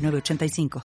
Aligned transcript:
906985. 0.00 0.82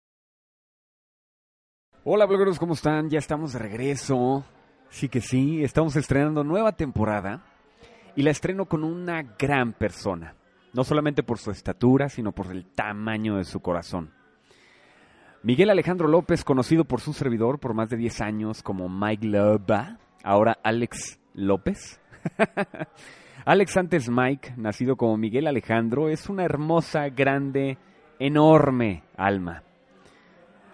Hola 2.04 2.26
blogueros, 2.26 2.58
¿cómo 2.58 2.74
están? 2.74 3.08
Ya 3.08 3.18
estamos 3.18 3.52
de 3.52 3.58
regreso. 3.60 4.44
Sí 4.90 5.08
que 5.08 5.20
sí, 5.20 5.62
estamos 5.62 5.96
estrenando 5.96 6.44
nueva 6.44 6.72
temporada 6.72 7.44
y 8.16 8.22
la 8.22 8.30
estreno 8.30 8.66
con 8.66 8.84
una 8.84 9.22
gran 9.38 9.72
persona. 9.72 10.34
No 10.72 10.84
solamente 10.84 11.22
por 11.22 11.38
su 11.38 11.50
estatura, 11.50 12.08
sino 12.08 12.32
por 12.32 12.50
el 12.50 12.66
tamaño 12.66 13.36
de 13.36 13.44
su 13.44 13.60
corazón. 13.60 14.12
Miguel 15.42 15.70
Alejandro 15.70 16.08
López, 16.08 16.42
conocido 16.42 16.84
por 16.84 17.00
su 17.00 17.12
servidor 17.12 17.60
por 17.60 17.74
más 17.74 17.90
de 17.90 17.96
10 17.96 18.20
años 18.22 18.62
como 18.62 18.88
Mike 18.88 19.26
Loba, 19.26 19.98
ahora 20.22 20.58
Alex 20.62 21.20
López. 21.34 22.00
Alex 23.44 23.76
antes 23.76 24.08
Mike, 24.08 24.54
nacido 24.56 24.96
como 24.96 25.16
Miguel 25.16 25.46
Alejandro, 25.46 26.08
es 26.08 26.28
una 26.28 26.44
hermosa, 26.44 27.08
grande, 27.10 27.78
enorme 28.18 29.02
alma. 29.16 29.62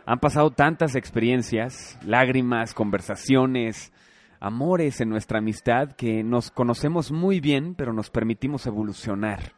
Han 0.06 0.18
pasado 0.18 0.50
tantas 0.50 0.96
experiencias, 0.96 1.98
lágrimas, 2.04 2.74
conversaciones, 2.74 3.92
amores 4.40 5.00
en 5.00 5.10
nuestra 5.10 5.38
amistad 5.38 5.92
que 5.92 6.24
nos 6.24 6.50
conocemos 6.50 7.12
muy 7.12 7.40
bien, 7.40 7.74
pero 7.74 7.92
nos 7.92 8.10
permitimos 8.10 8.66
evolucionar. 8.66 9.52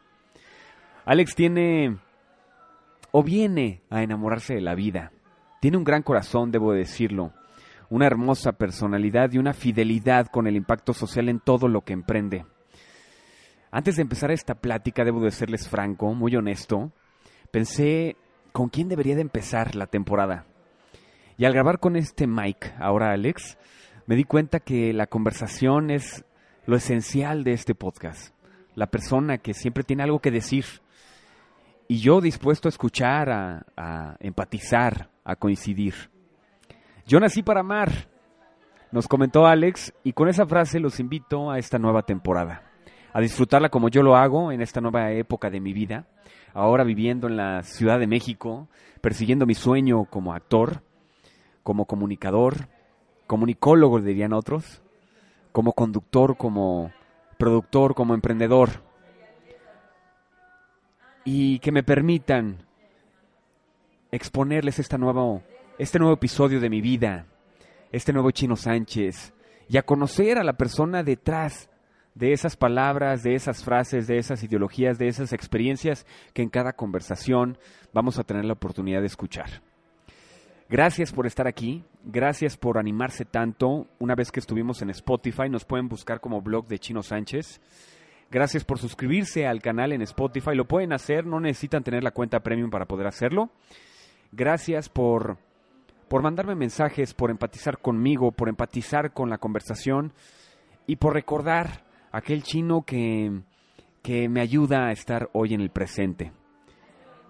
Alex 1.05 1.35
tiene 1.35 1.97
o 3.11 3.23
viene 3.23 3.81
a 3.89 4.03
enamorarse 4.03 4.55
de 4.55 4.61
la 4.61 4.75
vida. 4.75 5.11
Tiene 5.61 5.77
un 5.77 5.83
gran 5.83 6.03
corazón, 6.03 6.51
debo 6.51 6.73
decirlo, 6.73 7.33
una 7.89 8.07
hermosa 8.07 8.53
personalidad 8.53 9.31
y 9.31 9.37
una 9.37 9.53
fidelidad 9.53 10.27
con 10.27 10.47
el 10.47 10.55
impacto 10.55 10.93
social 10.93 11.29
en 11.29 11.39
todo 11.39 11.67
lo 11.67 11.81
que 11.81 11.93
emprende. 11.93 12.45
Antes 13.71 13.95
de 13.95 14.01
empezar 14.01 14.31
esta 14.31 14.55
plática, 14.55 15.03
debo 15.03 15.21
de 15.21 15.31
serles 15.31 15.67
franco, 15.69 16.13
muy 16.13 16.35
honesto, 16.35 16.91
pensé 17.53 18.17
con 18.51 18.69
quién 18.69 18.89
debería 18.89 19.13
de 19.13 19.21
empezar 19.21 19.75
la 19.75 19.85
temporada. 19.85 20.47
Y 21.37 21.45
al 21.45 21.53
grabar 21.53 21.79
con 21.79 21.95
este 21.95 22.25
Mike, 22.25 22.73
ahora 22.79 23.11
Alex, 23.11 23.59
me 24.07 24.15
di 24.15 24.23
cuenta 24.23 24.59
que 24.59 24.91
la 24.91 25.05
conversación 25.05 25.91
es 25.91 26.25
lo 26.65 26.75
esencial 26.75 27.43
de 27.43 27.53
este 27.53 27.75
podcast. 27.75 28.33
La 28.73 28.87
persona 28.87 29.37
que 29.37 29.53
siempre 29.53 29.83
tiene 29.83 30.01
algo 30.01 30.17
que 30.17 30.31
decir, 30.31 30.65
y 31.87 31.99
yo 31.99 32.21
dispuesto 32.21 32.67
a 32.67 32.71
escuchar, 32.71 33.29
a, 33.29 34.17
empatizar, 34.19 35.11
a 35.23 35.35
coincidir. 35.35 35.93
Yo 37.05 37.19
nací 37.19 37.43
para 37.43 37.59
amar, 37.59 37.91
nos 38.91 39.07
comentó 39.07 39.45
Alex, 39.45 39.93
y 40.03 40.13
con 40.13 40.27
esa 40.27 40.47
frase 40.47 40.79
los 40.79 40.99
invito 40.99 41.51
a 41.51 41.59
esta 41.59 41.77
nueva 41.77 42.01
temporada, 42.01 42.63
a 43.13 43.21
disfrutarla 43.21 43.69
como 43.69 43.89
yo 43.89 44.01
lo 44.01 44.15
hago 44.15 44.51
en 44.51 44.63
esta 44.63 44.81
nueva 44.81 45.11
época 45.11 45.51
de 45.51 45.59
mi 45.59 45.71
vida, 45.71 46.07
ahora 46.53 46.83
viviendo 46.83 47.27
en 47.27 47.37
la 47.37 47.63
Ciudad 47.63 47.99
de 47.99 48.07
México, 48.07 48.67
persiguiendo 49.01 49.45
mi 49.45 49.55
sueño 49.55 50.05
como 50.05 50.33
actor, 50.33 50.81
como 51.63 51.85
comunicador, 51.85 52.67
comunicólogo 53.27 53.99
dirían 53.99 54.33
otros, 54.33 54.81
como 55.51 55.73
conductor, 55.73 56.37
como 56.37 56.91
productor, 57.37 57.95
como 57.95 58.13
emprendedor. 58.13 58.69
Y 61.25 61.59
que 61.59 61.71
me 61.71 61.83
permitan 61.83 62.57
exponerles 64.11 64.79
esta 64.79 64.97
nuevo, 64.97 65.41
este 65.77 65.99
nuevo 65.99 66.13
episodio 66.13 66.59
de 66.59 66.69
mi 66.69 66.81
vida, 66.81 67.25
este 67.91 68.13
nuevo 68.13 68.31
Chino 68.31 68.55
Sánchez, 68.55 69.33
y 69.69 69.77
a 69.77 69.83
conocer 69.83 70.37
a 70.37 70.43
la 70.43 70.53
persona 70.53 71.03
detrás 71.03 71.69
de 72.15 72.31
esas 72.31 72.55
palabras, 72.55 73.23
de 73.23 73.35
esas 73.35 73.63
frases, 73.63 74.07
de 74.07 74.17
esas 74.17 74.43
ideologías, 74.43 74.97
de 74.97 75.07
esas 75.07 75.33
experiencias 75.33 76.05
que 76.33 76.41
en 76.41 76.49
cada 76.49 76.73
conversación 76.73 77.57
vamos 77.93 78.19
a 78.19 78.23
tener 78.23 78.45
la 78.45 78.53
oportunidad 78.53 79.01
de 79.01 79.07
escuchar. 79.07 79.61
Gracias 80.69 81.11
por 81.11 81.27
estar 81.27 81.47
aquí, 81.47 81.83
gracias 82.03 82.57
por 82.57 82.77
animarse 82.77 83.25
tanto. 83.25 83.87
Una 83.99 84.15
vez 84.15 84.31
que 84.31 84.39
estuvimos 84.39 84.81
en 84.81 84.89
Spotify, 84.89 85.49
nos 85.49 85.65
pueden 85.65 85.87
buscar 85.87 86.19
como 86.19 86.41
blog 86.41 86.67
de 86.67 86.79
Chino 86.79 87.03
Sánchez. 87.03 87.61
Gracias 88.31 88.63
por 88.63 88.79
suscribirse 88.79 89.45
al 89.45 89.61
canal 89.61 89.91
en 89.91 90.01
Spotify. 90.01 90.55
Lo 90.55 90.67
pueden 90.67 90.93
hacer, 90.93 91.25
no 91.25 91.39
necesitan 91.39 91.83
tener 91.83 92.03
la 92.03 92.11
cuenta 92.11 92.39
premium 92.39 92.71
para 92.71 92.87
poder 92.87 93.05
hacerlo. 93.05 93.51
Gracias 94.31 94.89
por, 94.89 95.37
por 96.07 96.23
mandarme 96.23 96.55
mensajes, 96.55 97.13
por 97.13 97.29
empatizar 97.29 97.77
conmigo, 97.77 98.31
por 98.31 98.49
empatizar 98.49 99.13
con 99.13 99.29
la 99.29 99.37
conversación 99.37 100.13
y 100.87 100.95
por 100.95 101.13
recordar 101.13 101.83
aquel 102.13 102.43
chino 102.43 102.83
que, 102.83 103.41
que 104.01 104.29
me 104.29 104.39
ayuda 104.39 104.87
a 104.87 104.91
estar 104.91 105.29
hoy 105.33 105.53
en 105.53 105.59
el 105.59 105.71
presente. 105.71 106.31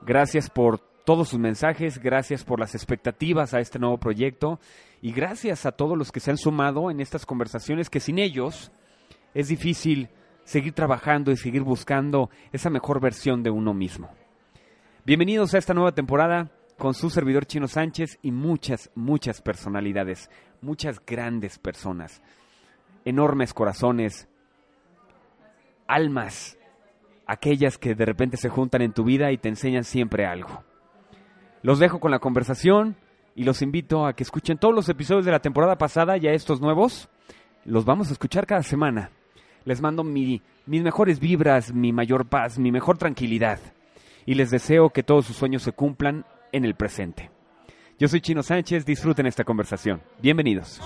Gracias 0.06 0.50
por 0.50 0.80
todos 1.06 1.30
sus 1.30 1.40
mensajes, 1.40 2.00
gracias 2.00 2.44
por 2.44 2.60
las 2.60 2.76
expectativas 2.76 3.54
a 3.54 3.60
este 3.60 3.80
nuevo 3.80 3.98
proyecto 3.98 4.60
y 5.02 5.14
gracias 5.14 5.66
a 5.66 5.72
todos 5.72 5.98
los 5.98 6.12
que 6.12 6.20
se 6.20 6.32
han 6.32 6.38
sumado 6.38 6.92
en 6.92 7.00
estas 7.00 7.26
conversaciones 7.26 7.90
que 7.90 8.00
sin 8.00 8.20
ellos 8.20 8.72
es 9.34 9.48
difícil 9.48 10.10
seguir 10.44 10.74
trabajando 10.74 11.32
y 11.32 11.38
seguir 11.38 11.64
buscando 11.64 12.30
esa 12.52 12.70
mejor 12.70 13.00
versión 13.00 13.42
de 13.42 13.50
uno 13.50 13.74
mismo. 13.74 14.10
Bienvenidos 15.06 15.54
a 15.54 15.58
esta 15.58 15.74
nueva 15.74 15.94
temporada 15.94 16.52
con 16.78 16.94
su 16.94 17.10
servidor 17.10 17.46
Chino 17.46 17.68
Sánchez 17.68 18.20
y 18.22 18.32
muchas, 18.32 18.92
muchas 18.96 19.42
personalidades, 19.42 20.30
muchas 20.62 21.00
grandes 21.06 21.58
personas, 21.58 22.22
enormes 23.06 23.54
corazones, 23.54 24.28
almas, 25.94 26.58
aquellas 27.26 27.78
que 27.78 27.96
de 27.96 28.06
repente 28.06 28.38
se 28.38 28.50
juntan 28.50 28.82
en 28.82 28.94
tu 28.94 29.04
vida 29.04 29.32
y 29.32 29.38
te 29.38 29.50
enseñan 29.50 29.84
siempre 29.84 30.26
algo. 30.26 30.64
Los 31.62 31.80
dejo 31.80 32.00
con 32.00 32.12
la 32.12 32.20
conversación 32.20 32.96
y 33.36 33.44
los 33.44 33.62
invito 33.62 34.06
a 34.06 34.14
que 34.14 34.24
escuchen 34.24 34.58
todos 34.58 34.76
los 34.76 34.90
episodios 34.90 35.26
de 35.26 35.32
la 35.32 35.40
temporada 35.40 35.78
pasada 35.78 36.18
y 36.18 36.28
a 36.28 36.34
estos 36.34 36.62
nuevos. 36.62 37.10
Los 37.66 37.86
vamos 37.86 38.10
a 38.10 38.14
escuchar 38.14 38.46
cada 38.46 38.64
semana 38.64 39.12
les 39.66 39.82
mando 39.82 40.04
mi, 40.04 40.42
mis 40.66 40.84
mejores 40.84 41.20
vibras, 41.20 41.74
mi 41.74 41.92
mayor 41.92 42.28
paz, 42.28 42.60
mi 42.60 42.72
mejor 42.72 42.98
tranquilidad. 42.98 43.60
Y 44.26 44.36
les 44.36 44.52
deseo 44.52 44.90
que 44.90 45.04
todos 45.04 45.26
sus 45.26 45.36
sueños 45.36 45.64
se 45.64 45.74
cumplan 45.74 46.26
en 46.52 46.66
el 46.66 46.76
presente. 46.76 47.30
Yo 48.00 48.08
soy 48.08 48.22
Chino 48.22 48.44
Sánchez, 48.44 48.86
disfruten 48.86 49.26
esta 49.26 49.44
conversación. 49.44 50.02
Bienvenidos. 50.22 50.82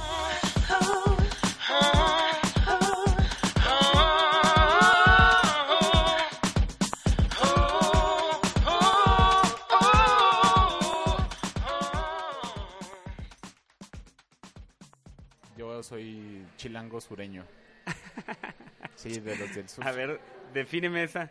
Soy 15.87 16.45
chilango 16.57 17.01
sureño. 17.01 17.45
Sí, 18.95 19.19
de 19.19 19.37
los 19.37 19.53
del 19.53 19.69
sur. 19.69 19.87
A 19.87 19.91
ver, 19.91 20.19
defíneme 20.55 21.03
esa. 21.03 21.29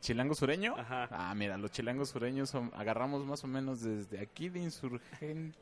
¿Chilango 0.00 0.34
sureño? 0.34 0.74
Ajá. 0.78 1.08
Ah, 1.10 1.34
mira, 1.34 1.58
los 1.58 1.70
chilangos 1.70 2.08
sureños 2.08 2.48
son, 2.48 2.72
agarramos 2.74 3.22
más 3.26 3.44
o 3.44 3.46
menos 3.46 3.82
desde 3.82 4.18
aquí 4.18 4.48
de 4.48 4.60
Insurgente. 4.60 5.58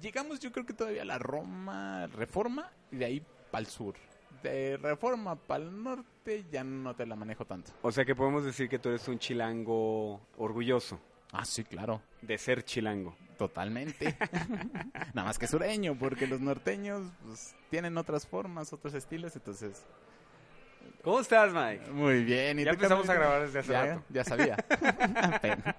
Llegamos 0.00 0.40
yo 0.40 0.50
creo 0.50 0.64
que 0.64 0.72
todavía 0.72 1.02
a 1.02 1.04
la 1.04 1.18
Roma, 1.18 2.06
Reforma, 2.06 2.72
y 2.90 2.96
de 2.96 3.04
ahí 3.04 3.22
para 3.50 3.60
el 3.60 3.66
sur. 3.66 3.96
De 4.42 4.78
Reforma 4.78 5.36
para 5.36 5.64
el 5.64 5.82
norte 5.82 6.46
ya 6.50 6.64
no 6.64 6.96
te 6.96 7.04
la 7.04 7.16
manejo 7.16 7.44
tanto. 7.44 7.72
O 7.82 7.92
sea 7.92 8.06
que 8.06 8.14
podemos 8.14 8.42
decir 8.42 8.70
que 8.70 8.78
tú 8.78 8.88
eres 8.88 9.06
un 9.08 9.18
chilango 9.18 10.22
orgulloso 10.38 10.98
Ah, 11.38 11.44
sí, 11.44 11.64
claro. 11.64 12.00
de 12.22 12.38
ser 12.38 12.64
chilango. 12.64 13.16
Totalmente. 13.36 14.16
Nada 15.14 15.28
más 15.28 15.38
que 15.38 15.46
sureño, 15.46 15.96
porque 15.98 16.26
los 16.26 16.40
norteños 16.40 17.02
pues, 17.24 17.54
tienen 17.70 17.98
otras 17.98 18.26
formas, 18.26 18.72
otros 18.72 18.94
estilos, 18.94 19.36
entonces... 19.36 19.84
¿Cómo 21.02 21.20
estás, 21.20 21.52
Mike? 21.52 21.90
Muy 21.90 22.24
bien. 22.24 22.58
¿y 22.58 22.64
Ya 22.64 22.70
empezamos 22.70 23.08
a 23.08 23.14
grabar 23.14 23.42
desde 23.42 23.58
hace 23.58 23.72
ya, 23.72 23.84
rato. 23.84 24.04
Ya 24.08 24.24
sabía. 24.24 24.56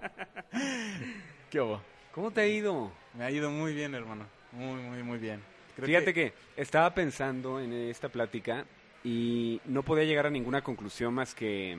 ¿Qué 1.50 1.59
hubo? 1.59 1.81
¿Cómo 2.13 2.31
te 2.31 2.42
ha 2.42 2.48
ido? 2.48 2.92
Me 3.13 3.25
ha 3.25 3.31
ido 3.31 3.50
muy 3.50 3.74
bien, 3.74 3.95
hermano. 3.95 4.25
Muy, 4.51 4.81
muy, 4.81 5.04
muy 5.04 5.18
bien. 5.18 5.42
Creo 5.75 5.88
Fíjate 5.88 6.13
que... 6.13 6.33
estaba 6.56 6.94
pensando 6.94 7.59
en 7.59 7.74
esta 7.74 8.09
plática 8.09 8.65
y 9.04 9.59
no 9.65 9.83
podía 9.83 10.06
llegar 10.06 10.27
a 10.27 10.30
ninguna 10.30 10.62
conclusión 10.62 11.13
más 11.13 11.33
que 11.33 11.77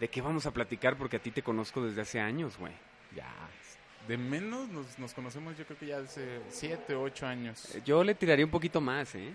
de 0.00 0.08
qué 0.08 0.20
vamos 0.20 0.46
a 0.46 0.50
platicar 0.50 0.96
porque 0.96 1.16
a 1.16 1.20
ti 1.20 1.30
te 1.30 1.42
conozco 1.42 1.82
desde 1.84 2.02
hace 2.02 2.20
años, 2.20 2.58
güey. 2.58 2.72
Ya. 3.14 3.32
De 4.08 4.16
menos 4.16 4.68
nos, 4.68 4.98
nos 4.98 5.12
conocemos 5.14 5.56
yo 5.58 5.64
creo 5.64 5.78
que 5.78 5.86
ya 5.86 5.98
hace 5.98 6.40
7, 6.50 6.94
8 6.94 7.26
años. 7.26 7.76
Yo 7.84 8.04
le 8.04 8.14
tiraría 8.14 8.44
un 8.44 8.50
poquito 8.50 8.80
más, 8.80 9.14
¿eh? 9.14 9.32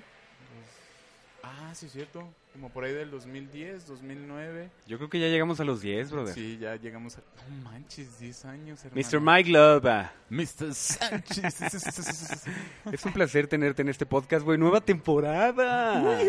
Ah, 1.44 1.72
sí, 1.74 1.90
cierto. 1.90 2.28
Como 2.54 2.70
por 2.70 2.84
ahí 2.84 2.94
del 2.94 3.10
2010, 3.10 3.88
2009. 3.88 4.70
Yo 4.86 4.98
creo 4.98 5.10
que 5.10 5.20
ya 5.20 5.28
llegamos 5.28 5.60
a 5.60 5.64
los 5.64 5.82
10, 5.82 6.12
brother. 6.12 6.34
Sí, 6.34 6.58
ya 6.60 6.76
llegamos 6.76 7.18
a... 7.18 7.22
No 7.50 7.64
manches, 7.64 8.20
10 8.20 8.46
años, 8.46 8.86
hermano. 8.86 9.08
Mr. 9.10 9.20
Mike 9.20 9.50
Love. 9.50 10.10
Mr. 10.30 10.74
Sánchez. 10.74 11.62
Es 12.92 13.06
un 13.06 13.14
placer 13.14 13.48
tenerte 13.48 13.82
en 13.82 13.90
este 13.90 14.06
podcast, 14.06 14.46
güey. 14.46 14.58
Nueva 14.58 14.82
temporada. 14.82 16.22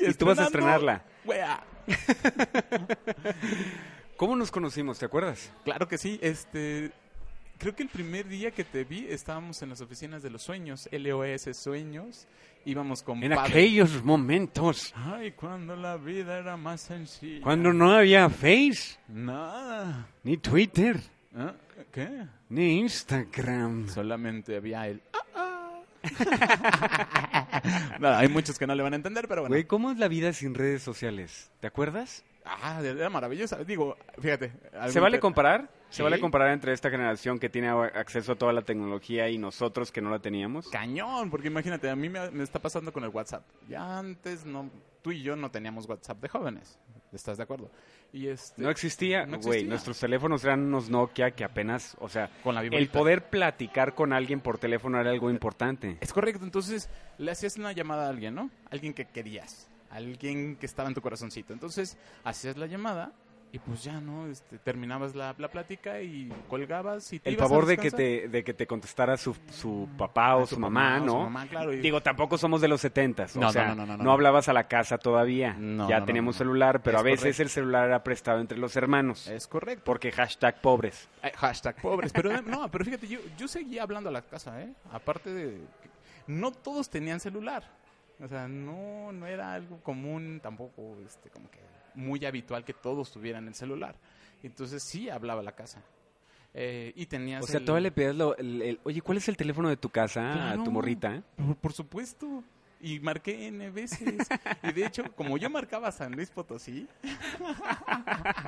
y 0.00 0.14
tú 0.14 0.26
vas 0.26 0.38
a 0.38 0.44
estrenarla. 0.44 1.04
Wea. 1.24 1.75
¿Cómo 4.16 4.36
nos 4.36 4.50
conocimos? 4.50 4.98
¿Te 4.98 5.06
acuerdas? 5.06 5.52
Claro 5.64 5.88
que 5.88 5.98
sí, 5.98 6.18
este... 6.22 6.92
Creo 7.58 7.74
que 7.74 7.82
el 7.82 7.88
primer 7.88 8.28
día 8.28 8.50
que 8.50 8.64
te 8.64 8.84
vi 8.84 9.06
estábamos 9.08 9.62
en 9.62 9.70
las 9.70 9.80
oficinas 9.80 10.22
de 10.22 10.28
los 10.28 10.42
sueños, 10.42 10.90
LOS 10.92 11.48
Sueños. 11.56 12.26
Íbamos 12.66 13.02
con 13.02 13.22
En 13.22 13.34
padre. 13.34 13.50
aquellos 13.50 14.04
momentos, 14.04 14.92
Ay, 14.94 15.32
cuando 15.32 15.74
la 15.74 15.96
vida 15.96 16.38
era 16.38 16.58
más 16.58 16.82
sencilla. 16.82 17.42
cuando 17.42 17.72
no 17.72 17.92
había 17.92 18.28
Face, 18.28 18.98
Nada. 19.08 20.06
ni 20.22 20.36
Twitter, 20.36 21.00
¿Ah? 21.34 21.54
¿Qué? 21.92 22.26
ni 22.50 22.80
Instagram. 22.80 23.88
Solamente 23.88 24.56
había 24.56 24.86
el... 24.88 25.00
ah, 25.14 25.18
Nada, 28.00 28.18
hay 28.18 28.28
muchos 28.28 28.58
que 28.58 28.66
no 28.66 28.74
le 28.74 28.82
van 28.82 28.92
a 28.92 28.96
entender, 28.96 29.26
pero 29.28 29.42
bueno. 29.42 29.52
Güey, 29.52 29.64
¿cómo 29.64 29.90
es 29.90 29.98
la 29.98 30.08
vida 30.08 30.32
sin 30.32 30.54
redes 30.54 30.82
sociales? 30.82 31.50
¿Te 31.60 31.66
acuerdas? 31.66 32.24
Ah, 32.44 32.80
era 32.82 33.10
maravillosa. 33.10 33.56
Digo, 33.64 33.96
fíjate. 34.20 34.52
¿Se 34.88 35.00
vale 35.00 35.18
comparar? 35.18 35.68
¿Se 35.90 35.96
Sí. 35.98 36.02
vale 36.02 36.20
comparar 36.20 36.50
entre 36.52 36.72
esta 36.72 36.90
generación 36.90 37.38
que 37.38 37.48
tiene 37.48 37.68
acceso 37.68 38.32
a 38.32 38.36
toda 38.36 38.52
la 38.52 38.62
tecnología 38.62 39.28
y 39.28 39.38
nosotros 39.38 39.90
que 39.90 40.00
no 40.00 40.10
la 40.10 40.18
teníamos? 40.20 40.68
Cañón, 40.68 41.30
porque 41.30 41.48
imagínate, 41.48 41.88
a 41.90 41.96
mí 41.96 42.08
me, 42.08 42.30
me 42.30 42.44
está 42.44 42.60
pasando 42.60 42.92
con 42.92 43.02
el 43.04 43.10
WhatsApp. 43.10 43.44
Ya 43.68 43.98
antes 43.98 44.44
no, 44.44 44.70
tú 45.02 45.10
y 45.12 45.22
yo 45.22 45.34
no 45.36 45.50
teníamos 45.50 45.88
WhatsApp 45.88 46.20
de 46.20 46.28
jóvenes. 46.28 46.78
¿Estás 47.16 47.36
de 47.38 47.42
acuerdo? 47.42 47.70
Y 48.12 48.28
este, 48.28 48.62
No 48.62 48.70
existía, 48.70 49.26
güey. 49.26 49.64
Nuestros 49.64 49.98
teléfonos 49.98 50.44
eran 50.44 50.60
unos 50.60 50.88
Nokia 50.88 51.32
que 51.32 51.44
apenas, 51.44 51.96
o 52.00 52.08
sea, 52.08 52.30
con 52.42 52.54
la 52.54 52.62
el 52.62 52.88
poder 52.88 53.28
platicar 53.28 53.94
con 53.94 54.12
alguien 54.12 54.40
por 54.40 54.58
teléfono 54.58 55.00
era 55.00 55.10
algo 55.10 55.30
importante. 55.30 55.98
Es 56.00 56.12
correcto, 56.12 56.44
entonces 56.44 56.88
le 57.18 57.30
hacías 57.30 57.56
una 57.56 57.72
llamada 57.72 58.06
a 58.06 58.10
alguien, 58.10 58.34
¿no? 58.34 58.50
Alguien 58.70 58.94
que 58.94 59.06
querías, 59.06 59.68
alguien 59.90 60.56
que 60.56 60.66
estaba 60.66 60.88
en 60.88 60.94
tu 60.94 61.00
corazoncito. 61.00 61.52
Entonces 61.52 61.96
hacías 62.24 62.56
la 62.56 62.66
llamada 62.66 63.12
y 63.52 63.58
pues 63.58 63.82
ya, 63.84 64.00
¿no? 64.00 64.26
Este, 64.26 64.58
terminabas 64.58 65.14
la, 65.14 65.34
la 65.38 65.48
plática 65.48 66.00
y 66.02 66.30
colgabas 66.48 67.12
y 67.12 67.20
te 67.20 67.30
El 67.30 67.36
favor 67.36 67.64
de 67.64 67.78
que 67.78 67.90
te, 67.90 68.28
de 68.28 68.44
que 68.44 68.52
te 68.52 68.66
contestara 68.66 69.16
su, 69.16 69.34
su 69.50 69.88
papá 69.96 70.36
o 70.36 70.42
Ah, 70.42 70.46
su, 70.46 70.58
mamá, 70.58 70.98
¿no? 71.00 71.12
su 71.12 71.18
mamá, 71.18 71.46
claro, 71.46 71.72
y- 71.72 71.78
Digo, 71.80 72.02
tampoco 72.02 72.36
somos 72.36 72.60
de 72.60 72.68
los 72.68 72.80
setentas. 72.80 73.34
No, 73.36 73.48
o 73.48 73.52
sea, 73.52 73.68
no, 73.68 73.74
no, 73.74 73.86
no, 73.86 73.92
no, 73.92 73.96
no 73.98 74.04
no. 74.04 74.12
hablabas 74.12 74.48
a 74.48 74.52
la 74.52 74.64
casa 74.68 74.98
todavía. 74.98 75.54
No, 75.58 75.88
ya 75.88 76.04
teníamos 76.04 76.34
no. 76.34 76.38
celular, 76.38 76.82
pero 76.82 76.98
Es 76.98 77.00
a 77.00 77.04
veces 77.04 77.20
correcto. 77.20 77.42
el 77.42 77.48
celular 77.48 77.86
era 77.86 78.02
prestado 78.04 78.40
entre 78.40 78.58
los 78.58 78.76
hermanos. 78.76 79.26
Es 79.28 79.46
correcto. 79.46 79.84
Porque 79.84 80.12
hashtag 80.12 80.60
pobres. 80.60 81.08
Eh, 81.22 81.32
hashtag 81.36 81.80
pobres. 81.80 82.12
Pero 82.12 82.32
eh, 82.32 82.42
no, 82.44 82.68
pero 82.70 82.84
fíjate, 82.84 83.06
yo, 83.06 83.20
yo 83.38 83.48
seguía 83.48 83.82
hablando 83.84 84.10
a 84.10 84.12
la 84.12 84.22
casa, 84.22 84.60
¿eh? 84.60 84.72
Aparte 84.92 85.32
de... 85.32 85.50
que 85.82 85.88
No 86.26 86.50
todos 86.52 86.90
tenían 86.90 87.20
celular. 87.20 87.62
O 88.22 88.28
sea, 88.28 88.48
no, 88.48 89.12
no 89.12 89.26
era 89.26 89.52
algo 89.54 89.78
común, 89.82 90.40
tampoco 90.42 90.96
este, 91.06 91.28
como 91.30 91.50
que 91.50 91.58
muy 91.96 92.24
habitual 92.24 92.64
que 92.64 92.72
todos 92.74 93.10
tuvieran 93.10 93.48
el 93.48 93.54
celular. 93.54 93.96
Entonces 94.44 94.82
sí 94.84 95.10
hablaba 95.10 95.42
la 95.42 95.52
casa. 95.52 95.82
Eh, 96.54 96.92
y 96.96 97.06
tenías 97.06 97.42
O 97.44 97.46
sea, 97.46 97.58
el- 97.58 97.66
todavía 97.66 97.82
le 97.88 97.92
pedías 97.92 98.14
lo- 98.16 98.36
el, 98.36 98.62
el- 98.62 98.80
oye, 98.84 99.02
¿cuál 99.02 99.18
es 99.18 99.28
el 99.28 99.36
teléfono 99.36 99.68
de 99.68 99.76
tu 99.76 99.90
casa 99.90 100.52
a 100.52 100.54
tu 100.62 100.70
morrita? 100.70 101.22
Por, 101.36 101.56
por 101.56 101.72
supuesto. 101.72 102.44
Y 102.80 103.00
marqué 103.00 103.46
N 103.48 103.70
veces. 103.70 104.28
Y 104.62 104.72
de 104.72 104.84
hecho, 104.86 105.02
como 105.14 105.38
yo 105.38 105.48
marcaba 105.50 105.90
San 105.90 106.12
Luis 106.12 106.30
Potosí. 106.30 106.86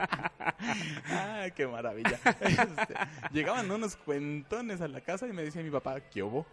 ¡Ah, 1.11 1.47
qué 1.55 1.67
maravilla! 1.67 2.19
Este, 2.41 2.95
llegaban 3.33 3.71
unos 3.71 3.97
cuentones 3.97 4.81
a 4.81 4.89
la 4.89 5.01
casa 5.01 5.27
y 5.27 5.33
me 5.33 5.43
decía 5.43 5.63
mi 5.63 5.71
papá, 5.71 6.01
¿qué 6.01 6.23
hubo? 6.23 6.47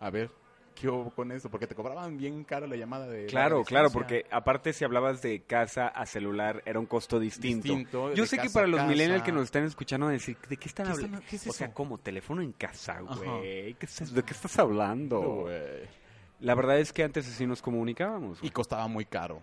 A 0.00 0.10
ver, 0.10 0.30
¿qué 0.74 0.88
hubo 0.88 1.10
con 1.10 1.32
eso? 1.32 1.50
Porque 1.50 1.66
te 1.66 1.74
cobraban 1.74 2.16
bien 2.16 2.44
caro 2.44 2.66
la 2.66 2.76
llamada 2.76 3.06
de. 3.06 3.26
Claro, 3.26 3.64
claro, 3.64 3.90
porque 3.90 4.26
aparte 4.30 4.72
si 4.72 4.84
hablabas 4.84 5.22
de 5.22 5.42
casa 5.42 5.88
a 5.88 6.06
celular 6.06 6.62
era 6.66 6.78
un 6.78 6.86
costo 6.86 7.18
distinto. 7.20 7.68
Distinto, 7.68 8.14
Yo 8.14 8.26
sé 8.26 8.38
que 8.38 8.50
para 8.50 8.66
los 8.66 8.84
millennials 8.86 9.22
que 9.22 9.32
nos 9.32 9.44
están 9.44 9.64
escuchando 9.64 10.08
decir, 10.08 10.36
¿de 10.48 10.56
qué 10.56 10.68
están 10.68 10.86
¿Qué 10.86 10.92
hablando? 10.92 11.16
están- 11.18 11.28
qué 11.30 11.36
es 11.36 11.46
O 11.46 11.52
sea? 11.52 11.72
¿cómo? 11.72 11.98
Teléfono 11.98 12.42
en 12.42 12.52
casa, 12.52 13.00
güey. 13.00 13.74
¿Qué 13.74 13.86
estás- 13.86 14.12
¿De 14.12 14.22
qué 14.22 14.32
estás 14.32 14.58
hablando? 14.58 15.20
Güey. 15.20 16.02
La 16.40 16.54
verdad 16.54 16.78
es 16.78 16.92
que 16.92 17.04
antes 17.04 17.28
así 17.28 17.46
nos 17.46 17.62
comunicábamos. 17.62 18.38
Y 18.38 18.40
güey. 18.42 18.50
costaba 18.50 18.88
muy 18.88 19.04
caro. 19.04 19.40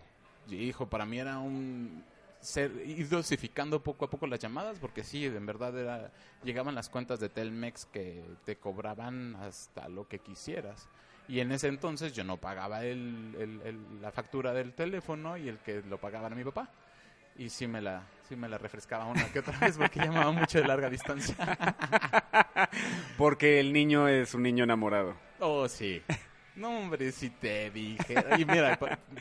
Y, 0.49 0.55
hijo, 0.55 0.87
para 0.89 1.05
mí 1.05 1.19
era 1.19 1.37
un 1.39 2.03
ser, 2.41 2.71
ir 2.85 3.07
dosificando 3.09 3.81
poco 3.83 4.05
a 4.05 4.09
poco 4.09 4.25
las 4.27 4.39
llamadas, 4.39 4.79
porque 4.79 5.03
sí, 5.03 5.25
en 5.25 5.45
verdad 5.45 5.77
era, 5.77 6.11
llegaban 6.43 6.73
las 6.75 6.89
cuentas 6.89 7.19
de 7.19 7.29
Telmex 7.29 7.85
que 7.85 8.23
te 8.45 8.55
cobraban 8.57 9.35
hasta 9.35 9.87
lo 9.89 10.07
que 10.07 10.19
quisieras. 10.19 10.87
Y 11.29 11.39
en 11.39 11.51
ese 11.53 11.67
entonces 11.67 12.11
yo 12.11 12.23
no 12.25 12.35
pagaba 12.37 12.83
el, 12.83 13.35
el- 13.39 13.61
el- 13.63 14.01
la 14.01 14.11
factura 14.11 14.51
del 14.51 14.73
teléfono 14.73 15.37
y 15.37 15.47
el 15.47 15.59
que 15.59 15.81
lo 15.87 15.97
pagaba 15.97 16.27
era 16.27 16.35
mi 16.35 16.43
papá. 16.43 16.69
Y 17.37 17.49
sí 17.49 17.67
me 17.67 17.79
la, 17.81 18.01
sí 18.27 18.35
me 18.35 18.49
la 18.49 18.57
refrescaba 18.57 19.05
una 19.05 19.31
que 19.31 19.39
otra 19.39 19.57
vez 19.59 19.77
porque 19.77 19.99
llamaba 20.01 20.31
mucho 20.31 20.59
de 20.59 20.67
larga 20.67 20.89
distancia. 20.89 21.35
Porque 23.17 23.59
el 23.59 23.71
niño 23.73 24.07
es 24.07 24.33
un 24.33 24.43
niño 24.43 24.63
enamorado. 24.63 25.15
Oh, 25.39 25.67
sí. 25.67 26.01
No, 26.55 26.77
hombre, 26.79 27.11
si 27.11 27.29
te 27.29 27.71
dije. 27.71 28.15
Y 28.37 28.45
mira, 28.45 28.77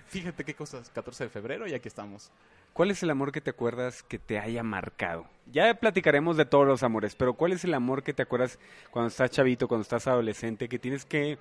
fíjate 0.08 0.44
qué 0.44 0.54
cosas. 0.54 0.90
14 0.90 1.24
de 1.24 1.30
febrero 1.30 1.66
y 1.68 1.74
aquí 1.74 1.88
estamos. 1.88 2.32
¿Cuál 2.72 2.90
es 2.90 3.02
el 3.02 3.10
amor 3.10 3.32
que 3.32 3.40
te 3.40 3.50
acuerdas 3.50 4.02
que 4.02 4.18
te 4.18 4.38
haya 4.38 4.62
marcado? 4.62 5.26
Ya 5.46 5.72
platicaremos 5.74 6.36
de 6.36 6.44
todos 6.44 6.66
los 6.66 6.82
amores, 6.82 7.14
pero 7.16 7.34
¿cuál 7.34 7.52
es 7.52 7.64
el 7.64 7.74
amor 7.74 8.02
que 8.02 8.12
te 8.14 8.22
acuerdas 8.22 8.58
cuando 8.90 9.08
estás 9.08 9.30
chavito, 9.30 9.68
cuando 9.68 9.82
estás 9.82 10.06
adolescente, 10.06 10.68
que 10.68 10.78
tienes 10.78 11.04
que... 11.04 11.38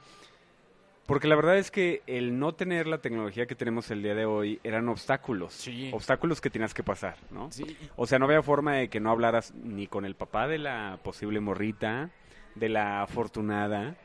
Porque 1.08 1.28
la 1.28 1.36
verdad 1.38 1.58
es 1.58 1.72
que 1.72 2.04
el 2.06 2.38
no 2.38 2.54
tener 2.54 2.86
la 2.86 3.00
tecnología 3.00 3.48
que 3.48 3.56
tenemos 3.56 3.90
el 3.92 4.04
día 4.04 4.14
de 4.14 4.26
hoy 4.26 4.60
eran 4.64 4.90
obstáculos. 4.90 5.54
Sí. 5.54 5.90
Obstáculos 5.94 6.42
que 6.42 6.50
tenías 6.50 6.74
que 6.74 6.84
pasar, 6.84 7.16
¿no? 7.32 7.50
Sí, 7.52 7.78
O 7.96 8.06
sea, 8.06 8.20
no 8.20 8.26
había 8.26 8.44
forma 8.44 8.76
de 8.76 8.90
que 8.90 9.00
no 9.00 9.10
hablaras 9.10 9.54
ni 9.56 9.88
con 9.88 10.06
el 10.06 10.16
papá 10.16 10.48
de 10.48 10.58
la 10.58 11.00
posible 11.04 11.40
morrita, 11.40 12.12
de 12.56 12.70
la 12.70 13.04
afortunada, 13.04 13.96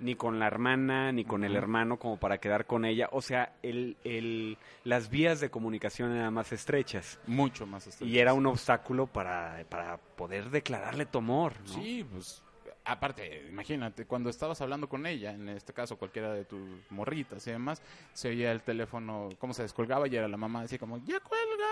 ni 0.00 0.14
con 0.14 0.38
la 0.38 0.46
hermana, 0.46 1.12
ni 1.12 1.24
con 1.24 1.44
el 1.44 1.56
hermano 1.56 1.98
como 1.98 2.18
para 2.18 2.38
quedar 2.38 2.64
con 2.64 2.84
ella. 2.84 3.08
O 3.12 3.20
sea, 3.20 3.54
el, 3.62 3.96
el, 4.04 4.58
las 4.84 5.10
vías 5.10 5.40
de 5.40 5.50
comunicación 5.50 6.16
eran 6.16 6.32
más 6.32 6.52
estrechas. 6.52 7.20
Mucho 7.26 7.66
más 7.66 7.86
estrechas. 7.86 8.14
Y 8.14 8.18
era 8.18 8.32
un 8.32 8.46
obstáculo 8.46 9.06
para, 9.06 9.62
para 9.68 9.98
poder 9.98 10.50
declararle 10.50 11.04
tu 11.04 11.18
amor. 11.18 11.54
¿no? 11.66 11.74
Sí, 11.74 12.06
pues. 12.10 12.42
Aparte, 12.88 13.44
imagínate, 13.48 14.06
cuando 14.06 14.30
estabas 14.30 14.60
hablando 14.60 14.88
con 14.88 15.06
ella, 15.06 15.32
en 15.32 15.48
este 15.48 15.72
caso 15.72 15.96
cualquiera 15.96 16.32
de 16.32 16.44
tus 16.44 16.60
morritas 16.90 17.44
y 17.48 17.50
demás, 17.50 17.82
se 18.12 18.28
oía 18.28 18.52
el 18.52 18.60
teléfono, 18.60 19.30
cómo 19.40 19.52
se 19.52 19.62
descolgaba 19.62 20.06
y 20.06 20.14
era 20.14 20.28
la 20.28 20.36
mamá 20.36 20.62
así 20.62 20.78
como, 20.78 20.98
¡ya 20.98 21.18
cuelga! 21.18 21.66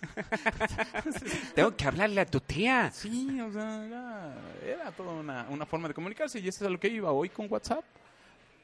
Tengo 1.54 1.76
que 1.76 1.84
hablarle 1.84 2.22
a 2.22 2.26
tu 2.26 2.40
tía. 2.40 2.90
Sí, 2.90 3.40
o 3.40 3.52
sea, 3.52 3.86
era, 3.86 4.34
era 4.66 4.90
toda 4.90 5.12
una, 5.12 5.46
una 5.50 5.66
forma 5.66 5.86
de 5.86 5.94
comunicarse 5.94 6.40
y 6.40 6.48
eso 6.48 6.64
es 6.64 6.68
a 6.68 6.70
lo 6.70 6.80
que 6.80 6.88
iba 6.88 7.12
hoy 7.12 7.28
con 7.28 7.46
WhatsApp. 7.48 7.84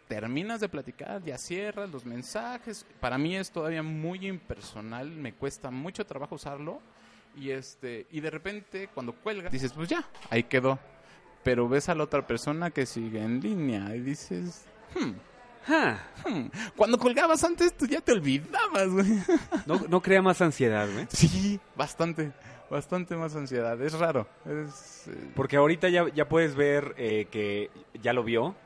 Terminas 0.09 0.61
de 0.61 0.69
platicar, 0.69 1.23
ya 1.23 1.38
cierras 1.38 1.88
los 1.90 2.05
mensajes. 2.05 2.85
Para 2.99 3.16
mí 3.16 3.37
es 3.37 3.49
todavía 3.52 3.85
muy 3.85 4.26
impersonal, 4.26 5.09
me 5.09 5.35
cuesta 5.35 5.71
mucho 5.71 6.05
trabajo 6.05 6.35
usarlo. 6.35 6.81
Y 7.37 7.50
este 7.50 8.07
y 8.11 8.21
de 8.21 8.31
repente 8.31 8.88
cuando 8.93 9.12
cuelgas 9.12 9.52
dices, 9.52 9.73
pues 9.73 9.88
ya, 9.88 10.05
ahí 10.31 10.43
quedó. 10.43 10.81
Pero 11.46 11.68
ves 11.68 11.88
a 11.88 11.94
la 11.94 12.02
otra 12.02 12.26
persona 12.26 12.72
que 12.72 12.86
sigue 12.86 13.22
en 13.22 13.40
línea 13.40 13.94
y 13.94 14.00
dices, 14.00 14.64
hmm, 14.98 15.12
Ja, 15.64 15.96
hmm. 16.28 16.46
cuando 16.76 16.98
colgabas 16.98 17.44
antes 17.44 17.76
tú 17.76 17.86
ya 17.86 18.00
te 18.00 18.10
olvidabas, 18.10 18.88
güey. 18.88 19.06
No, 19.64 19.80
no 19.88 20.02
crea 20.02 20.22
más 20.22 20.42
ansiedad, 20.42 20.88
güey. 20.92 21.06
Sí, 21.08 21.60
bastante, 21.76 22.32
bastante 22.68 23.14
más 23.14 23.36
ansiedad. 23.36 23.80
Es 23.80 23.92
raro. 23.96 24.26
Es, 24.44 25.06
eh, 25.06 25.30
Porque 25.36 25.56
ahorita 25.56 25.88
ya, 25.88 26.08
ya 26.12 26.28
puedes 26.28 26.56
ver 26.56 26.96
eh, 26.98 27.28
que 27.30 27.70
ya 28.02 28.12
lo 28.12 28.24
vio. 28.24 28.56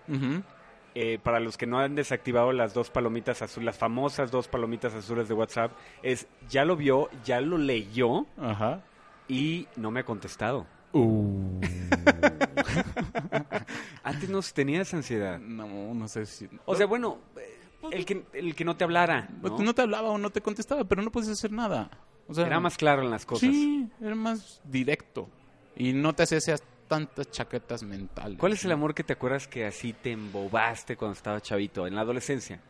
Eh, 0.94 1.18
para 1.22 1.38
los 1.38 1.58
que 1.58 1.66
no 1.66 1.80
han 1.80 1.94
desactivado 1.94 2.50
las 2.52 2.72
dos 2.72 2.88
palomitas 2.88 3.42
azules, 3.42 3.66
las 3.66 3.76
famosas 3.78 4.30
dos 4.30 4.48
palomitas 4.48 4.94
azules 4.94 5.28
de 5.28 5.34
WhatsApp, 5.34 5.72
es 6.02 6.26
ya 6.48 6.64
lo 6.64 6.76
vio, 6.76 7.10
ya 7.26 7.42
lo 7.42 7.58
leyó 7.58 8.24
Ajá. 8.40 8.80
y 9.28 9.68
no 9.76 9.90
me 9.90 10.00
ha 10.00 10.04
contestado. 10.04 10.66
Uh. 10.92 11.60
Antes 14.02 14.28
no 14.28 14.40
tenías 14.42 14.92
ansiedad. 14.94 15.38
No, 15.38 15.94
no 15.94 16.08
sé 16.08 16.26
si... 16.26 16.48
O 16.64 16.74
sea, 16.74 16.86
bueno, 16.86 17.18
eh, 17.36 17.58
el 17.92 18.04
que, 18.04 18.24
el 18.32 18.54
que 18.54 18.64
no 18.64 18.76
te 18.76 18.84
hablara, 18.84 19.28
Pues 19.40 19.52
¿no? 19.52 19.62
no 19.62 19.74
te 19.74 19.82
hablaba 19.82 20.10
o 20.10 20.18
no 20.18 20.30
te 20.30 20.40
contestaba, 20.40 20.84
pero 20.84 21.02
no 21.02 21.10
puedes 21.10 21.28
hacer 21.28 21.52
nada. 21.52 21.90
O 22.26 22.34
sea, 22.34 22.46
Era 22.46 22.60
más 22.60 22.76
claro 22.76 23.02
en 23.02 23.10
las 23.10 23.26
cosas. 23.26 23.50
Sí, 23.50 23.88
era 24.00 24.14
más 24.14 24.60
directo. 24.64 25.28
Y 25.76 25.92
no 25.92 26.12
te 26.12 26.24
hacía 26.24 26.38
ese 26.38 26.52
tantas 26.90 27.30
chaquetas 27.30 27.84
mentales. 27.84 28.36
¿Cuál 28.36 28.52
es 28.52 28.64
el 28.64 28.72
amor 28.72 28.94
que 28.94 29.04
te 29.04 29.12
acuerdas 29.12 29.46
que 29.46 29.64
así 29.64 29.92
te 29.92 30.10
embobaste 30.10 30.96
cuando 30.96 31.12
estabas 31.12 31.42
chavito, 31.42 31.86
en 31.86 31.94
la 31.94 32.00
adolescencia? 32.00 32.60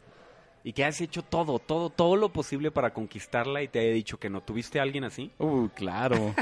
Y 0.62 0.72
que 0.74 0.84
has 0.84 1.00
hecho 1.00 1.22
todo, 1.22 1.58
todo, 1.58 1.88
todo 1.88 2.16
lo 2.16 2.32
posible 2.32 2.70
para 2.70 2.92
conquistarla 2.92 3.62
y 3.62 3.68
te 3.68 3.78
haya 3.80 3.92
dicho 3.92 4.18
que 4.18 4.28
no. 4.28 4.42
¿Tuviste 4.42 4.78
a 4.78 4.82
alguien 4.82 5.04
así? 5.04 5.30
Uh, 5.38 5.68
claro. 5.68 6.34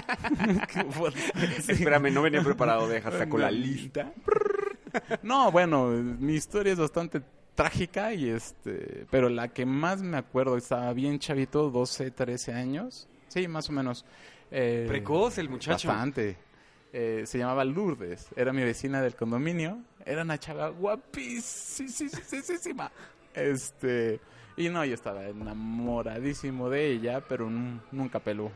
Espérame, 1.68 2.12
no 2.12 2.22
venía 2.22 2.42
preparado, 2.42 2.88
deja, 2.88 3.12
saco 3.12 3.38
la 3.38 3.50
lista. 3.50 4.12
no, 5.22 5.52
bueno, 5.52 5.88
mi 5.88 6.34
historia 6.34 6.72
es 6.72 6.78
bastante 6.78 7.22
trágica 7.54 8.14
y 8.14 8.28
este, 8.28 9.06
pero 9.10 9.28
la 9.28 9.48
que 9.48 9.66
más 9.66 10.00
me 10.02 10.16
acuerdo, 10.16 10.56
estaba 10.56 10.92
bien 10.92 11.18
chavito, 11.18 11.70
12, 11.70 12.12
13 12.12 12.52
años. 12.52 13.08
Sí, 13.28 13.48
más 13.48 13.68
o 13.68 13.72
menos. 13.72 14.04
Eh, 14.50 14.84
Precoz 14.88 15.38
el 15.38 15.48
muchacho. 15.48 15.88
Bastante. 15.88 16.36
Eh, 16.92 17.24
se 17.26 17.38
llamaba 17.38 17.64
Lourdes, 17.64 18.28
era 18.34 18.52
mi 18.52 18.62
vecina 18.62 19.02
del 19.02 19.14
condominio, 19.14 19.78
era 20.06 20.22
una 20.22 20.38
chava 20.38 20.68
guapísima. 20.70 21.90
Este, 23.40 24.20
y 24.56 24.68
no, 24.68 24.84
yo 24.84 24.94
estaba 24.94 25.26
enamoradísimo 25.26 26.68
de 26.68 26.92
ella, 26.92 27.20
pero 27.20 27.48
nunca 27.92 28.18
peló. 28.18 28.50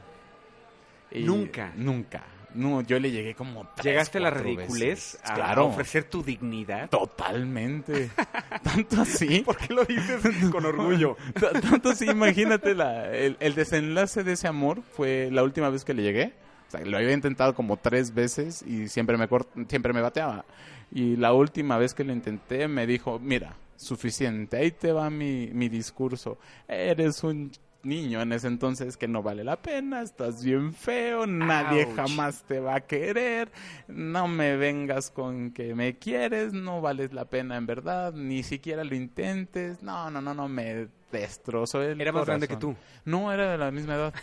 ¿Nunca? 1.12 1.73
Nunca. 1.77 2.25
No, 2.55 2.83
yo 2.83 2.99
le 2.99 3.11
llegué 3.11 3.35
como 3.35 3.67
tres, 3.75 3.85
¿Llegaste 3.85 4.19
a 4.19 4.21
la 4.23 4.31
ridiculez 4.31 5.19
a, 5.25 5.61
ofrecer 5.62 6.05
tu 6.05 6.23
dignidad? 6.23 6.91
Totalmente. 6.91 8.11
Tanto 8.62 9.01
así. 9.01 9.41
¿Por 9.45 9.57
qué 9.57 9.73
lo 9.73 9.85
dices 9.85 10.21
con 10.51 10.67
orgullo? 10.67 11.17
Tanto 11.71 11.91
así, 11.91 12.11
imagínate 12.11 12.75
la, 12.75 13.11
el, 13.15 13.37
el, 13.41 13.55
desenlace 13.55 14.23
de 14.23 14.33
ese 14.33 14.49
amor 14.49 14.83
fue 14.83 15.31
la 15.33 15.43
última 15.43 15.71
vez 15.71 15.85
que 15.85 15.95
le 15.95 16.03
llegué. 16.03 16.33
O 16.69 16.71
sea, 16.71 16.85
lo 16.85 16.97
había 16.97 17.12
intentado 17.12 17.55
como 17.55 17.77
tres 17.77 18.15
veces 18.15 18.62
y 18.62 18.89
siempre 18.89 19.17
me, 19.17 19.29
siempre 19.69 19.93
me 19.93 20.01
bateaba. 20.01 20.45
Y 20.91 21.17
la 21.17 21.33
última 21.33 21.79
vez 21.79 21.95
que 21.95 22.05
lo 22.05 22.12
intenté 22.12 22.69
me 22.69 22.87
dijo, 22.87 23.19
mira, 23.19 23.57
suficiente, 23.83 24.57
ahí 24.57 24.71
te 24.71 24.93
va 24.93 25.11
mi, 25.11 25.51
mi 25.53 25.69
discurso. 25.69 26.39
Eres 26.69 27.23
un 27.23 27.51
niño 27.85 28.21
en 28.23 28.33
ese 28.33 28.47
entonces 28.47 28.97
que 28.97 29.09
no 29.09 29.23
vale 29.23 29.45
la 29.45 29.61
pena, 29.61 30.03
estás 30.03 30.45
bien 30.45 30.73
feo, 30.73 31.27
nadie 31.27 31.87
jamás 31.95 32.45
te 32.45 32.61
va 32.61 32.77
a 32.77 32.81
querer, 32.81 33.51
no 33.89 34.29
me 34.29 34.57
vengas 34.57 35.11
con 35.11 35.51
que 35.53 35.75
me 35.75 35.99
quieres, 35.99 36.53
no 36.53 36.81
vales 36.81 37.12
la 37.12 37.25
pena 37.25 37.57
en 37.57 37.67
verdad, 37.67 38.12
ni 38.12 38.43
siquiera 38.43 38.85
lo 38.85 38.95
intentes, 38.95 39.83
no, 39.83 40.11
no, 40.11 40.21
no, 40.21 40.35
no, 40.35 40.49
me 40.49 40.89
destrozó 41.11 41.83
el 41.83 42.01
Era 42.01 42.12
más 42.12 42.27
grande 42.27 42.49
que 42.49 42.57
tú. 42.57 42.75
No, 43.05 43.33
era 43.33 43.53
de 43.53 43.59
la 43.59 43.71
misma 43.71 43.97
edad. 43.97 44.15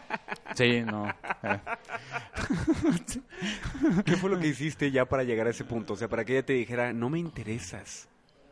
sí, 0.54 0.82
no. 0.82 1.12
¿Qué 4.04 4.16
fue 4.16 4.30
lo 4.30 4.38
que 4.38 4.46
hiciste 4.46 4.90
ya 4.90 5.04
para 5.04 5.24
llegar 5.24 5.46
a 5.46 5.50
ese 5.50 5.64
punto? 5.64 5.92
O 5.92 5.96
sea, 5.96 6.08
para 6.08 6.24
que 6.24 6.32
ella 6.32 6.46
te 6.46 6.54
dijera, 6.54 6.92
no 6.92 7.10
me 7.10 7.18
interesas 7.18 8.08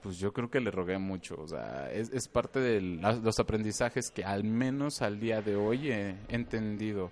pues 0.06 0.18
yo 0.18 0.32
creo 0.32 0.48
que 0.48 0.60
le 0.60 0.70
rogué 0.70 0.98
mucho. 0.98 1.34
O 1.40 1.48
sea, 1.48 1.90
es, 1.92 2.12
es 2.12 2.28
parte 2.28 2.60
de 2.60 2.80
los 2.80 3.40
aprendizajes 3.40 4.12
que 4.12 4.22
al 4.24 4.44
menos 4.44 5.02
al 5.02 5.18
día 5.18 5.42
de 5.42 5.56
hoy 5.56 5.90
he 5.90 6.14
entendido. 6.28 7.10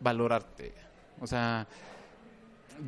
Valorarte. 0.00 0.72
O 1.20 1.26
sea, 1.26 1.66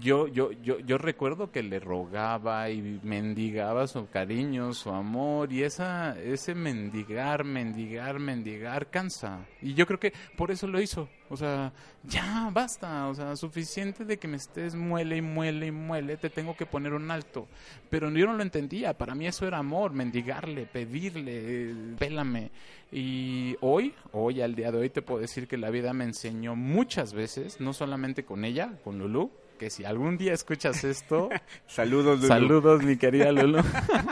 yo, 0.01 0.29
yo, 0.29 0.53
yo, 0.53 0.79
yo 0.81 0.99
recuerdo 0.99 1.51
que 1.51 1.63
le 1.63 1.81
rogaba 1.81 2.71
y 2.71 3.01
mendigaba 3.03 3.87
su 3.87 4.09
cariño, 4.09 4.73
su 4.73 4.91
amor, 4.91 5.53
y 5.53 5.63
esa, 5.63 6.19
ese 6.21 6.55
mendigar, 6.55 7.45
mendigar, 7.45 8.19
mendigar 8.19 8.91
cansa. 8.91 9.47
Y 9.63 9.75
yo 9.75 9.87
creo 9.87 9.99
que 9.99 10.13
por 10.37 10.51
eso 10.51 10.67
lo 10.67 10.81
hizo. 10.81 11.09
O 11.29 11.37
sea, 11.37 11.73
ya 12.05 12.51
basta, 12.53 13.09
o 13.09 13.15
sea, 13.15 13.35
suficiente 13.37 14.05
de 14.05 14.19
que 14.19 14.29
me 14.29 14.37
estés 14.37 14.75
muele 14.75 15.17
y 15.17 15.23
muele 15.23 15.67
y 15.67 15.73
muele, 15.73 16.17
te 16.17 16.31
tengo 16.31 16.57
que 16.57 16.67
poner 16.67 16.93
un 16.93 17.11
alto. 17.11 17.49
Pero 17.91 18.11
yo 18.11 18.27
no 18.27 18.35
lo 18.35 18.43
entendía, 18.43 18.97
para 18.97 19.15
mí 19.15 19.27
eso 19.27 19.47
era 19.47 19.59
amor, 19.59 19.93
mendigarle, 19.93 20.67
pedirle, 20.67 21.75
pélame. 21.99 22.51
Y 22.93 23.57
hoy, 23.61 23.95
hoy 24.13 24.41
al 24.41 24.55
día 24.55 24.71
de 24.71 24.79
hoy 24.79 24.91
te 24.91 25.03
puedo 25.03 25.21
decir 25.21 25.49
que 25.49 25.57
la 25.57 25.71
vida 25.71 25.93
me 25.93 26.05
enseñó 26.05 26.55
muchas 26.55 27.13
veces, 27.13 27.61
no 27.61 27.73
solamente 27.73 28.25
con 28.25 28.45
ella, 28.45 28.79
con 28.85 28.99
Lulu, 28.99 29.31
que 29.57 29.71
si 29.71 29.85
algún 29.85 30.17
día 30.17 30.33
escuchas 30.33 30.85
esto, 30.85 31.29
saludos, 31.67 32.21
Lulu. 32.21 32.29
Saludos, 32.29 32.83
mi 32.83 32.97
querida 32.97 33.33
Lulu. 33.33 33.63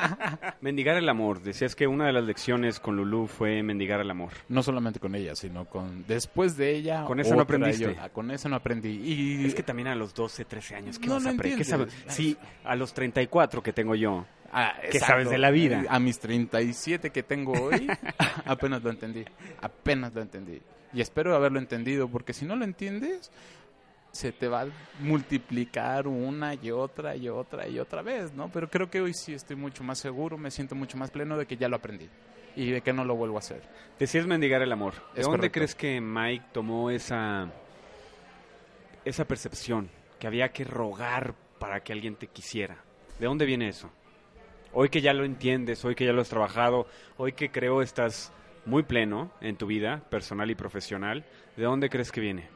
mendigar 0.60 0.96
el 0.96 1.08
amor. 1.08 1.42
Decías 1.42 1.74
que 1.74 1.86
una 1.86 2.06
de 2.06 2.12
las 2.12 2.24
lecciones 2.24 2.80
con 2.80 2.96
Lulu 2.96 3.26
fue 3.26 3.62
mendigar 3.62 4.00
el 4.00 4.10
amor. 4.10 4.32
No 4.48 4.62
solamente 4.62 5.00
con 5.00 5.14
ella, 5.14 5.36
sino 5.36 5.66
con 5.66 6.04
después 6.06 6.56
de 6.56 6.70
ella. 6.74 7.04
Con 7.04 7.20
eso 7.20 7.34
no 7.34 7.42
aprendiste. 7.42 7.96
con 8.12 8.30
eso 8.30 8.48
no 8.48 8.56
aprendí. 8.56 8.90
Y 8.90 9.44
es 9.46 9.54
que 9.54 9.62
también 9.62 9.88
a 9.88 9.94
los 9.94 10.14
12, 10.14 10.44
13 10.44 10.74
años, 10.74 10.98
¿qué 10.98 11.08
vas 11.08 11.26
a 11.26 11.30
aprender? 11.30 11.88
Sí, 12.08 12.36
a 12.64 12.76
los 12.76 12.92
34 12.94 13.62
que 13.62 13.72
tengo 13.72 13.94
yo. 13.94 14.24
Ah, 14.56 14.74
¿Qué 14.90 15.00
sabes 15.00 15.28
de 15.28 15.38
la 15.38 15.50
vida? 15.50 15.84
A 15.88 15.98
mis 15.98 16.20
37 16.20 17.10
que 17.10 17.24
tengo 17.24 17.52
hoy, 17.52 17.88
apenas 18.44 18.82
lo 18.84 18.90
entendí. 18.90 19.24
Apenas 19.60 20.14
lo 20.14 20.22
entendí. 20.22 20.60
Y 20.92 21.00
espero 21.00 21.34
haberlo 21.34 21.58
entendido, 21.58 22.08
porque 22.08 22.32
si 22.32 22.44
no 22.44 22.54
lo 22.54 22.64
entiendes, 22.64 23.32
se 24.14 24.30
te 24.30 24.47
va 24.47 24.62
a 24.62 24.66
multiplicar 25.00 26.06
una 26.06 26.54
y 26.54 26.71
otra 26.71 27.16
y 27.16 27.28
otra 27.28 27.66
y 27.66 27.80
otra 27.80 28.00
vez, 28.00 28.33
¿no? 28.33 28.49
Pero 28.49 28.71
creo 28.71 28.88
que 28.88 29.00
hoy 29.00 29.12
sí 29.12 29.35
estoy 29.35 29.56
mucho 29.56 29.83
más 29.83 29.99
seguro, 29.99 30.38
me 30.38 30.52
siento 30.52 30.76
mucho 30.76 30.97
más 30.97 31.11
pleno 31.11 31.37
de 31.37 31.47
que 31.47 31.56
ya 31.56 31.68
lo 31.68 31.75
aprendí 31.75 32.09
y 32.54 32.71
de 32.71 32.80
que 32.80 32.92
no 32.92 33.04
lo 33.04 33.16
vuelvo 33.16 33.37
a 33.37 33.40
hacer. 33.40 33.62
Decías 33.99 34.25
mendigar 34.26 34.62
el 34.62 34.71
amor. 34.71 34.94
¿De 35.16 35.23
dónde 35.23 35.50
crees 35.50 35.75
que 35.75 36.00
Mike 36.00 36.44
tomó 36.52 36.90
esa, 36.90 37.50
esa 39.04 39.25
percepción? 39.25 39.90
Que 40.21 40.28
había 40.28 40.50
que 40.50 40.62
rogar 40.62 41.35
para 41.59 41.80
que 41.80 41.92
alguien 41.92 42.14
te 42.14 42.28
quisiera. 42.28 42.76
¿De 43.18 43.26
dónde 43.26 43.47
viene 43.47 43.68
eso? 43.68 43.90
Hoy 44.73 44.90
que 44.90 45.00
ya 45.00 45.12
lo 45.12 45.25
entiendes, 45.25 45.85
hoy 45.85 45.97
que 45.97 46.04
ya 46.04 46.12
lo 46.12 46.21
has 46.21 46.28
trabajado, 46.28 46.87
hoy 47.16 47.33
que 47.33 47.50
creo 47.50 47.83
estás 47.83 48.33
muy 48.64 48.85
pleno 48.85 49.33
en 49.40 49.56
tu 49.56 49.66
vida 49.66 50.04
personal 50.09 50.50
y 50.52 50.54
profesional, 50.54 51.25
¿de 51.56 51.64
dónde 51.64 51.90
crees 51.90 52.12
que 52.12 52.21
viene? 52.21 52.53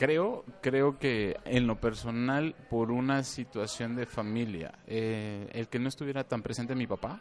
Creo, 0.00 0.46
creo 0.62 0.98
que 0.98 1.36
en 1.44 1.66
lo 1.66 1.78
personal, 1.78 2.54
por 2.70 2.90
una 2.90 3.22
situación 3.22 3.96
de 3.96 4.06
familia, 4.06 4.72
eh, 4.86 5.46
el 5.52 5.68
que 5.68 5.78
no 5.78 5.90
estuviera 5.90 6.24
tan 6.24 6.40
presente 6.40 6.74
mi 6.74 6.86
papá, 6.86 7.20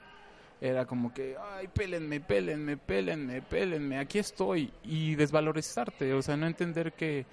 era 0.61 0.85
como 0.85 1.13
que, 1.13 1.35
ay, 1.37 1.67
pélenme, 1.67 2.21
pélenme, 2.21 2.77
pélenme, 2.77 3.41
pélenme, 3.41 3.99
aquí 3.99 4.17
estoy. 4.17 4.71
Y 4.85 5.15
desvalorizarte, 5.15 6.13
o 6.13 6.21
sea, 6.21 6.37
no 6.37 6.47
entender 6.47 6.93
que 6.93 7.25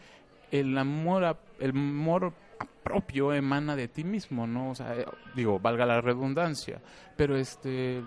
el 0.50 0.76
amor, 0.76 1.38
el 1.61 1.71
amor 1.71 2.33
propio 2.83 3.33
emana 3.33 3.76
de 3.76 3.87
ti 3.87 4.03
mismo, 4.03 4.49
¿no? 4.49 4.71
O 4.71 4.75
sea, 4.75 4.97
digo, 5.37 5.61
valga 5.61 5.87
la 5.87 6.00
redundancia, 6.00 6.81
pero 7.17 7.37
este, 7.37 8.03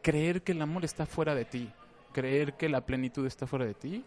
creer 0.00 0.42
que 0.42 0.52
el 0.52 0.62
amor 0.62 0.84
está 0.84 1.06
fuera 1.06 1.34
de 1.34 1.44
ti, 1.44 1.72
creer 2.12 2.52
que 2.52 2.68
la 2.68 2.82
plenitud 2.82 3.26
está 3.26 3.48
fuera 3.48 3.64
de 3.64 3.74
ti, 3.74 4.04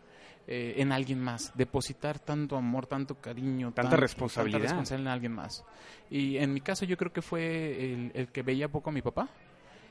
eh, 0.51 0.81
en 0.81 0.91
alguien 0.91 1.21
más, 1.21 1.55
depositar 1.55 2.17
tanto 2.17 2.57
amor, 2.57 2.87
tanto 2.87 3.13
cariño, 3.13 3.71
tanta 3.71 3.95
responsabilidad. 3.95 4.91
en 4.91 5.07
alguien 5.07 5.31
más. 5.31 5.63
Y 6.09 6.37
en 6.37 6.51
mi 6.51 6.59
caso 6.59 6.85
yo 6.85 6.97
creo 6.97 7.13
que 7.13 7.21
fue 7.21 8.09
el, 8.15 8.29
que 8.29 8.41
veía 8.41 8.67
poco 8.67 8.89
a 8.89 8.93
mi 8.93 9.03
papá. 9.03 9.29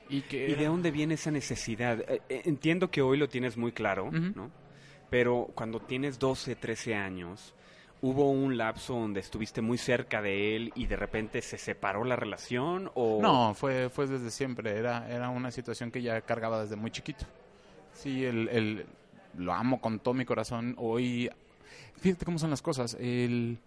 ¿Y, 0.09 0.23
que 0.23 0.57
de 0.57 0.67
dónde 0.67 0.91
viene 0.91 1.15
esa 1.15 1.31
necesidad? 1.31 2.01
Eh, 2.01 2.23
eh, 2.29 2.43
entiendo 2.47 2.91
que 2.91 3.03
hoy 3.03 3.19
lo 3.19 3.29
tienes 3.29 3.57
muy 3.57 3.71
claro, 3.71 4.11
¿no? 4.11 4.51
Pero 5.09 5.49
cuando 5.55 5.79
tienes 5.79 6.19
12, 6.19 6.57
13 6.57 6.95
años, 6.97 7.55
¿Hubo 8.01 8.31
un 8.31 8.57
lapso 8.57 8.95
donde 8.95 9.19
estuviste 9.19 9.61
muy 9.61 9.77
cerca 9.77 10.23
de 10.23 10.55
él 10.55 10.73
y 10.77 10.87
de 10.87 10.95
repente 10.95 11.43
se 11.43 11.59
separó 11.59 12.05
la 12.05 12.15
relación? 12.15 12.93
O... 12.95 13.21
No, 13.21 13.55
fue, 13.55 13.91
fue 13.91 14.07
desde 14.07 14.31
siempre. 14.31 14.79
Era, 14.79 15.11
era 15.11 15.31
una 15.31 15.51
situación 15.51 15.91
que 15.91 16.01
ya 16.01 16.21
cargaba 16.21 16.63
desde 16.63 16.77
muy 16.77 16.93
chiquito. 16.93 17.27
Sí, 17.95 18.25
el, 18.25 18.49
el, 18.51 18.87
lo 19.39 19.53
amo 19.53 19.81
con 19.81 20.01
todo 20.01 20.15
mi 20.15 20.25
corazón. 20.25 20.75
Hoy, 20.79 21.31
fíjate 21.97 22.25
cómo 22.25 22.39
son 22.39 22.51
las 22.51 22.63
cosas. 22.63 22.97
El, 23.01 23.59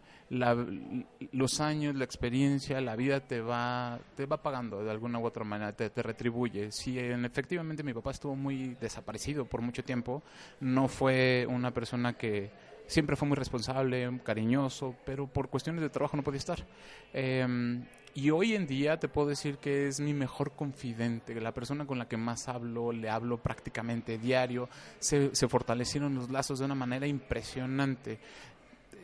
los 1.33 1.59
años, 1.59 1.95
la 1.95 2.05
experiencia, 2.05 2.79
la 2.79 2.95
vida 2.95 3.19
te 3.19 3.41
va, 3.41 3.99
te 4.15 4.25
va 4.25 4.41
pagando 4.41 4.83
de 4.83 4.91
alguna 4.91 5.19
u 5.19 5.25
otra 5.25 5.43
manera, 5.43 5.73
te, 5.73 5.89
retribuye. 6.01 6.71
Si 6.71 6.97
en, 6.97 7.25
efectivamente 7.25 7.83
mi 7.83 7.93
papá 7.93 8.11
estuvo 8.11 8.35
muy 8.35 8.77
desaparecido 8.79 9.45
por 9.45 9.61
mucho 9.61 9.83
tiempo, 9.83 10.23
no 10.61 10.87
fue 10.87 11.45
una 11.49 11.71
persona 11.71 12.13
que 12.13 12.49
siempre 12.87 13.15
fue 13.15 13.27
muy 13.27 13.35
responsable, 13.35 14.19
cariñoso, 14.23 14.95
pero 15.05 15.27
por 15.27 15.49
cuestiones 15.49 15.81
de 15.81 15.89
trabajo 15.89 16.15
no 16.15 16.23
podía 16.23 16.39
estar. 16.39 16.65
Eh, 17.13 17.81
y 18.13 18.29
hoy 18.29 18.55
en 18.55 18.67
día 18.67 18.99
te 18.99 19.07
puedo 19.07 19.29
decir 19.29 19.57
que 19.57 19.87
es 19.87 19.99
mi 19.99 20.13
mejor 20.13 20.51
confidente, 20.51 21.39
la 21.39 21.53
persona 21.53 21.85
con 21.85 21.97
la 21.97 22.07
que 22.07 22.17
más 22.17 22.47
hablo, 22.47 22.91
le 22.91 23.09
hablo 23.09 23.37
prácticamente 23.37 24.17
diario, 24.17 24.69
se, 24.99 25.33
se 25.35 25.47
fortalecieron 25.47 26.15
los 26.15 26.29
lazos 26.29 26.59
de 26.59 26.65
una 26.65 26.75
manera 26.75 27.07
impresionante. 27.07 28.19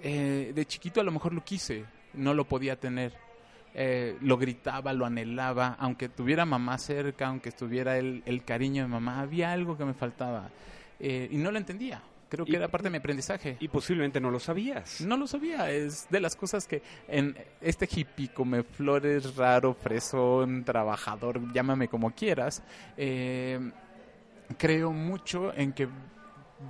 Eh, 0.03 0.51
de 0.53 0.65
chiquito 0.65 1.01
a 1.01 1.03
lo 1.03 1.11
mejor 1.11 1.33
lo 1.33 1.43
quise, 1.43 1.85
no 2.13 2.33
lo 2.33 2.45
podía 2.45 2.79
tener. 2.79 3.13
Eh, 3.73 4.17
lo 4.21 4.37
gritaba, 4.37 4.91
lo 4.91 5.05
anhelaba, 5.05 5.75
aunque 5.79 6.09
tuviera 6.09 6.45
mamá 6.45 6.77
cerca, 6.79 7.27
aunque 7.27 7.49
estuviera 7.49 7.97
el, 7.97 8.23
el 8.25 8.43
cariño 8.43 8.83
de 8.83 8.89
mamá, 8.89 9.19
había 9.19 9.51
algo 9.51 9.77
que 9.77 9.85
me 9.85 9.93
faltaba. 9.93 10.49
Eh, 10.99 11.27
y 11.31 11.37
no 11.37 11.51
lo 11.51 11.59
entendía, 11.59 12.01
Creo 12.29 12.45
que 12.45 12.51
Y- 12.51 12.55
era 12.55 12.67
parte 12.67 12.85
de 12.87 12.89
mi 12.91 12.97
aprendizaje. 12.97 13.55
Y 13.59 13.67
posiblemente 13.69 14.19
no 14.19 14.29
lo 14.31 14.39
sabías. 14.39 15.01
No 15.01 15.15
lo 15.17 15.27
sabía, 15.27 15.71
es 15.71 16.07
de 16.09 16.19
las 16.19 16.35
cosas 16.35 16.67
que 16.67 16.81
en 17.07 17.37
este 17.61 17.87
hippie 17.89 18.29
come 18.33 18.63
flores 18.63 19.35
raro, 19.35 19.73
fresón, 19.73 20.63
trabajador, 20.65 21.41
llámame 21.53 21.87
como 21.87 22.11
quieras, 22.11 22.61
eh, 22.97 23.71
creo 24.57 24.91
mucho 24.91 25.53
en 25.53 25.73
que 25.73 25.87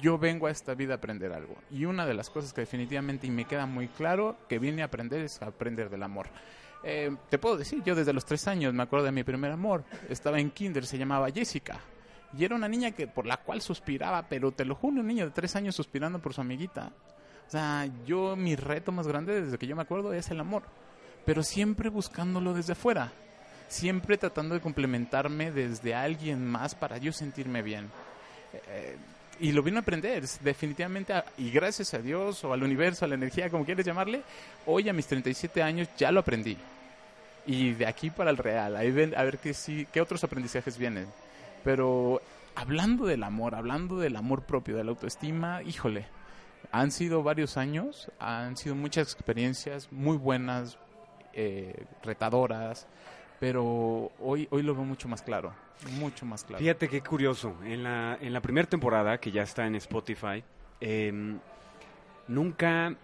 yo 0.02 0.18
vengo 0.18 0.48
a 0.48 0.52
esta 0.52 0.74
vida 0.76 0.94
a 0.94 0.98
aprender 0.98 1.32
algo. 1.34 1.56
Y 1.72 1.86
una 1.86 2.06
de 2.06 2.14
las 2.14 2.30
cosas 2.30 2.54
que 2.54 2.62
definitivamente 2.62 3.26
y 3.26 3.32
me 3.32 3.46
queda 3.46 3.66
muy 3.66 3.88
claro 3.88 4.36
que 4.50 4.60
vine 4.60 4.82
a 4.82 4.86
aprender 4.86 5.22
es 5.22 5.42
a 5.42 5.48
aprender 5.48 5.90
del 5.90 6.04
amor. 6.04 6.28
Eh, 6.84 7.16
te 7.30 7.38
puedo 7.40 7.58
decir, 7.58 7.82
yo 7.84 7.96
desde 7.96 8.14
los 8.14 8.26
tres 8.26 8.48
años 8.48 8.74
me 8.74 8.84
acuerdo 8.84 9.06
de 9.06 9.12
mi 9.12 9.24
primer 9.24 9.52
amor. 9.52 9.84
Estaba 10.10 10.40
en 10.40 10.52
kinder, 10.52 10.86
se 10.86 10.98
llamaba 10.98 11.32
Jessica. 11.32 11.80
Y 12.36 12.43
era 12.43 12.55
una 12.55 12.67
niña 12.67 12.91
que 12.91 13.07
por 13.07 13.25
la 13.25 13.38
cual 13.38 13.62
suspiraba, 13.62 14.24
pero 14.24 14.51
te 14.51 14.65
lo 14.65 14.75
juro, 14.75 15.01
un 15.01 15.07
niño 15.07 15.25
de 15.25 15.31
tres 15.31 15.55
años 15.55 15.75
suspirando 15.75 16.19
por 16.19 16.34
su 16.34 16.41
amiguita. 16.41 16.91
O 17.48 17.50
sea, 17.50 17.88
yo 18.05 18.36
mi 18.36 18.55
reto 18.55 18.91
más 18.91 19.07
grande 19.07 19.41
desde 19.41 19.57
que 19.57 19.67
yo 19.67 19.75
me 19.75 19.81
acuerdo 19.81 20.13
es 20.13 20.29
el 20.31 20.39
amor. 20.39 20.63
Pero 21.25 21.43
siempre 21.43 21.89
buscándolo 21.89 22.53
desde 22.53 22.74
afuera. 22.74 23.12
Siempre 23.69 24.17
tratando 24.17 24.55
de 24.55 24.62
complementarme 24.62 25.51
desde 25.51 25.93
alguien 25.93 26.46
más 26.46 26.75
para 26.75 26.98
yo 26.98 27.12
sentirme 27.13 27.62
bien. 27.62 27.89
Eh, 28.67 28.98
y 29.39 29.51
lo 29.51 29.62
vino 29.62 29.77
a 29.77 29.81
aprender, 29.81 30.24
definitivamente, 30.41 31.13
y 31.38 31.51
gracias 31.51 31.93
a 31.93 32.00
Dios 32.00 32.43
o 32.43 32.53
al 32.53 32.63
universo, 32.63 33.05
a 33.05 33.07
la 33.07 33.15
energía, 33.15 33.50
como 33.50 33.65
quieres 33.65 33.86
llamarle, 33.86 34.24
hoy 34.65 34.89
a 34.89 34.93
mis 34.93 35.05
37 35.05 35.62
años 35.62 35.88
ya 35.96 36.12
lo 36.12 36.22
aprendí. 36.22 36.57
Y 37.46 37.74
de 37.74 37.86
aquí 37.86 38.10
para 38.10 38.31
el 38.31 38.38
real, 38.38 38.75
ahí 38.75 38.91
ven, 38.91 39.13
a 39.15 39.24
ver 39.24 39.38
qué, 39.38 39.53
qué 39.91 40.01
otros 40.01 40.24
aprendizajes 40.24 40.77
vienen. 40.77 41.07
Pero 41.64 42.22
hablando 42.56 43.06
del 43.06 43.24
amor, 43.24 43.56
hablando 43.56 43.98
del 44.00 44.16
amor 44.16 44.44
propio, 44.44 44.78
de 44.78 44.84
la 44.84 44.92
autoestima, 44.92 45.62
híjole, 45.64 46.06
han 46.72 46.92
sido 46.92 47.24
varios 47.24 47.58
años, 47.58 48.12
han 48.20 48.58
sido 48.58 48.76
muchas 48.76 49.14
experiencias 49.14 49.92
muy 49.92 50.18
buenas, 50.18 50.78
eh, 51.34 51.86
retadoras, 52.04 52.88
pero 53.40 54.12
hoy, 54.20 54.48
hoy 54.50 54.64
lo 54.64 54.74
veo 54.74 54.84
mucho 54.84 55.08
más 55.08 55.22
claro, 55.22 55.54
mucho 56.00 56.26
más 56.26 56.44
claro. 56.44 56.60
Fíjate 56.60 56.88
qué 56.90 57.02
curioso. 57.02 57.56
En 57.64 57.84
la, 57.84 58.18
en 58.20 58.34
la 58.34 58.42
primera 58.42 58.68
temporada, 58.68 59.20
que 59.20 59.32
ya 59.32 59.44
está 59.44 59.68
en 59.68 59.76
Spotify, 59.76 60.44
em, 60.80 61.40
nunca 62.28 62.96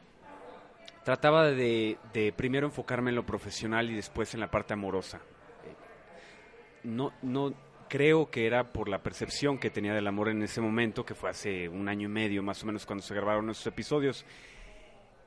trataba 1.03 1.43
de, 1.45 1.97
de 2.13 2.33
primero 2.33 2.65
enfocarme 2.67 3.11
en 3.11 3.15
lo 3.15 3.25
profesional 3.25 3.89
y 3.91 3.95
después 3.95 4.33
en 4.33 4.39
la 4.39 4.49
parte 4.49 4.73
amorosa. 4.73 5.17
Eh, 5.17 6.87
No, 6.87 7.11
no 7.21 7.53
creo 7.93 8.31
que 8.31 8.47
era 8.47 8.73
por 8.73 8.89
la 8.89 9.03
percepción 9.03 9.59
que 9.59 9.69
tenía 9.69 9.93
del 9.93 10.07
amor 10.07 10.29
en 10.29 10.41
ese 10.41 10.61
momento, 10.61 11.05
que 11.05 11.13
fue 11.13 11.29
hace 11.29 11.69
un 11.69 11.87
año 11.87 12.07
y 12.07 12.11
medio 12.11 12.41
más 12.41 12.63
o 12.63 12.65
menos 12.65 12.87
cuando 12.87 13.03
se 13.03 13.13
grabaron 13.13 13.51
esos 13.51 13.67
episodios. 13.67 14.25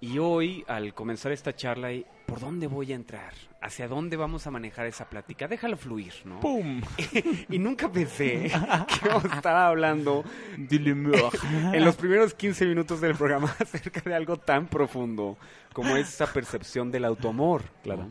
Y 0.01 0.19
hoy, 0.19 0.65
al 0.67 0.93
comenzar 0.93 1.31
esta 1.31 1.55
charla, 1.55 1.91
¿por 2.27 2.41
dónde 2.41 2.67
voy 2.67 2.91
a 2.91 2.97
entrar? 2.97 3.35
¿Hacia 3.63 3.87
dónde 3.87 4.17
vamos 4.17 4.49
a 4.49 4.51
manejar 4.51 4.87
esa 4.87 5.09
plática? 5.09 5.47
Déjalo 5.47 5.77
fluir, 5.77 6.13
¿no? 6.25 6.41
¡Pum! 6.41 6.83
Y 7.51 7.61
nunca 7.61 7.89
pensé 7.89 8.51
que 9.01 9.09
vamos 9.11 9.31
a 9.31 9.37
estar 9.37 9.55
hablando 9.55 10.25
en 10.57 11.85
los 11.85 11.95
primeros 11.95 12.35
15 12.35 12.67
minutos 12.67 13.01
del 13.01 13.15
programa 13.15 13.55
acerca 13.61 14.01
de 14.01 14.13
algo 14.13 14.39
tan 14.39 14.67
profundo 14.67 15.39
como 15.73 15.97
es 15.97 16.09
esa 16.09 16.33
percepción 16.33 16.91
del 16.91 17.05
autoamor. 17.05 17.63
Claro. 17.85 18.09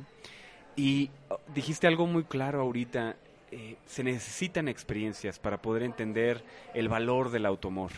Y 0.77 1.11
oh, 1.27 1.41
dijiste 1.53 1.87
algo 1.87 2.07
muy 2.07 2.23
claro 2.23 2.61
ahorita. 2.61 3.17
Eh, 3.55 3.77
se 3.85 4.03
necesitan 4.03 4.67
experiencias 4.67 5.39
para 5.39 5.61
poder 5.61 5.83
entender 5.83 6.43
el 6.73 6.89
valor 6.89 7.31
del 7.31 7.45
autoamor. 7.45 7.91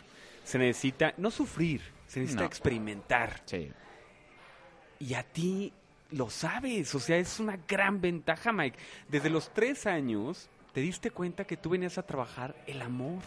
Se 0.44 0.58
necesita 0.60 1.14
no 1.18 1.32
sufrir, 1.32 1.82
se 2.06 2.20
necesita 2.20 2.44
No. 2.44 2.48
experimentar. 2.48 3.42
Sí. 3.46 3.72
Y 5.00 5.14
a 5.16 5.24
ti 5.24 5.74
lo 6.12 6.30
sabes, 6.30 6.94
o 6.96 7.00
sea, 7.00 7.18
es 7.18 7.40
una 7.40 7.58
gran 7.68 8.00
ventaja, 8.02 8.54
Mike. 8.54 8.78
Desde 9.10 9.30
los 9.30 9.50
tres 9.54 9.86
años 9.88 10.50
te 10.74 10.82
diste 10.82 11.12
cuenta 11.12 11.44
que 11.46 11.58
tú 11.58 11.70
venías 11.72 11.98
a 11.98 12.04
trabajar 12.04 12.56
el 12.68 12.82
amor. 12.82 13.24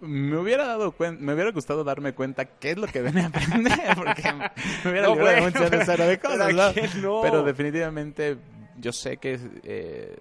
Me 0.00 0.36
hubiera 0.36 0.66
dado 0.66 0.92
me 0.98 1.32
hubiera 1.32 1.52
gustado 1.52 1.84
darme 1.84 2.12
cuenta 2.12 2.44
qué 2.44 2.72
es 2.72 2.76
lo 2.76 2.88
que 2.88 3.00
venía 3.02 3.24
a 3.24 3.28
aprender, 3.28 3.78
porque 3.94 4.22
me 4.84 4.90
hubiera 4.90 5.06
No, 5.06 5.14
bueno. 5.14 5.46
Pero 7.22 7.42
definitivamente 7.44 8.36
yo 8.78 8.92
sé 8.92 9.18
que 9.18 9.38
eh, 9.62 10.16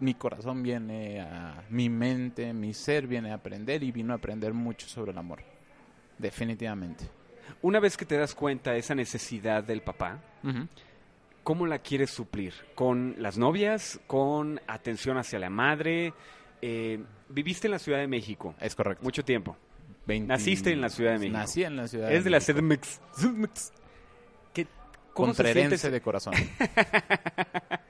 mi 0.00 0.14
corazón 0.14 0.62
viene 0.62 1.20
a 1.20 1.64
mi 1.70 1.88
mente, 1.88 2.52
mi 2.52 2.74
ser 2.74 3.06
viene 3.06 3.30
a 3.32 3.34
aprender 3.36 3.82
y 3.82 3.92
vino 3.92 4.12
a 4.12 4.16
aprender 4.16 4.52
mucho 4.52 4.86
sobre 4.88 5.12
el 5.12 5.18
amor. 5.18 5.40
Definitivamente. 6.18 7.04
Una 7.62 7.80
vez 7.80 7.96
que 7.96 8.04
te 8.04 8.16
das 8.16 8.34
cuenta 8.34 8.72
de 8.72 8.78
esa 8.78 8.94
necesidad 8.94 9.62
del 9.64 9.82
papá. 9.82 10.20
¿cómo 11.42 11.64
la 11.66 11.78
quieres 11.78 12.10
suplir? 12.10 12.54
¿Con 12.74 13.14
las 13.18 13.38
novias? 13.38 14.00
¿Con 14.08 14.60
atención 14.66 15.16
hacia 15.16 15.38
la 15.38 15.48
madre? 15.50 16.12
Eh, 16.60 17.02
viviste 17.28 17.68
en 17.68 17.70
la 17.72 17.78
Ciudad 17.78 17.98
de 17.98 18.08
México 18.08 18.54
Es 18.60 18.74
correcto. 18.74 19.04
mucho 19.04 19.24
tiempo. 19.24 19.56
20 20.06 20.26
Naciste 20.28 20.72
en 20.72 20.80
la 20.80 20.88
Ciudad 20.88 21.12
de 21.12 21.18
México. 21.18 21.36
Nací 21.38 21.62
en 21.64 21.76
la 21.76 21.86
Ciudad 21.86 22.10
Es 22.12 22.24
de 22.24 22.30
la 22.30 22.38
México. 22.38 22.98
CDMX. 23.16 23.72
¿Qué, 24.52 24.66
¿Cómo 25.12 25.34
se 25.34 25.42
siente 25.42 25.52
Contrerense 25.52 25.74
ese- 25.76 25.90
de 25.90 26.00
corazón. 26.00 26.34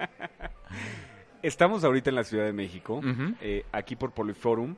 Estamos 1.42 1.84
ahorita 1.84 2.10
en 2.10 2.16
la 2.16 2.24
Ciudad 2.24 2.44
de 2.44 2.52
México, 2.52 3.00
eh, 3.40 3.64
aquí 3.70 3.94
por 3.94 4.12
Poliforum, 4.12 4.74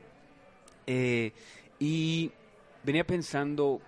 eh, 0.85 1.31
y 1.79 2.31
venía 2.83 3.05
pensando 3.05 3.81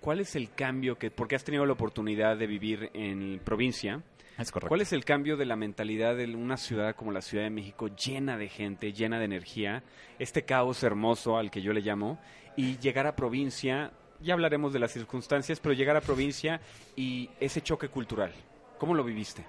cuál 0.00 0.20
es 0.20 0.36
el 0.36 0.50
cambio 0.52 0.98
que, 0.98 1.10
porque 1.10 1.36
has 1.36 1.44
tenido 1.44 1.64
la 1.64 1.72
oportunidad 1.72 2.36
de 2.36 2.46
vivir 2.46 2.90
en 2.92 3.40
provincia, 3.44 4.02
Es 4.36 4.50
correcto. 4.50 4.68
¿cuál 4.68 4.80
es 4.80 4.92
el 4.92 5.04
cambio 5.04 5.36
de 5.36 5.46
la 5.46 5.56
mentalidad 5.56 6.16
de 6.16 6.26
una 6.34 6.56
ciudad 6.56 6.94
como 6.96 7.12
la 7.12 7.22
Ciudad 7.22 7.44
de 7.44 7.50
México, 7.50 7.88
llena 7.88 8.36
de 8.36 8.48
gente, 8.48 8.92
llena 8.92 9.18
de 9.18 9.24
energía, 9.24 9.82
este 10.18 10.42
caos 10.42 10.82
hermoso 10.82 11.38
al 11.38 11.50
que 11.50 11.62
yo 11.62 11.72
le 11.72 11.80
llamo, 11.80 12.18
y 12.56 12.78
llegar 12.78 13.06
a 13.06 13.16
provincia, 13.16 13.92
ya 14.20 14.34
hablaremos 14.34 14.72
de 14.72 14.80
las 14.80 14.92
circunstancias, 14.92 15.60
pero 15.60 15.72
llegar 15.72 15.96
a 15.96 16.00
provincia 16.00 16.60
y 16.96 17.30
ese 17.40 17.62
choque 17.62 17.88
cultural, 17.88 18.32
¿cómo 18.78 18.94
lo 18.94 19.04
viviste? 19.04 19.44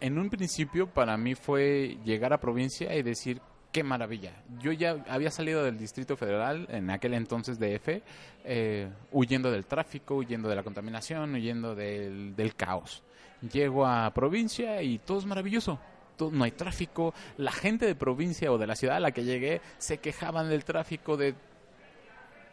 En 0.00 0.18
un 0.18 0.28
principio 0.28 0.86
para 0.86 1.16
mí 1.16 1.34
fue 1.34 1.98
llegar 2.04 2.32
a 2.32 2.38
provincia 2.38 2.94
y 2.94 3.02
decir, 3.02 3.40
qué 3.72 3.82
maravilla. 3.82 4.32
Yo 4.58 4.72
ya 4.72 5.04
había 5.08 5.30
salido 5.30 5.62
del 5.62 5.78
Distrito 5.78 6.16
Federal, 6.16 6.66
en 6.70 6.88
aquel 6.90 7.14
entonces 7.14 7.58
DF, 7.58 8.02
eh, 8.44 8.88
huyendo 9.12 9.50
del 9.50 9.66
tráfico, 9.66 10.16
huyendo 10.16 10.48
de 10.48 10.56
la 10.56 10.62
contaminación, 10.62 11.34
huyendo 11.34 11.74
del, 11.74 12.34
del 12.34 12.54
caos. 12.54 13.02
Llego 13.52 13.86
a 13.86 14.10
provincia 14.14 14.82
y 14.82 14.98
todo 14.98 15.18
es 15.18 15.26
maravilloso. 15.26 15.78
No 16.18 16.44
hay 16.44 16.52
tráfico. 16.52 17.12
La 17.36 17.52
gente 17.52 17.84
de 17.84 17.94
provincia 17.94 18.50
o 18.50 18.56
de 18.56 18.66
la 18.66 18.76
ciudad 18.76 18.96
a 18.96 19.00
la 19.00 19.10
que 19.10 19.24
llegué 19.24 19.60
se 19.76 19.98
quejaban 19.98 20.48
del 20.48 20.64
tráfico 20.64 21.18
de 21.18 21.34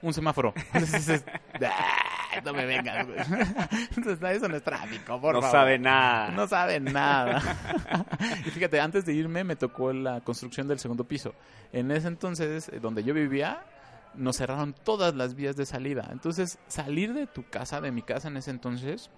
un 0.03 0.13
semáforo. 0.13 0.53
Entonces, 0.73 1.07
dices, 1.07 1.25
"Ay, 1.61 2.41
no 2.45 2.53
me 2.53 2.65
vengas. 2.65 3.07
güey". 3.07 3.17
Entonces, 3.97 4.19
eso 4.35 4.47
no 4.47 4.55
es 4.55 4.63
tráfico, 4.63 5.19
por 5.19 5.33
no 5.33 5.41
favor. 5.41 5.57
sabe 5.57 5.79
nada. 5.79 6.29
No 6.29 6.47
saben 6.47 6.83
nada. 6.85 7.41
y 8.45 8.49
fíjate, 8.51 8.79
antes 8.79 9.05
de 9.05 9.13
irme 9.13 9.43
me 9.43 9.55
tocó 9.55 9.91
la 9.91 10.21
construcción 10.21 10.67
del 10.67 10.77
segundo 10.77 11.05
piso. 11.05 11.33
En 11.71 11.89
ese 11.89 12.07
entonces, 12.07 12.69
eh, 12.69 12.79
donde 12.79 13.03
yo 13.03 13.13
vivía, 13.13 13.63
nos 14.13 14.37
cerraron 14.37 14.73
todas 14.73 15.15
las 15.15 15.33
vías 15.33 15.55
de 15.55 15.65
salida. 15.65 16.09
Entonces, 16.11 16.59
salir 16.67 17.13
de 17.13 17.25
tu 17.25 17.49
casa, 17.49 17.81
de 17.81 17.91
mi 17.91 18.03
casa 18.03 18.27
en 18.27 18.37
ese 18.37 18.51
entonces, 18.51 19.09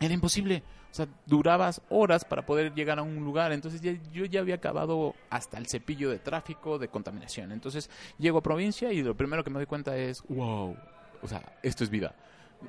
era 0.00 0.12
imposible. 0.14 0.62
O 0.90 0.94
sea, 0.96 1.06
durabas 1.26 1.82
horas 1.90 2.24
para 2.24 2.46
poder 2.46 2.72
llegar 2.74 2.98
a 2.98 3.02
un 3.02 3.16
lugar. 3.24 3.52
Entonces 3.52 3.80
ya- 3.82 3.96
yo 4.12 4.24
ya 4.24 4.40
había 4.40 4.54
acabado 4.54 5.14
hasta 5.28 5.58
el 5.58 5.66
cepillo 5.66 6.08
de 6.10 6.18
tráfico, 6.18 6.78
de 6.78 6.88
contaminación. 6.88 7.52
Entonces 7.52 7.90
llego 8.18 8.38
a 8.38 8.42
provincia 8.42 8.92
y 8.92 9.02
lo 9.02 9.14
primero 9.14 9.44
que 9.44 9.50
me 9.50 9.58
doy 9.58 9.66
cuenta 9.66 9.96
es, 9.96 10.22
wow, 10.28 10.74
o 11.22 11.28
sea, 11.28 11.42
esto 11.62 11.84
es 11.84 11.90
vida. 11.90 12.14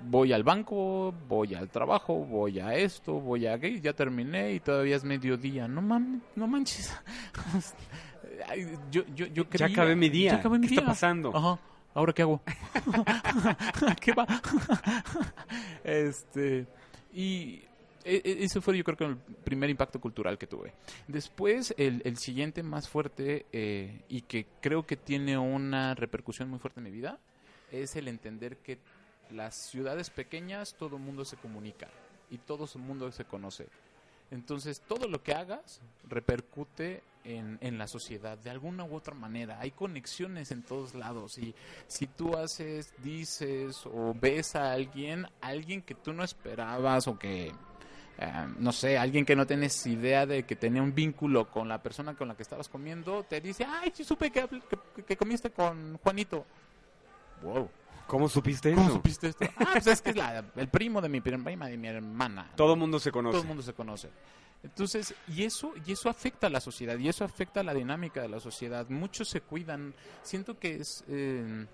Voy 0.02 0.34
al 0.34 0.44
banco, 0.44 1.13
voy 1.30 1.56
al 1.56 1.70
trabajo, 1.70 2.16
voy 2.16 2.60
a 2.60 2.76
esto, 2.76 3.13
voy 3.13 3.48
a 3.48 3.54
aquí, 3.54 3.80
ya 3.80 3.94
terminé 3.94 4.52
y 4.52 4.60
todavía 4.60 4.98
es 4.98 5.06
mediodía. 5.06 5.70
No 5.70 5.82
mames, 5.82 6.22
no 6.36 6.48
manches. 6.48 6.94
Yo, 8.92 9.04
yo, 9.16 9.26
yo 9.28 9.44
Ya 9.46 9.50
creía- 9.50 9.68
acabé 9.68 9.96
mi 9.96 10.10
día. 10.10 10.32
Ya 10.32 10.38
acabé 10.38 10.60
mi 10.60 10.68
¿Qué 10.68 10.76
está 10.76 10.86
pasando? 10.88 11.36
Ajá. 11.36 11.60
¿Ahora 11.94 12.13
qué 12.13 12.22
hago? 12.22 12.42
¿Qué 14.02 14.13
va? 14.13 14.28
este. 15.84 16.68
Y 17.17 17.63
e- 18.06 18.21
e- 18.23 18.43
ese 18.43 18.62
fue 18.62 18.77
yo 18.77 18.84
creo 18.84 18.95
que 18.95 19.06
el 19.06 19.17
primer 19.17 19.71
impacto 19.71 19.99
cultural 19.99 20.38
que 20.38 20.45
tuve. 20.45 20.71
Después, 21.08 21.73
el, 21.80 22.03
el 22.06 22.17
siguiente 22.17 22.62
más 22.62 22.88
fuerte 22.88 23.47
eh, 23.51 24.03
y 24.08 24.21
que 24.21 24.45
creo 24.62 24.86
que 24.86 24.97
tiene 24.97 25.36
una 25.36 25.95
repercusión 25.95 26.47
muy 26.47 26.60
fuerte 26.60 26.80
en 26.80 26.84
mi 26.84 26.91
vida 26.91 27.17
es 27.71 27.95
el 27.95 28.08
entender 28.08 28.58
que 28.58 28.77
las 29.32 29.56
ciudades 29.56 30.12
pequeñas 30.12 30.75
todo 30.77 30.99
mundo 30.99 31.25
se 31.25 31.38
comunica 31.38 31.89
y 32.30 32.38
todo 32.38 32.69
el 32.71 32.82
mundo 32.82 33.12
se 33.12 33.25
conoce. 33.25 33.67
Entonces, 34.30 34.82
todo 34.82 35.08
lo 35.08 35.23
que 35.23 35.34
hagas 35.34 35.82
repercute 36.08 37.01
en, 37.36 37.58
en, 37.62 37.78
la 37.78 37.88
sociedad 37.88 38.38
de 38.38 38.50
alguna 38.50 38.84
u 38.86 38.96
otra 38.96 39.13
manera. 39.13 39.60
Hay 39.60 39.72
conexiones 39.72 40.52
en 40.52 40.63
todos 40.63 40.96
lados. 40.96 41.38
Y 41.38 41.54
si 41.88 42.08
tú 42.08 42.36
haces, 42.38 42.94
dices 43.04 43.86
o 43.86 44.13
ves 44.20 44.56
a 44.56 44.72
alguien, 44.72 45.28
alguien 45.42 45.82
que 45.82 45.94
tú 45.96 46.13
no 46.13 46.24
esperabas 46.24 47.08
o 47.08 47.20
que, 47.20 47.48
eh, 48.18 48.48
no 48.60 48.72
sé, 48.72 48.98
alguien 48.98 49.26
que 49.26 49.36
no 49.36 49.46
tienes 49.46 49.86
idea 49.86 50.26
de 50.26 50.44
que 50.44 50.56
tenía 50.56 50.82
un 50.82 50.96
vínculo 50.96 51.50
con 51.52 51.68
la 51.68 51.82
persona 51.84 52.16
con 52.16 52.28
la 52.28 52.36
que 52.36 52.44
estabas 52.44 52.70
comiendo, 52.70 53.24
te 53.24 53.42
dice, 53.42 53.66
ay, 53.68 53.92
sí 53.94 54.04
supe 54.04 54.32
que, 54.32 54.48
que, 54.96 55.04
que 55.04 55.18
comiste 55.18 55.52
con 55.52 55.98
Juanito. 55.98 56.46
Wow. 57.44 57.70
¿Cómo 58.08 58.30
supiste 58.30 58.74
¿Cómo 58.74 58.86
eso? 58.86 58.96
supiste 58.96 59.28
esto? 59.28 59.46
Ah, 59.58 59.70
pues 59.74 59.88
es 59.88 60.02
que 60.02 60.12
es 60.12 60.16
la- 60.16 60.44
el 60.56 60.70
primo 60.70 61.02
de 61.02 61.10
mi 61.10 61.20
prima 61.20 61.68
de 61.68 61.78
mi 61.78 61.88
hermana. 61.90 62.50
Todo 62.56 62.74
el 62.74 62.80
mundo 62.80 63.00
se 63.00 63.12
conoce. 63.12 63.34
Todo 63.34 63.42
el 63.42 63.48
mundo 63.50 63.62
se 63.63 63.74
conoce. 63.74 64.10
Entonces, 64.63 65.13
y 65.28 65.43
eso, 65.43 65.74
y 65.86 65.91
eso 65.93 66.10
afecta 66.10 66.48
a 66.48 66.50
la 66.50 66.60
sociedad, 66.60 66.98
y 66.98 67.08
eso 67.08 67.24
afecta 67.24 67.60
a 67.62 67.63
la 67.63 67.74
dinámica 67.74 68.22
de 68.22 68.28
la 68.30 68.39
sociedad. 68.39 68.88
Muchos 68.89 69.30
se 69.30 69.41
cuidan. 69.41 69.93
Siento 70.24 70.58
que 70.60 70.76
es. 70.76 71.04
eh, 71.08 71.65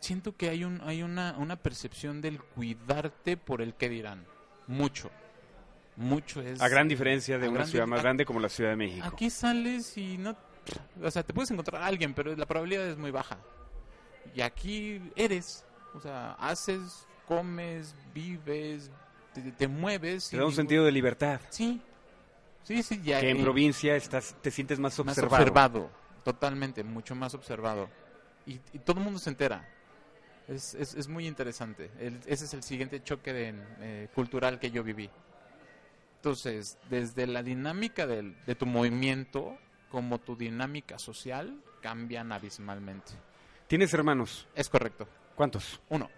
siento 0.00 0.34
que 0.36 0.48
hay, 0.48 0.64
un, 0.64 0.80
hay 0.82 1.02
una, 1.02 1.36
una 1.38 1.56
percepción 1.56 2.20
del 2.20 2.40
cuidarte 2.42 3.36
por 3.36 3.60
el 3.62 3.74
que 3.74 3.88
dirán. 3.88 4.24
Mucho. 4.66 5.10
Mucho 5.96 6.40
es. 6.40 6.60
A 6.62 6.68
gran 6.68 6.88
diferencia 6.88 7.38
de 7.38 7.48
una 7.48 7.66
ciudad 7.66 7.86
más 7.86 8.00
a- 8.00 8.02
grande 8.02 8.24
como 8.24 8.40
la 8.40 8.48
Ciudad 8.48 8.70
de 8.70 8.76
México. 8.76 9.06
Aquí 9.06 9.28
sales 9.30 9.96
y 9.98 10.16
no. 10.16 10.36
O 11.02 11.10
sea, 11.10 11.22
te 11.22 11.32
puedes 11.34 11.50
encontrar 11.50 11.82
a 11.82 11.86
alguien, 11.86 12.14
pero 12.14 12.34
la 12.36 12.46
probabilidad 12.46 12.86
es 12.86 12.96
muy 12.96 13.10
baja. 13.10 13.38
Y 14.34 14.40
aquí 14.40 15.00
eres. 15.16 15.64
O 15.94 16.00
sea, 16.00 16.32
haces, 16.34 17.06
comes, 17.26 17.94
vives, 18.14 18.90
te, 19.34 19.52
te 19.52 19.68
mueves. 19.68 20.30
Te 20.30 20.36
da 20.36 20.44
un 20.46 20.52
sentido 20.52 20.84
de 20.84 20.92
libertad. 20.92 21.40
Sí. 21.50 21.80
Sí, 22.62 22.82
sí, 22.82 23.00
ya. 23.02 23.20
Que 23.20 23.30
en 23.30 23.38
eh, 23.38 23.42
provincia 23.42 23.96
estás, 23.96 24.34
te 24.42 24.50
sientes 24.50 24.78
más 24.78 24.92
más 24.98 25.08
observado. 25.08 25.36
observado. 25.42 25.90
Totalmente, 26.24 26.84
mucho 26.84 27.14
más 27.14 27.34
observado. 27.34 27.88
Y, 28.46 28.60
y 28.72 28.78
todo 28.84 28.98
el 28.98 29.04
mundo 29.04 29.18
se 29.18 29.30
entera. 29.30 29.66
Es, 30.48 30.74
es, 30.74 30.94
es 30.94 31.08
muy 31.08 31.26
interesante. 31.26 31.90
El- 31.98 32.20
ese 32.26 32.44
es 32.44 32.54
el 32.54 32.62
siguiente 32.62 33.02
choque 33.02 33.32
de, 33.32 33.54
eh, 33.80 34.08
cultural 34.14 34.58
que 34.58 34.70
yo 34.70 34.82
viví. 34.82 35.08
Entonces, 36.16 36.76
desde 36.90 37.26
la 37.26 37.42
dinámica 37.42 38.06
del- 38.06 38.36
de 38.44 38.54
tu 38.54 38.66
movimiento 38.66 39.56
como 39.90 40.18
tu 40.18 40.36
dinámica 40.36 40.98
social 40.98 41.60
cambian 41.80 42.30
abismalmente. 42.32 43.12
¿Tienes 43.66 43.92
hermanos? 43.94 44.46
Es 44.54 44.68
correcto. 44.68 45.08
¿Cuántos? 45.34 45.80
Uno. 45.88 46.10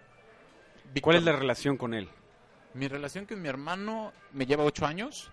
¿Cuál 1.01 1.17
es 1.17 1.23
la 1.23 1.31
relación 1.31 1.77
con 1.77 1.93
él? 1.93 2.09
Mi 2.73 2.87
relación 2.87 3.25
con 3.25 3.41
mi 3.41 3.49
hermano 3.49 4.13
me 4.31 4.45
lleva 4.45 4.63
ocho 4.63 4.85
años. 4.85 5.29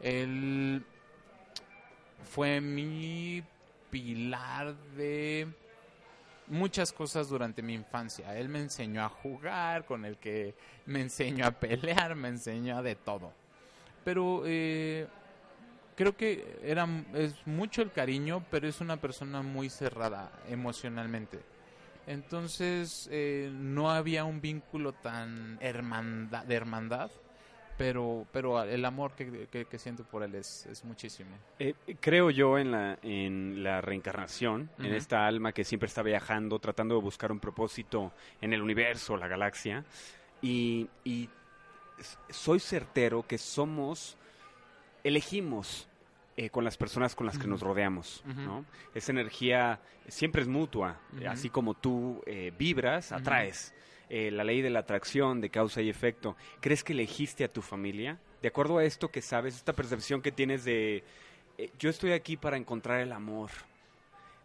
Él 0.00 0.82
fue 2.24 2.60
mi 2.60 3.42
pilar 3.90 4.74
de 4.96 5.48
muchas 6.46 6.92
cosas 6.92 7.28
durante 7.28 7.62
mi 7.62 7.74
infancia. 7.74 8.36
Él 8.36 8.48
me 8.48 8.60
enseñó 8.60 9.04
a 9.04 9.08
jugar, 9.08 9.84
con 9.84 10.04
el 10.04 10.16
que 10.16 10.54
me 10.86 11.00
enseñó 11.00 11.46
a 11.46 11.50
pelear, 11.50 12.14
me 12.14 12.28
enseñó 12.28 12.78
a 12.78 12.82
de 12.82 12.94
todo. 12.94 13.32
Pero 14.04 14.42
eh, 14.46 15.06
creo 15.96 16.16
que 16.16 16.58
era 16.62 16.88
es 17.14 17.34
mucho 17.46 17.82
el 17.82 17.92
cariño, 17.92 18.42
pero 18.50 18.66
es 18.66 18.80
una 18.80 18.96
persona 18.96 19.42
muy 19.42 19.68
cerrada 19.68 20.32
emocionalmente. 20.48 21.40
Entonces 22.10 23.08
eh, 23.12 23.50
no 23.52 23.90
había 23.90 24.24
un 24.24 24.40
vínculo 24.40 24.92
tan 24.92 25.56
hermandad, 25.60 26.44
de 26.44 26.54
hermandad, 26.56 27.08
pero, 27.78 28.26
pero 28.32 28.62
el 28.64 28.84
amor 28.84 29.12
que, 29.12 29.46
que- 29.46 29.64
que 29.64 29.78
siento 29.78 30.02
por 30.02 30.24
él 30.24 30.34
es, 30.34 30.66
es 30.66 30.84
muchísimo. 30.84 31.30
Eh, 31.60 31.74
creo 32.00 32.30
yo 32.30 32.58
en 32.58 32.72
la, 32.72 32.98
en 33.02 33.62
la 33.62 33.80
reencarnación, 33.80 34.68
en 34.80 34.92
esta 34.92 35.24
alma 35.26 35.52
que 35.52 35.62
siempre 35.64 35.86
está 35.86 36.02
viajando, 36.02 36.58
tratando 36.58 36.96
de 36.96 37.00
buscar 37.00 37.30
un 37.30 37.38
propósito 37.38 38.10
en 38.40 38.52
el 38.52 38.60
universo, 38.60 39.16
la 39.16 39.28
galaxia. 39.28 39.84
Y, 40.42 40.88
y 41.04 41.28
soy 42.28 42.58
certero 42.58 43.24
que 43.26 43.38
somos, 43.38 44.16
elegimos 45.04 45.86
eh, 46.36 46.50
con 46.50 46.64
las 46.64 46.76
personas 46.76 47.14
con 47.14 47.26
las 47.26 47.38
que 47.38 47.46
nos 47.46 47.60
rodeamos. 47.60 48.24
Esa 48.94 49.12
energía 49.12 49.80
siempre 50.08 50.42
es 50.42 50.48
mutua. 50.48 51.00
Así 51.28 51.50
como 51.50 51.74
tú 51.74 52.22
eh, 52.26 52.52
vibras, 52.56 53.12
atraes. 53.12 53.74
Eh, 54.12 54.32
la 54.32 54.42
ley 54.42 54.60
de 54.60 54.70
la 54.70 54.80
atracción, 54.80 55.40
de 55.40 55.50
causa 55.50 55.82
y 55.82 55.88
efecto. 55.88 56.36
¿Crees 56.60 56.82
que 56.82 56.94
elegiste 56.94 57.44
a 57.44 57.52
tu 57.52 57.62
familia? 57.62 58.18
De 58.42 58.48
acuerdo 58.48 58.78
a 58.78 58.84
esto 58.84 59.08
que 59.08 59.22
sabes, 59.22 59.54
esta 59.54 59.72
percepción 59.72 60.20
que 60.20 60.32
tienes 60.32 60.64
de, 60.64 61.04
eh, 61.56 61.70
yo 61.78 61.90
estoy 61.90 62.10
aquí 62.10 62.36
para 62.36 62.56
encontrar 62.56 63.00
el 63.00 63.12
amor, 63.12 63.50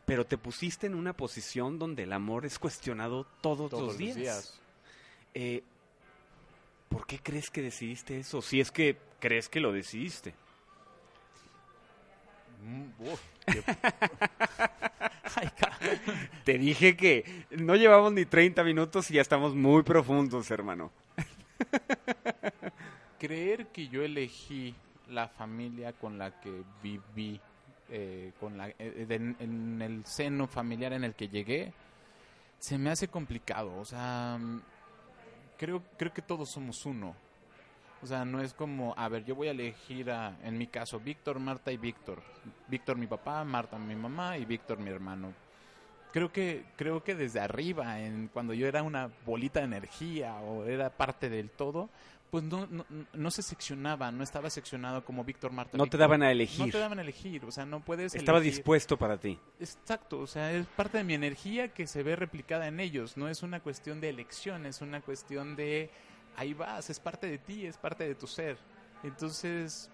pero 0.05 0.23
te 0.23 0.37
pusiste 0.37 0.85
en 0.85 0.93
una 0.93 1.13
posición 1.13 1.79
donde 1.79 2.03
el 2.03 2.13
amor 2.13 2.45
es 2.45 2.59
cuestionado 2.59 3.25
todos, 3.41 3.71
los 3.71 3.97
días. 3.97 4.61
Eh, 5.33 5.63
¿Por 6.87 7.07
qué 7.07 7.17
crees 7.17 7.49
que 7.49 7.63
decidiste 7.63 8.19
eso? 8.19 8.43
Si 8.43 8.59
es 8.59 8.69
que 8.69 8.97
crees 9.19 9.49
que 9.49 9.59
lo 9.59 9.71
decidiste. 9.71 10.35
Mm, 12.65 12.85
uf, 12.99 13.21
qué- 13.45 13.63
Ay, 15.35 15.49
cara. 15.57 15.77
Te 16.43 16.57
dije 16.57 16.95
que 16.97 17.45
no 17.51 17.75
llevamos 17.75 18.11
ni 18.13 18.25
30 18.25 18.63
minutos 18.63 19.11
y 19.11 19.15
ya 19.15 19.21
estamos 19.21 19.53
muy 19.53 19.83
profundos, 19.83 20.49
hermano. 20.49 20.91
Creer 23.19 23.67
que 23.67 23.87
yo 23.87 24.03
elegí 24.03 24.75
la 25.09 25.27
familia 25.27 25.93
con 25.93 26.17
la 26.17 26.39
que 26.39 26.63
viví, 26.81 27.39
eh, 27.89 28.31
con 28.39 28.57
la, 28.57 28.69
eh, 28.69 29.05
de- 29.07 29.15
en 29.15 29.81
el 29.81 30.05
seno 30.05 30.47
familiar 30.47 30.93
en 30.93 31.03
el 31.03 31.13
que 31.13 31.29
llegué, 31.29 31.71
se 32.59 32.77
me 32.77 32.89
hace 32.89 33.07
complicado. 33.07 33.75
O 33.77 33.85
sea, 33.85 34.37
mm, 34.39 34.61
creo, 35.57 35.83
creo 35.97 36.13
que 36.13 36.21
todos 36.21 36.49
somos 36.49 36.85
uno. 36.85 37.15
O 38.01 38.07
sea, 38.07 38.23
no 38.25 38.41
es 38.41 38.53
como, 38.53 38.93
a 38.97 39.07
ver, 39.09 39.25
yo 39.25 39.35
voy 39.35 39.47
a 39.47 39.51
elegir, 39.51 40.11
a, 40.11 40.37
en 40.43 40.57
mi 40.57 40.67
caso, 40.67 40.99
Víctor, 40.99 41.39
Marta 41.39 41.71
y 41.71 41.77
Víctor. 41.77 42.21
Víctor 42.67 42.97
mi 42.97 43.07
papá, 43.07 43.43
Marta 43.43 43.77
mi 43.79 43.95
mamá 43.95 44.37
y 44.37 44.45
Víctor 44.45 44.77
mi 44.79 44.91
hermano. 44.91 45.33
Creo 46.13 46.31
que, 46.31 46.65
creo 46.77 47.03
que 47.03 47.15
desde 47.15 47.39
arriba, 47.39 47.99
en, 47.99 48.29
cuando 48.31 48.53
yo 48.53 48.67
era 48.67 48.83
una 48.83 49.09
bolita 49.25 49.59
de 49.59 49.65
energía 49.65 50.35
o 50.37 50.63
era 50.65 50.89
parte 50.89 51.29
del 51.29 51.49
todo, 51.49 51.89
pues 52.31 52.43
no, 52.43 52.67
no, 52.67 52.85
no 53.13 53.31
se 53.31 53.41
seccionaba, 53.41 54.11
no 54.11 54.23
estaba 54.23 54.49
seccionado 54.49 55.03
como 55.03 55.23
Víctor, 55.23 55.51
Marta. 55.51 55.77
No 55.77 55.87
te 55.87 55.97
daban 55.97 56.21
a 56.21 56.25
No 56.25 56.31
elegir. 56.31 56.71
te 56.71 56.77
daban 56.77 56.99
a 56.99 57.01
elegir, 57.01 57.43
o 57.45 57.51
sea, 57.51 57.65
no 57.65 57.79
puedes 57.81 58.13
Estaba 58.15 58.37
elegir. 58.39 58.55
dispuesto 58.57 58.97
para 58.97 59.17
ti. 59.17 59.39
Exacto, 59.59 60.19
o 60.19 60.27
sea, 60.27 60.51
es 60.51 60.65
parte 60.67 60.97
de 60.99 61.03
mi 61.03 61.13
energía 61.15 61.69
que 61.69 61.87
se 61.87 62.03
ve 62.03 62.15
replicada 62.15 62.67
en 62.67 62.79
ellos. 62.79 63.17
No 63.17 63.27
es 63.29 63.41
una 63.43 63.59
cuestión 63.61 63.99
de 64.01 64.09
elección, 64.09 64.65
es 64.65 64.81
una 64.81 65.01
cuestión 65.01 65.55
de 65.55 65.89
ahí 66.35 66.53
vas, 66.53 66.89
es 66.89 66.99
parte 66.99 67.27
de 67.27 67.37
ti, 67.37 67.65
es 67.65 67.77
parte 67.77 68.07
de 68.07 68.15
tu 68.15 68.27
ser. 68.27 68.57
Entonces, 69.03 69.89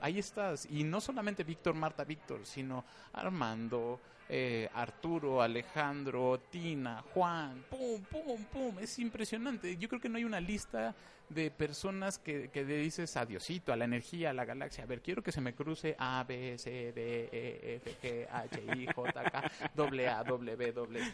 ahí 0.00 0.18
estás. 0.18 0.66
Y 0.70 0.84
no 0.84 1.00
solamente 1.00 1.44
Víctor, 1.44 1.74
Marta, 1.74 2.04
Víctor, 2.04 2.44
sino 2.44 2.84
Armando, 3.12 4.00
eh, 4.28 4.68
Arturo, 4.74 5.42
Alejandro, 5.42 6.40
Tina, 6.50 7.02
Juan, 7.14 7.64
pum, 7.68 8.02
pum, 8.02 8.44
pum. 8.44 8.78
Es 8.78 8.98
impresionante. 8.98 9.76
Yo 9.76 9.88
creo 9.88 10.00
que 10.00 10.08
no 10.08 10.18
hay 10.18 10.24
una 10.24 10.40
lista 10.40 10.94
de 11.28 11.50
personas 11.50 12.18
que, 12.18 12.50
le 12.52 12.76
dices 12.78 13.16
adiosito 13.16 13.72
a 13.72 13.76
la 13.76 13.84
energía, 13.84 14.30
a 14.30 14.32
la 14.32 14.44
galaxia. 14.44 14.84
A 14.84 14.86
ver, 14.86 15.00
quiero 15.00 15.22
que 15.22 15.32
se 15.32 15.40
me 15.40 15.54
cruce 15.54 15.94
A, 15.98 16.24
B, 16.26 16.58
C, 16.58 16.92
D, 16.92 17.28
E, 17.32 17.76
F, 17.76 17.96
G, 18.02 18.28
H, 18.30 18.62
I, 18.76 18.86
J, 18.86 19.22
K, 19.30 19.50
W, 19.74 20.08
A, 20.08 20.24
W, 20.24 20.72
W. 20.72 21.12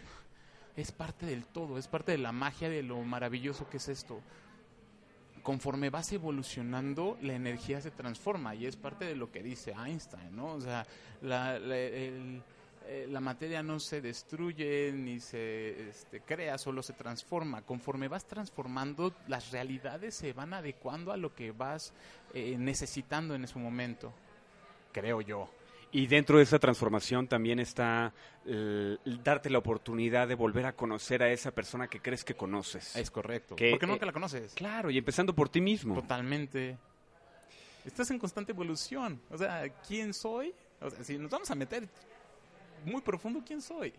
Es 0.77 0.93
parte 0.93 1.25
del 1.25 1.47
todo, 1.47 1.79
es 1.79 1.89
parte 1.89 2.13
de 2.13 2.19
la 2.19 2.33
magia 2.33 2.69
de 2.69 2.83
lo 2.83 3.01
maravilloso 3.01 3.69
que 3.69 3.79
es 3.79 3.89
esto 3.89 4.21
conforme 5.47 5.91
vas 5.91 6.11
evolucionando, 6.11 7.17
la 7.23 7.35
energía 7.35 7.81
se 7.81 7.93
transforma 7.93 8.57
y 8.57 8.67
es 8.67 8.75
parte 8.75 9.05
de 9.05 9.15
lo 9.15 9.31
que 9.31 9.45
dice 9.45 9.71
Einstein, 9.71 10.35
¿no? 10.35 10.55
O 10.55 10.61
sea, 10.61 10.85
la, 11.23 11.57
la- 11.61 11.79
el- 11.79 12.43
eh, 12.89 13.07
la 13.09 13.21
materia 13.21 13.63
no 13.63 13.79
se 13.79 14.01
destruye 14.01 14.91
ni 14.93 15.21
se 15.21 15.89
este, 15.89 16.21
crea, 16.21 16.59
solo 16.59 16.83
se 16.83 16.95
transforma. 16.95 17.63
Conforme 17.63 18.09
vas 18.09 18.25
transformando, 18.27 19.15
las 19.29 19.53
realidades 19.53 20.17
se 20.17 20.33
van 20.33 20.53
adecuando 20.53 21.13
a 21.13 21.17
lo 21.17 21.33
que 21.33 21.53
vas 21.53 21.93
eh, 22.35 22.57
necesitando 22.59 23.37
en 23.37 23.45
ese 23.45 23.59
momento, 23.61 24.13
creo 24.93 25.21
yo. 25.21 25.49
Y 25.97 26.09
dentro 26.09 26.37
de 26.37 26.43
esa 26.43 26.59
transformación 26.59 27.27
también 27.27 27.59
está 27.59 28.13
eh, 28.45 28.99
darte 29.25 29.49
la 29.49 29.57
oportunidad 29.57 30.29
de 30.29 30.35
volver 30.35 30.67
a 30.67 30.75
conocer 30.75 31.23
a 31.23 31.33
esa 31.33 31.53
persona 31.53 31.89
que 31.89 32.01
crees 32.01 32.23
que 32.23 32.35
conoces. 32.35 32.95
Es 32.97 33.11
correcto. 33.11 33.57
Que, 33.57 33.71
Porque 33.71 33.87
eh, 33.87 33.89
nunca 33.89 34.05
la 34.05 34.13
conoces. 34.13 34.53
Claro, 34.53 34.91
y 34.91 34.99
empezando 34.99 35.35
por 35.35 35.49
ti 35.49 35.63
mismo. 35.63 35.95
Totalmente. 35.95 36.77
Estás 37.83 38.11
en 38.11 38.19
constante 38.19 38.53
evolución. 38.53 39.19
O 39.31 39.39
sea, 39.39 39.67
¿quién 39.89 40.13
soy? 40.13 40.53
O 40.83 40.91
sea, 40.91 41.03
si 41.03 41.17
nos 41.17 41.31
vamos 41.31 41.51
a 41.51 41.55
meter 41.55 41.89
muy 42.85 43.01
profundo, 43.01 43.43
¿quién 43.43 43.63
soy? 43.63 43.95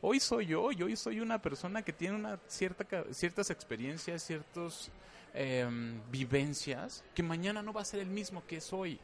Hoy 0.00 0.18
soy 0.18 0.46
yo 0.46 0.72
y 0.72 0.82
hoy 0.82 0.96
soy 0.96 1.20
una 1.20 1.40
persona 1.40 1.80
que 1.82 1.92
tiene 1.92 2.16
una 2.16 2.40
cierta, 2.48 2.84
ciertas 3.12 3.50
experiencias, 3.50 4.24
ciertos 4.24 4.90
em, 5.32 6.00
vivencias 6.10 7.04
que 7.14 7.22
mañana 7.22 7.62
no 7.62 7.72
va 7.72 7.82
a 7.82 7.84
ser 7.84 8.00
el 8.00 8.08
mismo 8.08 8.44
que 8.48 8.56
es 8.56 8.72
hoy. 8.72 8.98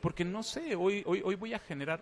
Porque 0.00 0.24
no 0.24 0.42
sé, 0.42 0.74
hoy, 0.76 1.02
hoy, 1.06 1.22
hoy 1.24 1.34
voy 1.34 1.52
a 1.54 1.58
generar, 1.58 2.00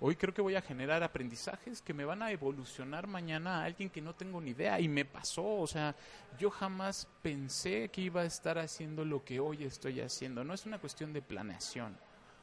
hoy 0.00 0.16
creo 0.16 0.34
que 0.34 0.42
voy 0.42 0.54
a 0.56 0.60
generar 0.62 1.02
aprendizajes 1.02 1.80
que 1.80 1.94
me 1.94 2.04
van 2.04 2.22
a 2.22 2.30
evolucionar 2.30 3.06
mañana 3.06 3.60
a 3.60 3.64
alguien 3.64 3.88
que 3.90 4.00
no 4.00 4.14
tengo 4.14 4.40
ni 4.40 4.50
idea. 4.50 4.80
Y 4.80 4.88
me 4.88 5.04
pasó, 5.04 5.44
o 5.44 5.66
sea, 5.66 5.94
yo 6.38 6.50
jamás 6.50 7.06
pensé 7.22 7.88
que 7.88 8.00
iba 8.02 8.22
a 8.22 8.24
estar 8.24 8.58
haciendo 8.58 9.04
lo 9.04 9.24
que 9.24 9.38
hoy 9.40 9.64
estoy 9.64 10.00
haciendo. 10.00 10.42
No 10.44 10.54
es 10.54 10.66
una 10.66 10.78
cuestión 10.78 11.12
de 11.12 11.22
planeación. 11.22 11.96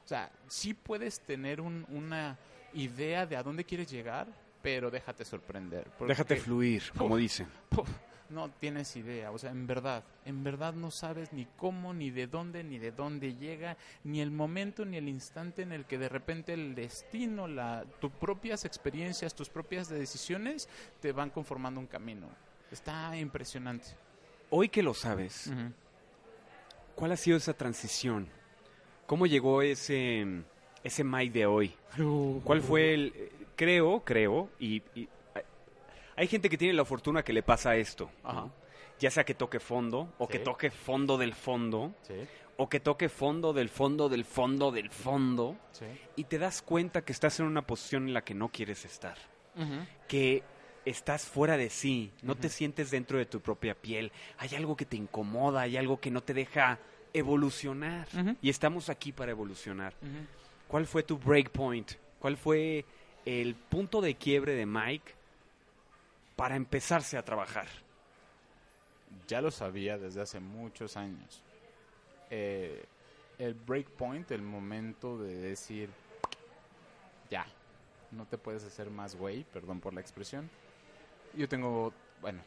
O 0.04 0.08
sea, 0.08 0.32
sí 0.48 0.74
puedes 0.74 1.20
tener 1.22 1.60
un- 1.62 1.86
una 1.90 2.38
idea 2.74 3.26
de 3.26 3.36
a 3.36 3.44
dónde 3.44 3.64
quieres 3.66 3.90
llegar, 3.92 4.28
pero 4.62 4.90
déjate 4.92 5.26
sorprender. 5.26 5.86
porque- 5.98 6.12
Déjate 6.14 6.36
fluir, 6.38 6.84
como 6.98 7.18
dicen. 7.18 7.48
No 8.30 8.50
tienes 8.50 8.96
idea, 8.96 9.32
o 9.32 9.38
sea, 9.38 9.52
en 9.52 9.68
verdad, 9.68 10.04
en 10.26 10.44
verdad 10.44 10.74
no 10.74 10.90
sabes 10.90 11.32
ni 11.32 11.46
cómo, 11.58 11.94
ni 11.94 12.10
de 12.10 12.26
dónde, 12.26 12.64
ni 12.64 12.80
de 12.80 12.92
dónde 12.92 13.36
llega, 13.36 13.78
ni 14.04 14.20
el 14.20 14.32
momento, 14.32 14.84
ni 14.84 14.98
el 14.98 15.08
instante 15.08 15.62
en 15.62 15.72
el 15.72 15.86
que 15.86 16.00
de 16.00 16.10
repente 16.10 16.54
el 16.54 16.74
destino, 16.74 17.48
la, 17.48 17.86
tus 18.02 18.12
propias 18.12 18.66
experiencias, 18.66 19.36
tus 19.36 19.50
propias 19.50 19.90
decisiones 19.90 20.68
te 21.02 21.12
van 21.12 21.30
conformando 21.30 21.80
un 21.80 21.86
camino. 21.86 22.28
Está 22.72 23.16
impresionante. 23.16 23.90
Hoy 24.50 24.70
que 24.70 24.82
lo 24.82 24.96
sabes, 24.96 25.52
¿cuál 26.96 27.12
ha 27.12 27.18
sido 27.18 27.38
esa 27.38 27.54
transición? 27.54 28.28
¿Cómo 29.06 29.28
llegó 29.28 29.62
ese, 29.62 30.26
ese 30.84 31.04
Mike 31.04 31.40
de 31.40 31.46
hoy? 31.46 31.76
¿Cuál 32.44 32.62
fue 32.62 32.96
el...? 32.96 33.32
Creo, 33.56 34.04
creo, 34.04 34.50
y, 34.60 34.84
y 34.96 35.08
hay- 36.16 36.28
gente 36.28 36.50
que 36.50 36.58
tiene 36.58 36.74
la 36.74 36.86
fortuna 36.86 37.24
que 37.24 37.34
le 37.34 37.44
pasa 37.44 37.76
esto, 37.76 38.10
ya 39.00 39.12
sea 39.12 39.24
que 39.26 39.34
toque 39.34 39.60
fondo, 39.60 40.14
o 40.18 40.28
que 40.28 40.40
toque 40.40 40.72
fondo 40.72 41.18
del 41.18 41.34
fondo, 41.34 41.94
Sí, 42.04 42.14
o 42.58 42.70
que 42.70 42.80
toque 42.80 43.10
fondo 43.10 43.52
del 43.52 43.68
fondo 43.70 44.08
del 44.08 44.24
fondo 44.24 44.72
del 44.72 44.90
fondo, 44.90 45.58
sí. 45.72 45.86
y 46.16 46.24
te 46.24 46.38
das 46.40 46.62
cuenta 46.62 47.04
que 47.04 47.12
estás 47.12 47.40
en 47.42 47.46
una 47.48 47.66
posición 47.68 48.08
en 48.08 48.14
la 48.14 48.24
que 48.24 48.34
no 48.34 48.50
quieres 48.50 48.86
estar, 48.86 49.18
que 50.08 50.44
estás 50.86 51.26
fuera 51.26 51.58
de 51.58 51.70
sí, 51.70 52.12
no 52.22 52.36
te 52.36 52.48
sientes 52.50 52.92
dentro 52.92 53.18
de 53.18 53.26
tu 53.26 53.42
propia 53.42 53.74
piel, 53.76 54.12
hay 54.38 54.56
algo 54.56 54.76
que 54.78 54.86
te 54.86 54.96
incomoda, 54.98 55.62
hay 55.62 55.76
algo 55.78 56.00
que 56.00 56.12
no 56.12 56.22
te 56.22 56.34
deja 56.34 56.80
evolucionar, 57.12 58.08
y 58.42 58.50
estamos 58.50 58.90
aquí 58.90 59.12
para 59.12 59.32
evolucionar. 59.32 59.94
¿Cuál 60.68 60.86
fue 60.86 61.04
tu 61.04 61.18
breakpoint? 61.18 61.94
¿Cuál 62.20 62.38
fue 62.38 62.86
el 63.26 63.56
punto 63.56 64.00
de 64.02 64.16
quiebre 64.16 64.54
de 64.54 64.66
Mike 64.66 65.14
para 66.36 66.56
empezarse 66.56 67.18
a 67.18 67.24
trabajar? 67.26 67.68
ya 69.28 69.40
lo 69.42 69.50
sabía 69.50 69.98
desde 69.98 70.22
hace 70.22 70.40
muchos 70.40 70.98
años. 70.98 71.42
Eh, 72.30 72.84
el 73.40 73.54
breakpoint, 73.54 74.30
el 74.32 74.42
momento 74.42 75.18
de 75.18 75.34
decir, 75.36 75.90
ya, 77.30 77.46
no 78.12 78.26
te 78.26 78.38
puedes 78.38 78.64
hacer 78.66 78.90
más 78.90 79.16
güey, 79.16 79.44
perdón 79.46 79.80
por 79.80 79.94
la 79.94 80.02
expresión. 80.02 80.50
Yo 81.34 81.48
tengo, 81.48 81.94
bueno, 82.22 82.42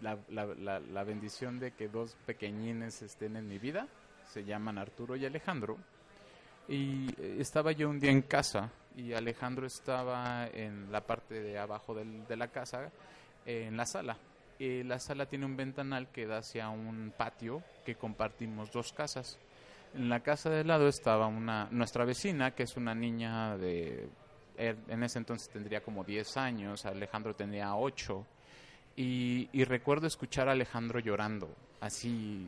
la, 0.00 0.18
la- 0.30 0.46
la- 0.46 0.80
la 0.80 1.04
bendición 1.04 1.58
de 1.60 1.72
que 1.72 1.88
dos 1.88 2.16
pequeñines 2.26 3.02
estén 3.02 3.36
en 3.36 3.46
mi 3.46 3.58
vida, 3.58 3.86
se 4.32 4.44
llaman 4.44 4.78
Arturo 4.78 5.16
y 5.16 5.26
Alejandro. 5.26 5.76
Y 6.66 7.08
eh, 7.20 7.36
estaba 7.40 7.72
yo 7.72 7.88
un 7.88 8.00
día 8.00 8.10
en 8.10 8.22
casa 8.22 8.70
y 8.98 9.12
Alejandro 9.14 9.66
estaba 9.66 10.46
en 10.48 10.90
la 10.92 11.00
parte 11.00 11.40
de 11.40 11.58
abajo 11.58 11.94
del- 11.94 12.26
de 12.26 12.36
la 12.36 12.48
casa, 12.48 12.90
en 13.46 13.76
la 13.76 13.86
sala. 13.86 14.16
Eh, 14.58 14.82
la 14.84 14.98
sala 14.98 15.26
tiene 15.26 15.46
un 15.46 15.56
ventanal 15.56 16.08
que 16.08 16.26
da 16.26 16.38
hacia 16.38 16.68
un 16.68 17.12
patio 17.16 17.62
que 17.86 17.94
compartimos 17.94 18.72
dos 18.72 18.92
casas. 18.92 19.38
En 19.94 20.08
la 20.08 20.20
casa 20.20 20.50
de 20.50 20.64
lado 20.64 20.88
estaba 20.88 21.28
una 21.28 21.68
nuestra 21.70 22.04
vecina, 22.04 22.50
que 22.54 22.64
es 22.64 22.76
una 22.76 22.94
niña 22.94 23.56
de... 23.56 24.08
er- 24.58 24.76
En 24.88 25.02
ese 25.04 25.18
entonces 25.18 25.48
tendría 25.48 25.80
como 25.80 26.02
10 26.04 26.36
años, 26.36 26.84
Alejandro 26.84 27.34
tenía 27.36 27.74
8. 27.76 28.26
Y, 28.96 29.48
y 29.52 29.62
recuerdo 29.64 30.08
escuchar 30.08 30.48
a 30.48 30.52
Alejandro 30.52 30.98
llorando, 30.98 31.48
así 31.80 32.44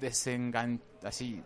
desengan 0.00 0.80
así 1.04 1.42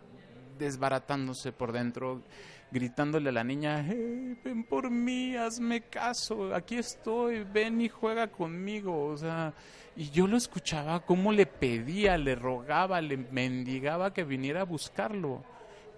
desbaratándose 0.59 1.53
por 1.53 1.73
dentro, 1.73 2.23
gritándole 2.71 3.31
a 3.31 3.33
la 3.33 3.45
niña, 3.45 3.85
"Hey, 3.87 4.37
ven 4.45 4.65
por 4.65 4.91
mí, 4.91 5.37
hazme 5.37 5.81
caso, 5.83 6.55
aquí 6.55 6.77
estoy, 6.77 7.45
ven 7.45 7.81
y 7.81 7.89
juega 7.89 8.29
conmigo, 8.29 9.07
o 9.07 9.17
sea, 9.17 9.53
y 9.97 10.11
yo 10.11 10.27
lo 10.27 10.37
escuchaba 10.37 11.01
como 11.01 11.33
le 11.33 11.47
pedía, 11.47 12.17
le 12.19 12.35
rogaba, 12.35 13.01
le 13.01 13.17
mendigaba 13.17 14.13
que 14.15 14.25
viniera 14.25 14.61
a 14.61 14.65
buscarlo, 14.65 15.43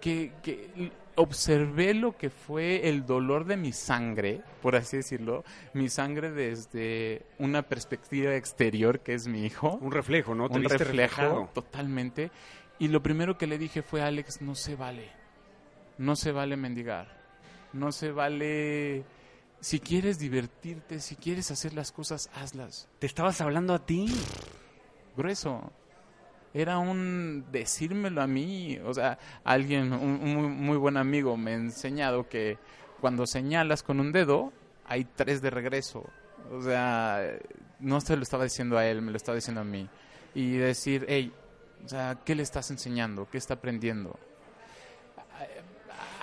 que, 0.00 0.33
que 0.42 0.90
observé 1.16 1.92
lo 1.92 2.16
que 2.16 2.30
fue 2.30 2.88
el 2.88 3.04
dolor 3.04 3.44
de 3.44 3.59
mi 3.59 3.72
sangre, 3.72 4.40
por 4.62 4.74
así 4.74 4.96
decirlo, 4.98 5.44
mi 5.74 5.90
sangre 5.90 6.30
desde 6.30 7.26
una 7.38 7.61
perspectiva 7.62 8.35
exterior 8.37 9.00
que 9.00 9.12
es 9.12 9.26
mi 9.26 9.44
hijo 9.44 9.78
Un 9.83 9.92
reflejo, 9.92 10.35
¿no? 10.35 10.44
Un 10.46 10.62
reflejo 10.62 10.85
reflejado. 10.85 11.50
totalmente. 11.52 12.30
Y 12.78 12.88
lo 12.88 13.02
primero 13.02 13.37
que 13.37 13.46
le 13.46 13.59
dije 13.59 13.83
fue, 13.83 14.00
Alex, 14.00 14.40
no 14.40 14.54
se 14.54 14.76
vale. 14.76 15.11
No 16.00 16.16
se 16.16 16.32
vale 16.32 16.56
mendigar. 16.56 17.08
No 17.74 17.92
se 17.92 18.10
vale... 18.10 19.04
Si 19.60 19.80
quieres 19.80 20.18
divertirte, 20.18 20.98
si 20.98 21.14
quieres 21.14 21.50
hacer 21.50 21.74
las 21.74 21.92
cosas, 21.92 22.30
hazlas. 22.32 22.88
Te 22.98 23.06
estabas 23.06 23.42
hablando 23.42 23.74
a 23.74 23.84
ti. 23.84 24.06
Grueso. 25.14 25.70
Era 26.54 26.78
un 26.78 27.44
decírmelo 27.52 28.22
a 28.22 28.26
mí. 28.26 28.78
O 28.82 28.94
sea, 28.94 29.18
alguien, 29.44 29.92
un, 29.92 30.22
un 30.22 30.34
muy, 30.34 30.48
muy 30.48 30.76
buen 30.78 30.96
amigo 30.96 31.36
me 31.36 31.50
ha 31.50 31.56
enseñado 31.56 32.30
que 32.30 32.56
cuando 33.02 33.26
señalas 33.26 33.82
con 33.82 34.00
un 34.00 34.10
dedo, 34.10 34.54
hay 34.86 35.04
tres 35.04 35.42
de 35.42 35.50
regreso. 35.50 36.08
O 36.50 36.62
sea, 36.62 37.20
no 37.78 38.00
se 38.00 38.16
lo 38.16 38.22
estaba 38.22 38.44
diciendo 38.44 38.78
a 38.78 38.86
él, 38.86 39.02
me 39.02 39.10
lo 39.10 39.18
estaba 39.18 39.36
diciendo 39.36 39.60
a 39.60 39.64
mí. 39.64 39.86
Y 40.34 40.56
decir, 40.56 41.04
hey, 41.10 41.30
o 41.84 41.88
sea, 41.90 42.18
¿qué 42.24 42.34
le 42.34 42.42
estás 42.42 42.70
enseñando? 42.70 43.28
¿Qué 43.30 43.36
está 43.36 43.52
aprendiendo? 43.52 44.18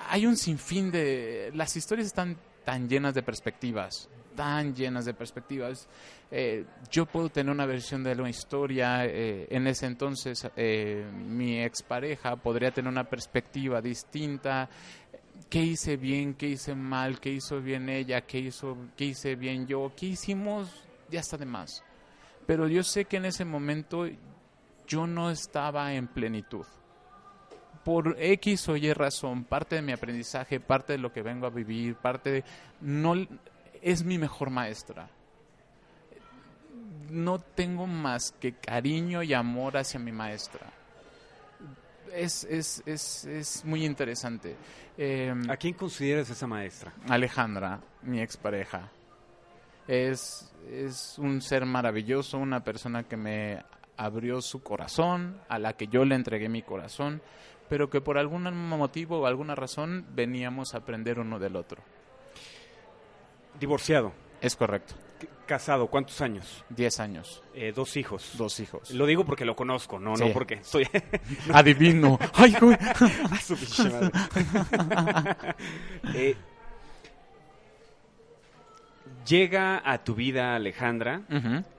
Hay 0.10 0.26
un 0.26 0.38
sinfín 0.38 0.92
de... 0.92 1.52
Las 1.54 1.76
historias 1.76 2.08
están 2.08 2.38
tan 2.64 2.88
llenas 2.88 3.14
de 3.14 3.24
perspectivas, 3.24 4.10
tan 4.36 4.74
llenas 4.74 5.06
de 5.06 5.14
perspectivas. 5.14 5.88
Eh, 6.32 6.66
yo 6.92 7.06
puedo 7.06 7.30
tener 7.30 7.52
una 7.52 7.66
versión 7.66 8.04
de 8.04 8.16
la 8.16 8.30
historia, 8.30 9.06
eh, 9.06 9.48
en 9.50 9.68
ese 9.68 9.86
entonces 9.86 10.48
eh, 10.56 11.06
mi 11.14 11.62
expareja 11.62 12.36
podría 12.36 12.72
tener 12.72 12.92
una 12.92 13.04
perspectiva 13.04 13.82
distinta. 13.82 14.70
¿Qué 15.50 15.64
hice 15.64 15.98
bien? 15.98 16.34
¿Qué 16.34 16.48
hice 16.48 16.76
mal? 16.76 17.20
¿Qué 17.20 17.32
hizo 17.32 17.62
bien 17.62 17.90
ella? 17.90 18.22
¿Qué, 18.22 18.40
hizo, 18.40 18.78
qué 18.96 19.06
hice 19.06 19.36
bien 19.36 19.68
yo? 19.68 19.92
¿Qué 19.96 20.08
hicimos? 20.08 20.84
Ya 21.10 21.22
está 21.22 21.38
de 21.38 21.46
más. 21.46 21.84
Pero 22.46 22.68
yo 22.68 22.84
sé 22.84 23.06
que 23.06 23.18
en 23.18 23.26
ese 23.26 23.46
momento 23.46 24.08
yo 24.88 25.08
no 25.08 25.30
estaba 25.32 25.94
en 25.94 26.08
plenitud. 26.08 26.66
Por 27.88 28.18
X 28.20 28.68
o 28.68 28.76
Y 28.76 28.92
razón, 28.92 29.46
parte 29.46 29.78
de 29.78 29.82
mi 29.82 29.94
aprendizaje, 29.94 30.60
parte 30.60 30.92
de 30.92 31.00
lo 31.00 31.14
que 31.14 31.22
vengo 31.22 31.48
a 31.48 31.50
vivir, 31.50 31.96
parte 31.96 32.30
de... 32.30 32.44
No, 32.82 33.14
es 33.82 34.04
mi 34.04 34.18
mejor 34.18 34.50
maestra. 34.50 35.10
No 37.10 37.40
tengo 37.40 37.88
más 37.88 38.34
que 38.42 38.56
cariño 38.56 39.24
y 39.24 39.34
amor 39.34 39.78
hacia 39.78 40.02
mi 40.02 40.12
maestra. 40.12 40.68
Es, 42.14 42.44
es, 42.44 42.84
es, 42.86 43.24
es 43.24 43.64
muy 43.64 43.86
interesante. 43.86 44.58
Eh, 44.98 45.34
¿A 45.48 45.56
quién 45.56 45.74
consideras 45.74 46.30
esa 46.30 46.46
maestra? 46.46 46.92
Alejandra, 47.08 47.80
mi 48.02 48.20
expareja. 48.20 48.92
Es, 49.88 50.54
es 50.70 51.18
un 51.20 51.42
ser 51.42 51.66
maravilloso, 51.66 52.38
una 52.38 52.66
persona 52.66 53.04
que 53.04 53.16
me 53.16 53.64
abrió 53.96 54.42
su 54.42 54.62
corazón, 54.62 55.40
a 55.48 55.58
la 55.58 55.72
que 55.78 55.88
yo 55.88 56.04
le 56.04 56.16
entregué 56.16 56.50
mi 56.50 56.64
corazón, 56.64 57.22
pero 57.70 57.90
que 57.90 58.02
por 58.02 58.18
algún 58.18 58.44
motivo 58.68 59.20
o 59.20 59.26
alguna 59.26 59.56
razón 59.56 60.06
veníamos 60.14 60.74
a 60.74 60.78
aprender 60.80 61.20
uno 61.20 61.40
del 61.40 61.56
otro. 61.56 61.82
Divorciado. 63.60 64.14
Es 64.42 64.56
correcto. 64.56 64.94
Casado, 65.48 65.88
¿cuántos 65.88 66.22
años? 66.22 66.64
Diez 66.70 67.00
años, 67.00 67.42
Eh, 67.56 67.72
dos 67.74 67.96
hijos. 67.98 68.34
dos 68.38 68.60
hijos. 68.60 68.92
Lo 68.92 69.06
digo 69.06 69.26
porque 69.26 69.46
lo 69.46 69.56
conozco, 69.56 69.98
no, 69.98 70.16
Sí. 70.16 70.26
no 70.26 70.34
porque 70.34 70.64
soy... 70.64 70.88
Adivino. 71.54 72.20
Ay, 72.34 72.54
güey. 72.60 72.78
Su 73.42 73.56
pinche 73.56 73.90
madre. 73.90 74.12
Eh, 76.14 76.36
llega 79.26 79.82
a 79.90 80.04
tu 80.04 80.16
vida 80.16 80.56
Alejandra 80.56 81.22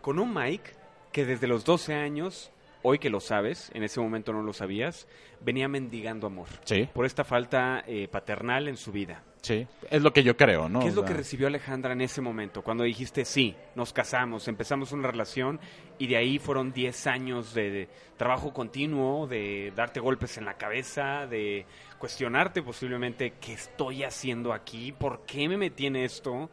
con 0.00 0.18
un 0.18 0.34
Mike 0.34 0.72
que 1.12 1.24
desde 1.24 1.46
los 1.46 1.64
12 1.64 1.94
años, 1.94 2.50
hoy 2.82 2.98
que 2.98 3.10
lo 3.10 3.20
sabes, 3.20 3.70
en 3.74 3.82
ese 3.82 4.00
momento 4.00 4.32
no 4.32 4.42
lo 4.42 4.52
sabías, 4.52 5.06
venía 5.40 5.68
mendigando 5.68 6.26
amor 6.26 6.48
Sí. 6.64 6.88
por 6.92 7.06
esta 7.06 7.24
falta 7.24 7.82
eh, 7.86 8.08
paternal 8.08 8.68
en 8.68 8.76
su 8.76 8.92
vida. 8.92 9.22
Sí, 9.40 9.66
es 9.88 10.02
lo 10.02 10.12
que 10.12 10.24
yo 10.24 10.36
creo, 10.36 10.68
¿no? 10.68 10.80
¿Qué 10.80 10.88
es 10.88 10.96
lo 10.96 11.02
O 11.02 11.04
que 11.04 11.14
recibió 11.14 11.46
Alejandra 11.46 11.92
en 11.92 12.00
ese 12.00 12.20
momento? 12.20 12.62
Cuando 12.62 12.82
dijiste, 12.82 13.24
sí, 13.24 13.54
nos 13.76 13.92
casamos, 13.92 14.48
empezamos 14.48 14.90
una 14.90 15.08
relación 15.08 15.60
y 15.96 16.08
de 16.08 16.16
ahí 16.16 16.38
fueron 16.40 16.72
10 16.72 17.06
años 17.06 17.54
de, 17.54 17.70
de 17.70 17.88
trabajo 18.16 18.52
continuo, 18.52 19.28
de 19.28 19.72
darte 19.76 20.00
golpes 20.00 20.38
en 20.38 20.44
la 20.44 20.54
cabeza, 20.54 21.26
de 21.28 21.66
cuestionarte 21.98 22.62
posiblemente 22.62 23.34
qué 23.40 23.52
estoy 23.52 24.02
haciendo 24.02 24.52
aquí, 24.52 24.90
por 24.90 25.24
qué 25.24 25.48
me 25.48 25.56
metí 25.56 25.86
en 25.86 25.94
esto 25.96 26.50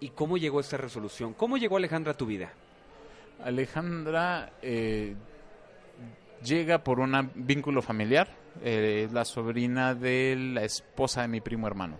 y 0.00 0.10
cómo 0.10 0.36
llegó 0.38 0.58
esta 0.58 0.76
resolución. 0.76 1.34
¿Cómo 1.34 1.56
llegó 1.56 1.76
Alejandra 1.76 2.12
a 2.12 2.16
tu 2.16 2.26
vida? 2.26 2.52
Alejandra 3.42 4.52
eh, 4.62 5.14
llega 6.42 6.82
por 6.82 7.00
un 7.00 7.30
vínculo 7.34 7.82
familiar. 7.82 8.28
eh, 8.62 9.04
Es 9.06 9.12
la 9.12 9.24
sobrina 9.24 9.94
de 9.94 10.36
la 10.54 10.64
esposa 10.64 11.22
de 11.22 11.28
mi 11.28 11.40
primo 11.40 11.66
hermano. 11.66 11.98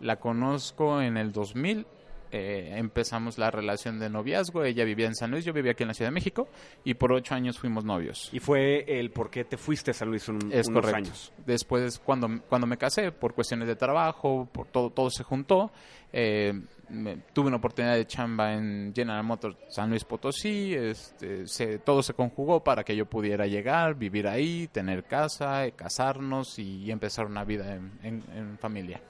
La 0.00 0.16
conozco 0.16 1.00
en 1.00 1.16
el 1.16 1.32
2000. 1.32 1.86
Eh, 2.32 2.74
empezamos 2.78 3.38
la 3.38 3.50
relación 3.50 3.98
de 4.00 4.08
noviazgo. 4.10 4.64
Ella 4.64 4.84
vivía 4.84 5.06
en 5.06 5.14
San 5.14 5.30
Luis, 5.30 5.44
yo 5.44 5.52
vivía 5.52 5.72
aquí 5.72 5.82
en 5.84 5.88
la 5.88 5.94
Ciudad 5.94 6.10
de 6.10 6.14
México. 6.14 6.48
Y 6.84 6.94
por 6.94 7.12
ocho 7.12 7.34
años 7.34 7.58
fuimos 7.58 7.84
novios. 7.84 8.30
Y 8.32 8.40
fue 8.40 8.84
el 8.98 9.10
por 9.10 9.30
qué 9.30 9.44
te 9.44 9.56
fuiste 9.56 9.92
a 9.92 9.94
San 9.94 10.08
Luis 10.08 10.28
un- 10.28 10.50
Es 10.52 10.66
unos 10.68 10.80
correcto. 10.82 10.96
años. 10.96 11.32
Después, 11.46 11.98
cuando, 11.98 12.28
cuando 12.48 12.66
me 12.66 12.76
casé, 12.78 13.12
por 13.12 13.34
cuestiones 13.34 13.68
de 13.68 13.76
trabajo, 13.76 14.48
por 14.50 14.66
todo, 14.66 14.90
todo 14.90 15.10
se 15.10 15.22
juntó. 15.22 15.70
eh, 16.14 16.52
me- 16.90 17.16
tuve 17.32 17.46
una 17.48 17.56
oportunidad 17.56 17.94
de 17.94 18.06
chamba 18.06 18.52
en 18.52 18.92
General 18.94 19.24
Motors 19.24 19.56
San 19.70 19.88
Luis 19.88 20.04
Potosí. 20.04 20.74
Este, 20.74 21.46
se- 21.46 21.78
todo 21.78 22.02
se 22.02 22.12
conjugó 22.12 22.62
para 22.62 22.84
que 22.84 22.94
yo 22.94 23.06
pudiera 23.06 23.46
llegar, 23.46 23.94
vivir 23.94 24.28
ahí, 24.28 24.68
tener 24.70 25.04
casa, 25.04 25.64
eh, 25.64 25.72
casarnos 25.72 26.58
y, 26.58 26.90
empezar 26.90 27.24
una 27.24 27.44
vida 27.44 27.74
en, 27.76 27.92
en- 28.02 28.22
en 28.36 28.58
familia. 28.58 29.00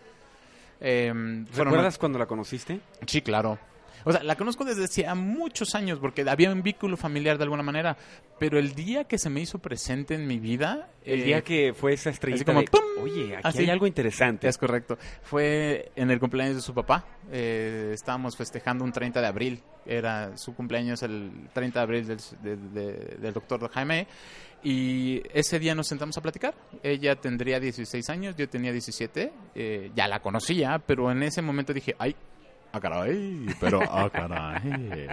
Eh, 0.84 1.44
¿Recuerdas 1.54 1.96
cuando 1.96 2.18
la 2.18 2.26
conociste? 2.26 2.80
Sí, 3.06 3.22
claro. 3.22 3.58
O 4.04 4.12
sea, 4.12 4.22
la 4.22 4.36
conozco 4.36 4.64
desde 4.64 4.84
hacía 4.84 5.14
muchos 5.14 5.74
años 5.74 5.98
porque 5.98 6.24
había 6.28 6.50
un 6.52 6.62
vínculo 6.62 6.96
familiar 6.96 7.36
de 7.38 7.44
alguna 7.44 7.62
manera, 7.62 7.96
pero 8.38 8.58
el 8.58 8.74
día 8.74 9.04
que 9.04 9.18
se 9.18 9.30
me 9.30 9.40
hizo 9.40 9.58
presente 9.58 10.14
en 10.14 10.26
mi 10.26 10.38
vida... 10.38 10.88
El 11.04 11.20
eh, 11.20 11.24
día 11.24 11.42
que 11.42 11.72
fue 11.74 11.92
esa 11.94 12.10
estrellita 12.10 12.44
como 12.44 12.60
de, 12.60 12.66
¡pum! 12.68 12.80
oye, 13.02 13.34
aquí 13.36 13.48
Así. 13.48 13.58
hay 13.60 13.70
algo 13.70 13.86
interesante. 13.86 14.48
Es 14.48 14.56
correcto. 14.58 14.98
Fue 15.22 15.90
en 15.96 16.10
el 16.10 16.20
cumpleaños 16.20 16.56
de 16.56 16.62
su 16.62 16.72
papá. 16.74 17.04
Eh, 17.30 17.90
estábamos 17.92 18.36
festejando 18.36 18.84
un 18.84 18.92
30 18.92 19.20
de 19.20 19.26
abril. 19.26 19.62
Era 19.84 20.36
su 20.36 20.54
cumpleaños 20.54 21.02
el 21.02 21.48
30 21.52 21.78
de 21.80 21.82
abril 21.82 22.06
del, 22.06 22.18
de- 22.42 22.56
de- 22.56 23.16
del 23.18 23.32
doctor 23.32 23.68
Jaime. 23.72 24.06
Y 24.64 25.20
ese 25.34 25.58
día 25.58 25.74
nos 25.74 25.88
sentamos 25.88 26.16
a 26.16 26.20
platicar. 26.20 26.54
Ella 26.84 27.16
tendría 27.16 27.58
16 27.58 28.08
años, 28.10 28.36
yo 28.36 28.48
tenía 28.48 28.70
17. 28.70 29.32
Eh, 29.56 29.90
ya 29.96 30.06
la 30.06 30.20
conocía, 30.20 30.78
pero 30.86 31.10
en 31.10 31.24
ese 31.24 31.42
momento 31.42 31.72
dije, 31.72 31.96
ay, 31.98 32.14
ah, 32.72 32.80
caray, 32.80 33.46
pero, 33.60 33.80
ah, 33.82 34.08
caray. 34.10 35.08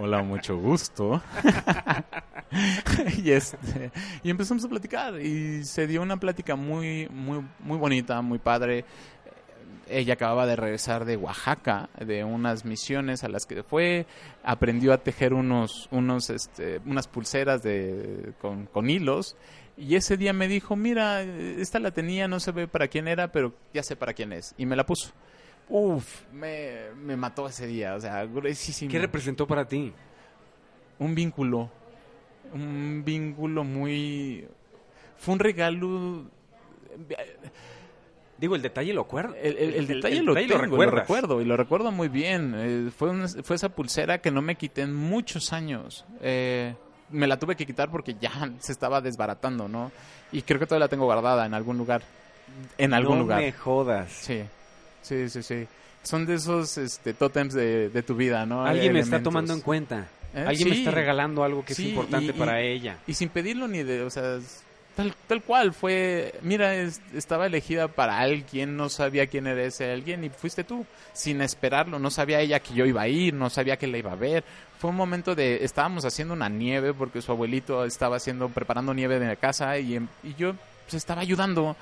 Hola, 0.00 0.22
mucho 0.22 0.56
gusto. 0.56 1.22
y, 3.22 3.30
este, 3.30 3.90
y 4.22 4.30
empezamos 4.30 4.64
a 4.64 4.68
platicar 4.68 5.20
y 5.20 5.64
se 5.64 5.86
dio 5.86 6.02
una 6.02 6.16
plática 6.16 6.56
muy, 6.56 7.08
muy, 7.10 7.44
muy 7.60 7.78
bonita, 7.78 8.22
muy 8.22 8.38
padre. 8.38 8.84
Ella 9.86 10.14
acababa 10.14 10.46
de 10.46 10.56
regresar 10.56 11.04
de 11.04 11.16
Oaxaca, 11.16 11.90
de 11.98 12.24
unas 12.24 12.64
misiones 12.64 13.22
a 13.22 13.28
las 13.28 13.44
que 13.44 13.62
fue, 13.62 14.06
aprendió 14.42 14.94
a 14.94 14.98
tejer 14.98 15.34
unos, 15.34 15.88
unos, 15.90 16.30
este, 16.30 16.80
unas 16.86 17.06
pulseras 17.06 17.62
de, 17.62 18.32
con, 18.40 18.66
con 18.66 18.88
hilos 18.88 19.36
y 19.76 19.96
ese 19.96 20.16
día 20.16 20.32
me 20.32 20.46
dijo, 20.46 20.76
mira, 20.76 21.22
esta 21.22 21.80
la 21.80 21.90
tenía, 21.90 22.28
no 22.28 22.38
se 22.38 22.52
ve 22.52 22.68
para 22.68 22.88
quién 22.88 23.08
era, 23.08 23.32
pero 23.32 23.54
ya 23.72 23.82
sé 23.82 23.96
para 23.96 24.14
quién 24.14 24.32
es. 24.32 24.54
Y 24.56 24.66
me 24.66 24.76
la 24.76 24.86
puso. 24.86 25.12
Uf, 25.68 26.22
me, 26.32 26.90
me 27.02 27.16
mató 27.16 27.46
ese 27.48 27.66
día, 27.66 27.94
o 27.94 28.00
sea, 28.00 28.24
gruesísimo 28.26 28.90
¿Qué 28.90 28.98
representó 28.98 29.46
para 29.46 29.66
ti? 29.66 29.92
un 30.98 31.14
vínculo, 31.14 31.70
un 32.52 33.02
vínculo 33.04 33.64
muy... 33.64 34.46
Fue 35.16 35.34
un 35.34 35.40
regalo... 35.40 36.24
Digo, 38.36 38.56
el 38.56 38.62
detalle 38.62 38.92
lo 38.92 39.02
acuerdo. 39.02 39.34
El, 39.36 39.56
el- 39.56 39.74
el 39.74 39.86
detalle 39.86 40.22
lo, 40.22 40.34
tengo, 40.34 40.54
lo, 40.56 40.58
recuerdas. 40.62 40.94
recuerdo 41.00 41.40
y 41.40 41.44
lo 41.44 41.56
recuerdo 41.56 41.90
muy 41.92 42.08
bien. 42.08 42.54
Eh, 42.56 42.90
fue, 42.96 43.10
una- 43.10 43.28
fue 43.28 43.56
esa 43.56 43.68
pulsera 43.68 44.18
que 44.18 44.30
no 44.30 44.42
me 44.42 44.56
quité 44.56 44.82
en 44.82 44.94
muchos 44.94 45.52
años. 45.52 46.04
Eh, 46.20 46.74
me 47.10 47.26
la 47.28 47.38
tuve 47.38 47.54
que 47.56 47.64
quitar 47.64 47.90
porque 47.90 48.14
ya 48.20 48.30
se 48.58 48.72
estaba 48.72 49.00
desbaratando, 49.00 49.68
¿no? 49.68 49.92
Y 50.32 50.42
creo 50.42 50.58
que 50.58 50.66
todavía 50.66 50.86
la 50.86 50.88
tengo 50.88 51.04
guardada 51.04 51.46
en 51.46 51.54
algún 51.54 51.78
lugar. 51.78 52.02
En 52.76 52.92
algún 52.92 53.16
no 53.18 53.22
lugar. 53.22 53.40
me 53.40 53.52
jodas. 53.52 54.10
Sí, 54.12 54.42
sí, 55.04 55.28
sí, 55.28 55.42
sí. 55.42 55.66
Son 56.02 56.26
de 56.26 56.34
esos 56.34 56.76
este, 56.76 57.14
tótems 57.14 57.54
de, 57.54 57.88
de 57.88 58.02
tu 58.02 58.14
vida, 58.16 58.44
¿no? 58.44 58.66
Alguien 58.66 58.92
me 58.92 59.00
está 59.00 59.22
tomando 59.22 59.54
en 59.54 59.60
cuenta. 59.60 60.08
¿Eh? 60.34 60.44
Alguien 60.46 60.68
me 60.70 60.74
está 60.78 60.90
regalando 60.90 61.44
algo 61.44 61.64
que 61.64 61.74
Sí, 61.74 61.84
es 61.84 61.88
importante 61.90 62.26
y- 62.30 62.32
para 62.32 62.62
y- 62.62 62.66
ella. 62.72 62.98
Y 63.06 63.14
sin 63.14 63.28
pedirlo 63.28 63.68
ni 63.68 63.82
de, 63.84 64.02
o 64.02 64.10
sea, 64.10 64.38
tal, 64.96 65.14
tal 65.28 65.42
cual 65.42 65.72
fue, 65.72 66.34
mira, 66.42 66.74
es- 66.74 67.00
estaba 67.14 67.46
elegida 67.46 67.88
para 67.88 68.18
alguien, 68.18 68.76
no 68.76 68.88
sabía 68.88 69.28
quién 69.28 69.46
era 69.46 69.62
ese 69.62 69.92
alguien 69.92 70.24
y 70.24 70.28
fuiste 70.30 70.64
tú, 70.64 70.84
sin 71.12 71.40
esperarlo, 71.40 71.98
no 71.98 72.10
sabía 72.10 72.40
ella 72.40 72.58
que 72.60 72.74
yo 72.74 72.84
iba 72.84 73.02
a 73.02 73.08
ir, 73.08 73.32
no 73.32 73.48
sabía 73.48 73.76
que 73.78 73.86
la 73.86 73.96
iba 73.98 74.12
a 74.12 74.16
ver. 74.16 74.44
Fue 74.78 74.90
un 74.90 74.96
momento 74.96 75.34
de, 75.34 75.64
estábamos 75.64 76.04
haciendo 76.04 76.34
una 76.34 76.48
nieve 76.50 76.92
porque 76.92 77.22
su 77.22 77.30
abuelito 77.32 77.84
estaba 77.86 78.16
haciendo, 78.16 78.48
preparando 78.50 78.92
nieve 78.92 79.18
de 79.20 79.28
la 79.28 79.36
casa 79.36 79.78
y, 79.78 79.94
em- 79.96 80.08
y 80.22 80.34
yo 80.34 80.54
pues, 80.84 80.94
estaba 80.94 81.22
ayudando. 81.22 81.76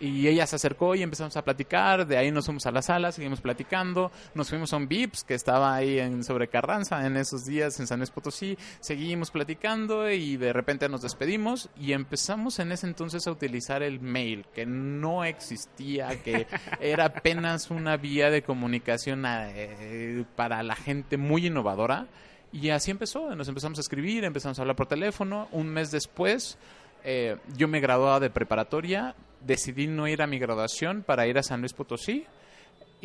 Y 0.00 0.26
ella 0.28 0.46
se 0.46 0.56
acercó 0.56 0.94
y 0.94 1.02
empezamos 1.02 1.36
a 1.36 1.42
platicar, 1.42 2.06
de 2.06 2.16
ahí 2.16 2.30
nos 2.30 2.46
fuimos 2.46 2.66
a 2.66 2.72
la 2.72 2.82
sala, 2.82 3.12
seguimos 3.12 3.40
platicando, 3.40 4.10
nos 4.34 4.48
fuimos 4.48 4.72
a 4.72 4.76
un 4.76 4.88
Vips 4.88 5.24
que 5.24 5.34
estaba 5.34 5.74
ahí 5.74 5.98
en 5.98 6.24
sobre 6.24 6.48
Carranza 6.48 7.06
en 7.06 7.16
esos 7.16 7.44
días 7.44 7.78
en 7.80 7.86
San 7.86 8.00
Luis 8.00 8.10
Potosí, 8.10 8.58
seguimos 8.80 9.30
platicando 9.30 10.10
y 10.10 10.36
de 10.36 10.52
repente 10.52 10.88
nos 10.88 11.02
despedimos 11.02 11.70
y 11.78 11.92
empezamos 11.92 12.58
en 12.58 12.72
ese 12.72 12.86
entonces 12.86 13.26
a 13.26 13.30
utilizar 13.30 13.82
el 13.82 14.00
mail, 14.00 14.46
que 14.54 14.66
no 14.66 15.24
existía, 15.24 16.22
que 16.22 16.46
era 16.80 17.06
apenas 17.06 17.70
una 17.70 17.96
vía 17.96 18.30
de 18.30 18.42
comunicación 18.42 19.24
eh, 19.26 20.24
para 20.36 20.62
la 20.62 20.76
gente 20.76 21.16
muy 21.16 21.46
innovadora. 21.46 22.06
Y 22.52 22.70
así 22.70 22.90
empezó, 22.90 23.34
nos 23.34 23.48
empezamos 23.48 23.78
a 23.78 23.80
escribir, 23.80 24.24
empezamos 24.24 24.58
a 24.58 24.62
hablar 24.62 24.76
por 24.76 24.86
teléfono. 24.86 25.48
Un 25.50 25.68
mes 25.68 25.90
después, 25.90 26.56
eh, 27.02 27.36
yo 27.56 27.66
me 27.66 27.80
graduaba 27.80 28.20
de 28.20 28.30
preparatoria, 28.30 29.16
decidí 29.46 29.86
no 29.86 30.08
ir 30.08 30.22
a 30.22 30.26
mi 30.26 30.38
graduación 30.38 31.02
para 31.02 31.26
ir 31.26 31.38
a 31.38 31.42
San 31.42 31.60
Luis 31.60 31.72
Potosí 31.72 32.26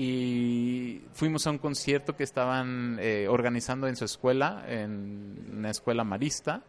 y 0.01 1.01
fuimos 1.11 1.45
a 1.45 1.51
un 1.51 1.57
concierto 1.57 2.15
que 2.15 2.23
estaban 2.23 2.97
eh, 3.01 3.27
organizando 3.27 3.85
en 3.87 3.97
su 3.97 4.05
escuela, 4.05 4.63
en 4.67 5.55
una 5.57 5.71
escuela 5.71 6.05
marista. 6.05 6.61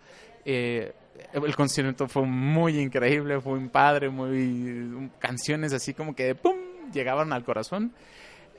Eh, 0.44 0.92
el 1.32 1.54
concierto 1.54 2.08
fue 2.08 2.26
muy 2.26 2.80
increíble, 2.80 3.40
fue 3.40 3.52
un 3.52 3.68
padre, 3.68 4.08
muy 4.08 5.10
canciones 5.20 5.72
así 5.72 5.94
como 5.94 6.14
que 6.16 6.34
¡pum! 6.34 6.56
llegaban 6.92 7.32
al 7.32 7.44
corazón. 7.44 7.92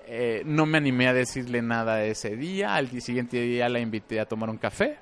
Eh, 0.08 0.44
no 0.46 0.66
me 0.66 0.78
animé 0.78 1.10
a 1.10 1.14
decirle 1.14 1.62
nada 1.62 2.04
ese 2.06 2.38
día. 2.38 2.76
Al 2.76 2.90
siguiente 3.02 3.42
día 3.42 3.68
la 3.68 3.80
invité 3.80 4.22
a 4.22 4.26
tomar 4.26 4.50
un 4.50 4.58
café 4.58 4.98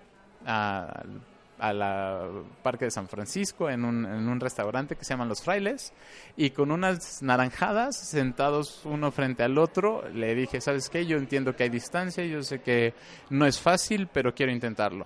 a 1.60 1.74
la 1.74 2.28
Parque 2.63 2.86
de 2.86 2.91
San 2.91 3.08
Francisco 3.08 3.69
en 3.69 3.84
un, 3.86 4.06
en 4.06 4.28
un 4.28 4.39
restaurante 4.39 4.95
que 4.95 5.04
se 5.04 5.10
llaman 5.13 5.30
Los 5.30 5.41
Frailes 5.43 5.93
y 6.38 6.52
con 6.52 6.72
unas 6.72 7.22
naranjadas 7.22 7.98
sentados 7.98 8.82
uno 8.86 9.12
frente 9.12 9.43
al 9.43 9.58
otro 9.58 10.08
le 10.13 10.36
dije, 10.36 10.62
¿sabes 10.62 10.89
qué? 10.89 11.06
Yo 11.06 11.17
entiendo 11.17 11.56
que 11.56 11.63
hay 11.63 11.69
distancia, 11.69 12.26
yo 12.26 12.41
sé 12.43 12.60
que 12.62 12.93
no 13.30 13.45
es 13.45 13.60
fácil, 13.60 14.08
pero 14.12 14.34
quiero 14.34 14.52
intentarlo. 14.52 15.06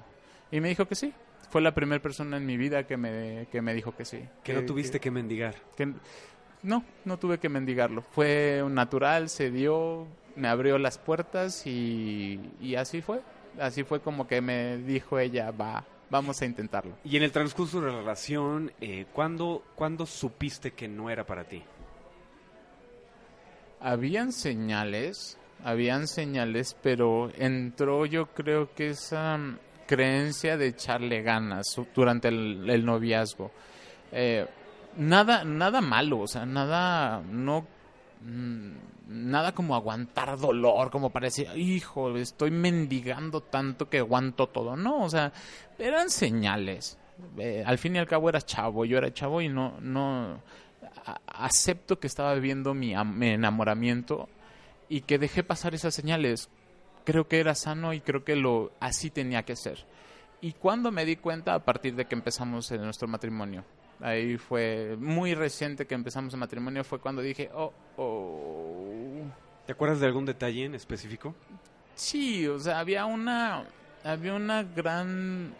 Y 0.51 0.59
me 0.61 0.69
dijo 0.69 0.85
que 0.87 0.95
sí. 0.95 1.13
Fue 1.49 1.61
la 1.61 1.73
primera 1.73 2.01
persona 2.01 2.37
en 2.37 2.45
mi 2.47 2.57
vida 2.57 2.87
que 2.87 2.97
me, 2.97 3.47
que 3.51 3.61
me 3.61 3.73
dijo 3.75 3.95
que 3.95 4.05
sí. 4.05 4.19
Que 4.43 4.53
no 4.53 4.63
tuviste 4.65 4.99
que 4.99 5.11
mendigar. 5.11 5.55
que- 5.75 5.93
no, 6.63 6.83
no 7.05 7.17
tuve 7.19 7.39
que 7.39 7.49
mendigarlo. 7.49 8.01
Fue 8.01 8.63
natural, 8.69 9.29
se 9.29 9.51
dio, 9.51 10.07
me 10.35 10.47
abrió 10.47 10.77
las 10.77 10.97
puertas 10.97 11.67
y, 11.67 12.39
y 12.61 12.75
así 12.75 13.01
fue. 13.01 13.21
Así 13.59 13.83
fue 13.83 13.99
como 13.99 14.25
que 14.27 14.41
me 14.41 14.77
dijo 14.77 15.19
ella, 15.19 15.51
va, 15.51 15.83
vamos 16.13 16.39
a 16.43 16.45
intentarlo. 16.45 16.95
Y 17.03 17.17
en 17.17 17.23
el 17.23 17.31
transcurso 17.31 17.81
de 17.81 17.91
la 17.91 17.97
relación, 17.97 18.71
eh, 18.79 19.07
¿cuándo, 19.11 19.63
¿cuándo 19.73 20.05
supiste 20.05 20.71
que 20.71 20.87
no 20.87 21.09
era 21.09 21.25
para 21.25 21.43
ti? 21.43 21.63
Habían 23.81 24.31
señales, 24.31 25.39
habían 25.63 26.07
señales, 26.07 26.77
pero 26.83 27.31
entró 27.35 28.05
yo 28.05 28.27
creo 28.27 28.75
que 28.75 28.89
esa 28.89 29.35
mm, 29.39 29.57
creencia 29.87 30.55
de 30.55 30.67
echarle 30.67 31.23
ganas 31.23 31.65
durante 31.95 32.27
el, 32.27 32.69
el 32.69 32.85
noviazgo. 32.85 33.49
Eh, 34.11 34.45
nada, 34.97 35.43
nada 35.43 35.81
malo, 35.81 36.19
o 36.19 36.27
sea, 36.27 36.45
nada, 36.45 37.23
no, 37.27 37.65
nada 39.07 39.53
como 39.53 39.75
aguantar 39.75 40.37
dolor, 40.37 40.89
como 40.91 41.09
parecía, 41.09 41.55
hijo, 41.55 42.15
estoy 42.17 42.51
mendigando 42.51 43.41
tanto 43.41 43.89
que 43.89 43.99
aguanto 43.99 44.47
todo. 44.47 44.75
No, 44.75 45.03
o 45.03 45.09
sea, 45.09 45.31
eran 45.77 46.09
señales. 46.09 46.97
Eh, 47.37 47.63
al 47.65 47.77
fin 47.77 47.95
y 47.95 47.99
al 47.99 48.07
cabo 48.07 48.29
eras 48.29 48.45
chavo, 48.45 48.85
yo 48.85 48.97
era 48.97 49.13
chavo 49.13 49.41
y 49.41 49.47
no, 49.49 49.79
no, 49.81 50.41
acepto 51.27 51.99
que 51.99 52.07
estaba 52.07 52.33
viviendo 52.33 52.73
mi, 52.73 52.93
am- 52.95 53.17
mi 53.17 53.29
enamoramiento 53.29 54.29
y 54.89 55.01
que 55.01 55.19
dejé 55.19 55.43
pasar 55.43 55.75
esas 55.75 55.93
señales. 55.93 56.49
Creo 57.05 57.27
que 57.27 57.39
era 57.39 57.53
sano 57.55 57.93
y 57.93 57.99
creo 58.01 58.23
que 58.23 58.35
lo 58.35 58.71
así 58.79 59.09
tenía 59.09 59.43
que 59.43 59.55
ser. 59.55 59.85
Y 60.41 60.53
cuando 60.53 60.91
me 60.91 61.05
di 61.05 61.17
cuenta, 61.17 61.53
a 61.53 61.59
partir 61.59 61.95
de 61.95 62.05
que 62.05 62.15
empezamos 62.15 62.71
nuestro 62.71 63.07
matrimonio. 63.07 63.63
Ahí 64.03 64.37
fue 64.37 64.97
muy 64.99 65.33
reciente 65.33 65.87
que 65.87 65.95
empezamos 65.95 66.33
el 66.33 66.39
matrimonio, 66.41 66.83
fue 66.83 66.99
cuando 66.99 67.21
dije, 67.21 67.49
oh, 67.53 67.71
oh. 67.95 69.21
¿Te 69.65 69.71
acuerdas 69.71 70.01
de 70.01 70.07
algún 70.07 70.25
detalle 70.25 70.65
en 70.65 70.75
específico? 70.75 71.33
Sí, 71.95 72.45
o 72.45 72.59
sea, 72.59 72.79
había 72.79 73.05
una, 73.05 73.63
había 74.03 74.33
una 74.33 74.61
gran, 74.63 75.53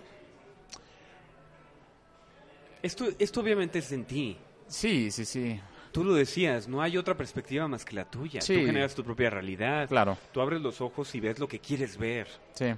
Esto, 2.82 3.06
esto 3.18 3.39
obviamente 3.39 3.80
es 3.80 3.91
en 3.94 4.04
ti. 4.04 4.38
sí, 4.68 5.10
sí, 5.10 5.24
sí, 5.24 5.62
Tú 5.94 6.04
lo 6.04 6.14
decías, 6.14 6.68
no 6.68 6.82
hay 6.82 6.98
otra 6.98 7.16
perspectiva 7.16 7.68
más 7.70 7.86
que 7.86 7.96
la 7.96 8.04
tuya. 8.04 8.41
Sí. 8.41 8.56
Tú 8.60 8.66
generas 8.66 8.94
tu 8.94 9.06
propia 9.06 9.30
realidad. 9.30 9.88
claro, 9.88 10.18
Tú 10.34 10.41
abres 10.41 10.60
los 10.60 10.82
ojos 10.82 11.16
y 11.16 11.22
ves 11.22 11.39
lo 11.39 11.48
que 11.48 11.60
quieres 11.60 11.98
ver. 11.98 12.28
sí. 12.54 12.74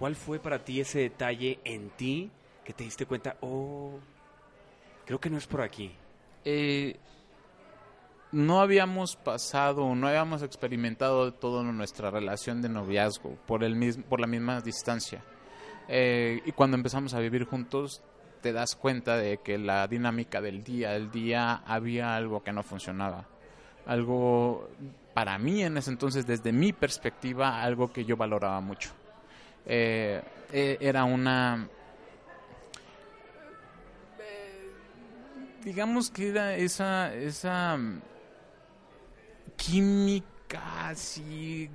¿Cuál 0.00 0.14
fue 0.14 0.38
para 0.40 0.62
ti 0.62 0.80
ese 0.80 0.98
detalle 0.98 1.58
en 1.64 1.88
ti 1.90 2.30
que 2.64 2.74
te 2.74 2.84
diste 2.84 3.06
cuenta, 3.06 3.36
oh, 3.40 3.98
creo 5.06 5.20
que 5.20 5.30
no 5.30 5.38
es 5.38 5.46
por 5.46 5.62
aquí? 5.62 5.92
Eh, 6.44 6.96
no 8.32 8.60
habíamos 8.60 9.16
pasado, 9.16 9.94
no 9.94 10.08
habíamos 10.08 10.42
experimentado 10.42 11.32
toda 11.32 11.62
nuestra 11.62 12.10
relación 12.10 12.60
de 12.60 12.68
noviazgo 12.68 13.36
por, 13.46 13.64
el 13.64 13.76
mismo, 13.76 14.04
por 14.04 14.20
la 14.20 14.26
misma 14.26 14.60
distancia. 14.60 15.22
Eh, 15.88 16.42
y 16.44 16.52
cuando 16.52 16.76
empezamos 16.76 17.14
a 17.14 17.20
vivir 17.20 17.44
juntos, 17.44 18.02
te 18.42 18.52
das 18.52 18.74
cuenta 18.74 19.16
de 19.16 19.38
que 19.38 19.58
la 19.58 19.86
dinámica 19.86 20.40
del 20.40 20.64
día, 20.64 20.94
el 20.96 21.10
día, 21.10 21.62
había 21.66 22.16
algo 22.16 22.42
que 22.42 22.52
no 22.52 22.62
funcionaba. 22.62 23.26
Algo, 23.86 24.68
para 25.14 25.38
mí 25.38 25.62
en 25.62 25.76
ese 25.76 25.90
entonces, 25.90 26.26
desde 26.26 26.52
mi 26.52 26.72
perspectiva, 26.72 27.62
algo 27.62 27.92
que 27.92 28.04
yo 28.04 28.16
valoraba 28.16 28.60
mucho. 28.60 28.90
Eh, 29.64 30.22
era 30.52 31.04
una 31.04 31.68
digamos 35.66 36.10
que 36.10 36.28
era 36.28 36.54
esa, 36.54 37.12
esa 37.12 37.76
mm, 37.76 38.00
química 39.56 40.88
así 40.88 41.68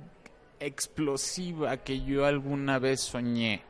explosiva 0.58 1.76
que 1.76 2.00
yo 2.00 2.24
alguna 2.24 2.78
vez 2.78 3.00
soñé. 3.00 3.62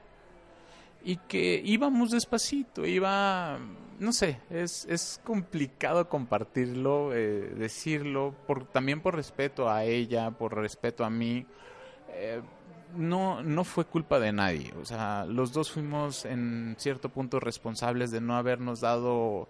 Y 1.05 1.17
que 1.17 1.61
íbamos 1.65 2.13
despacito, 2.13 2.87
iba, 2.87 3.59
no 3.99 4.13
sé, 4.13 4.39
es, 4.49 4.85
es 4.85 5.21
complicado 5.25 6.09
compartirlo, 6.09 7.13
eh, 7.13 7.53
decirlo, 7.57 8.33
por, 8.47 8.67
también 8.67 9.01
por 9.01 9.17
respeto 9.17 9.69
a 9.69 9.83
ella, 9.83 10.31
por 10.31 10.55
respeto 10.55 11.05
a 11.05 11.11
mí. 11.11 11.45
Eh, 12.11 12.41
no, 12.95 13.43
no 13.43 13.65
fue 13.65 13.87
culpa 13.87 14.21
de 14.21 14.33
nadie. 14.33 14.73
O 14.81 14.85
sea, 14.85 15.25
los 15.25 15.53
dos 15.53 15.73
fuimos 15.73 16.25
en 16.27 16.77
cierto 16.79 17.09
punto 17.09 17.41
responsables 17.41 18.13
de 18.13 18.21
no 18.21 18.37
habernos 18.37 18.81
dado 18.81 19.49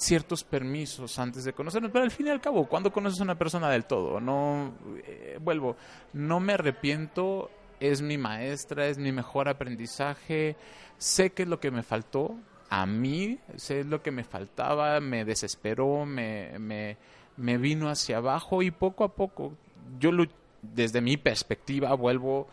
ciertos 0.00 0.44
permisos 0.44 1.18
antes 1.18 1.44
de 1.44 1.52
conocernos, 1.52 1.90
pero 1.92 2.04
al 2.04 2.10
fin 2.10 2.26
y 2.26 2.30
al 2.30 2.40
cabo, 2.40 2.66
cuando 2.66 2.92
conoces 2.92 3.20
a 3.20 3.24
una 3.24 3.38
persona 3.38 3.70
del 3.70 3.84
todo, 3.84 4.20
no 4.20 4.72
eh, 5.06 5.38
vuelvo, 5.40 5.76
no 6.12 6.40
me 6.40 6.54
arrepiento, 6.54 7.50
es 7.78 8.02
mi 8.02 8.18
maestra, 8.18 8.86
es 8.86 8.98
mi 8.98 9.12
mejor 9.12 9.48
aprendizaje, 9.48 10.56
sé 10.98 11.30
qué 11.30 11.44
es 11.44 11.48
lo 11.48 11.60
que 11.60 11.70
me 11.70 11.82
faltó 11.82 12.36
a 12.68 12.86
mí, 12.86 13.38
sé 13.56 13.84
lo 13.84 14.02
que 14.02 14.10
me 14.10 14.24
faltaba, 14.24 15.00
me 15.00 15.24
desesperó, 15.24 16.06
me, 16.06 16.58
me, 16.58 16.96
me 17.36 17.58
vino 17.58 17.88
hacia 17.88 18.18
abajo 18.18 18.62
y 18.62 18.70
poco 18.70 19.04
a 19.04 19.14
poco 19.14 19.52
yo 19.98 20.10
desde 20.62 21.00
mi 21.00 21.16
perspectiva 21.16 21.94
vuelvo 21.94 22.48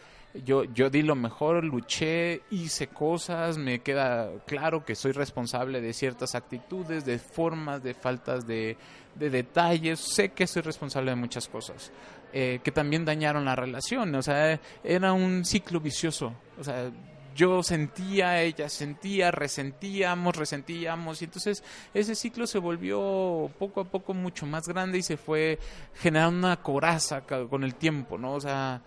yo, 0.46 0.64
yo 0.66 0.90
di 0.90 1.02
lo 1.02 1.16
mejor, 1.16 1.64
luché, 1.64 2.42
hice 2.50 2.88
cosas, 2.88 3.58
me 3.58 3.80
queda 3.80 4.30
claro 4.46 4.86
que 4.86 4.96
soy 4.96 5.12
responsable 5.12 5.82
de 5.82 5.94
ciertas 5.94 6.36
actitudes, 6.36 7.06
de 7.06 7.20
formas, 7.20 7.84
de 7.84 7.94
faltas 7.94 8.48
de, 8.48 8.78
de 9.16 9.30
detalles, 9.30 10.00
sé 10.00 10.30
que 10.30 10.48
soy 10.48 10.62
responsable 10.62 11.12
de 11.12 11.16
muchas 11.16 11.48
cosas, 11.48 11.92
eh, 12.34 12.60
que 12.64 12.72
también 12.72 13.06
dañaron 13.06 13.46
la 13.46 13.56
relación, 13.56 14.14
o 14.16 14.22
sea, 14.22 14.60
era 14.84 15.14
un 15.14 15.46
ciclo 15.46 15.80
vicioso, 15.80 16.34
o 16.60 16.64
sea, 16.64 16.92
yo 17.38 17.62
sentía, 17.62 18.42
ella 18.42 18.68
sentía, 18.68 19.30
resentíamos, 19.30 20.36
resentíamos, 20.36 21.22
y 21.22 21.26
entonces 21.26 21.64
ese 21.94 22.16
ciclo 22.16 22.48
se 22.48 22.58
volvió 22.58 23.52
poco 23.60 23.82
a 23.82 23.84
poco 23.84 24.16
mucho 24.16 24.48
más 24.48 24.68
grande 24.68 24.98
y 24.98 25.04
se 25.04 25.18
fue 25.18 25.60
generando 25.94 26.48
una 26.48 26.58
coraza 26.58 27.22
con 27.22 27.64
el 27.64 27.76
tiempo, 27.76 28.18
¿no? 28.18 28.34
O 28.34 28.42
sea, 28.42 28.82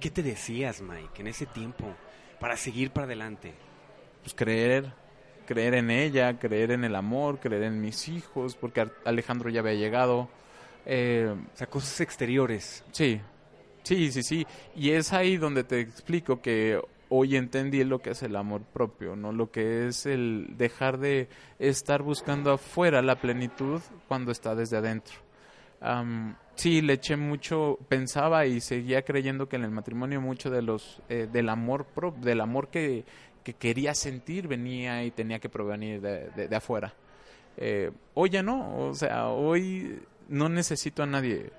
¿Qué 0.00 0.10
te 0.10 0.22
decías, 0.22 0.80
Mike, 0.80 1.20
en 1.20 1.26
ese 1.28 1.46
tiempo 1.46 1.86
para 2.40 2.56
seguir 2.56 2.90
para 2.90 3.06
adelante? 3.06 3.54
pues 4.22 4.34
creer, 4.34 4.90
creer 5.46 5.74
en 5.74 5.90
ella, 5.90 6.38
creer 6.38 6.70
en 6.70 6.84
el 6.84 6.94
amor, 6.94 7.40
creer 7.40 7.64
en 7.64 7.80
mis 7.80 8.08
hijos, 8.08 8.56
porque 8.56 8.88
Alejandro 9.04 9.50
ya 9.50 9.60
había 9.60 9.74
llegado. 9.74 10.28
Eh, 10.86 11.34
O 11.54 11.56
sea, 11.56 11.66
cosas 11.66 12.00
exteriores. 12.00 12.84
sí, 12.90 13.20
sí, 13.82 14.10
sí, 14.12 14.22
sí. 14.22 14.46
Y 14.74 14.90
es 14.90 15.12
ahí 15.12 15.36
donde 15.36 15.64
te 15.64 15.80
explico 15.80 16.40
que 16.40 16.80
hoy 17.10 17.36
entendí 17.36 17.84
lo 17.84 18.00
que 18.00 18.10
es 18.10 18.22
el 18.22 18.34
amor 18.36 18.62
propio, 18.62 19.14
¿no? 19.14 19.30
Lo 19.32 19.50
que 19.50 19.88
es 19.88 20.06
el 20.06 20.54
dejar 20.56 20.98
de 20.98 21.28
estar 21.58 22.02
buscando 22.02 22.50
afuera 22.52 23.02
la 23.02 23.16
plenitud 23.16 23.80
cuando 24.08 24.32
está 24.32 24.54
desde 24.54 24.78
adentro. 24.78 25.16
Am, 25.80 26.34
sí, 26.56 26.80
le 26.82 26.94
eché 26.94 27.16
mucho, 27.16 27.78
pensaba 27.88 28.46
y 28.46 28.60
seguía 28.60 29.02
creyendo 29.02 29.48
que 29.48 29.56
en 29.56 29.64
el 29.64 29.70
matrimonio 29.70 30.20
mucho 30.20 30.50
de 30.50 30.62
los, 30.62 31.00
eh, 31.08 31.28
del 31.30 31.48
amor 31.48 31.84
pro- 31.86 32.14
del 32.20 32.40
amor 32.40 32.68
que, 32.68 33.04
que 33.42 33.54
quería 33.54 33.94
sentir 33.94 34.48
venía 34.48 35.04
y 35.04 35.10
tenía 35.10 35.38
que 35.38 35.48
provenir 35.48 36.00
de, 36.00 36.30
de- 36.48 36.56
afuera. 36.56 36.94
Eh, 37.56 37.90
hoy 38.14 38.30
ya 38.30 38.42
no, 38.42 38.88
o 38.88 38.94
sea, 38.94 39.28
hoy 39.28 40.00
no 40.28 40.48
necesito 40.48 41.02
a 41.02 41.06
nadie. 41.06 41.50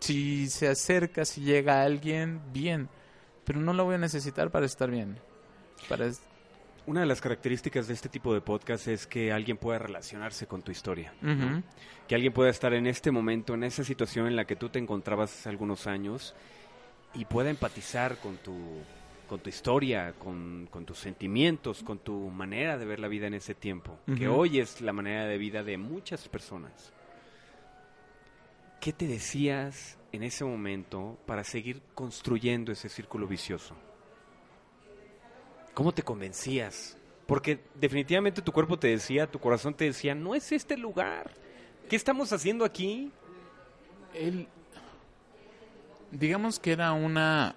Si 0.00 0.48
se 0.48 0.68
acerca, 0.68 1.24
si 1.24 1.40
llega 1.42 1.82
alguien, 1.82 2.40
bien, 2.52 2.88
pero 3.44 3.60
no 3.60 3.72
lo 3.72 3.84
voy 3.84 3.94
a 3.94 3.98
necesitar 3.98 4.50
para 4.50 4.66
estar 4.66 4.90
bien. 4.90 5.16
Para 5.88 6.06
Una 6.86 7.00
de 7.00 7.06
las 7.06 7.20
características 7.20 7.88
de 7.88 7.94
este 7.94 8.08
tipo 8.08 8.32
de 8.32 8.40
podcast 8.40 8.86
es 8.86 9.08
que 9.08 9.32
alguien 9.32 9.56
pueda 9.56 9.78
relacionarse 9.80 10.46
con 10.46 10.62
tu 10.62 10.70
historia. 10.70 11.12
Que 12.06 12.14
alguien 12.14 12.32
pueda 12.32 12.48
estar 12.48 12.72
en 12.74 12.86
este 12.86 13.10
momento, 13.10 13.54
en 13.54 13.64
esa 13.64 13.82
situación 13.82 14.28
en 14.28 14.36
la 14.36 14.44
que 14.44 14.54
tú 14.54 14.68
te 14.68 14.78
encontrabas 14.78 15.32
hace 15.32 15.48
algunos 15.48 15.88
años 15.88 16.34
y 17.12 17.24
pueda 17.24 17.50
empatizar 17.50 18.18
con 18.18 18.36
tu, 18.36 18.54
con 19.28 19.40
tu 19.40 19.48
historia, 19.48 20.14
con, 20.16 20.68
con 20.70 20.86
tus 20.86 20.98
sentimientos, 20.98 21.82
con 21.82 21.98
tu 21.98 22.30
manera 22.30 22.78
de 22.78 22.84
ver 22.84 23.00
la 23.00 23.08
vida 23.08 23.26
en 23.26 23.34
ese 23.34 23.54
tiempo. 23.54 23.98
Que 24.16 24.28
hoy 24.28 24.60
es 24.60 24.80
la 24.80 24.92
manera 24.92 25.26
de 25.26 25.38
vida 25.38 25.64
de 25.64 25.78
muchas 25.78 26.28
personas. 26.28 26.92
¿Qué 28.80 28.92
te 28.92 29.08
decías 29.08 29.98
en 30.12 30.22
ese 30.22 30.44
momento 30.44 31.18
para 31.26 31.42
seguir 31.42 31.82
construyendo 31.94 32.70
ese 32.70 32.88
círculo 32.88 33.26
vicioso? 33.26 33.74
¿Cómo 35.76 35.92
te 35.92 36.02
convencías? 36.02 36.96
Porque 37.26 37.60
definitivamente 37.74 38.40
tu 38.40 38.50
cuerpo 38.50 38.78
te 38.78 38.88
decía, 38.88 39.30
tu 39.30 39.38
corazón 39.38 39.74
te 39.74 39.84
decía, 39.84 40.14
no 40.14 40.34
es 40.34 40.50
este 40.50 40.72
el 40.72 40.80
lugar. 40.80 41.30
¿Qué 41.86 41.96
estamos 41.96 42.32
haciendo 42.32 42.64
aquí? 42.64 43.12
Él, 44.14 44.48
digamos 46.10 46.58
que 46.58 46.72
era 46.72 46.94
una, 46.94 47.56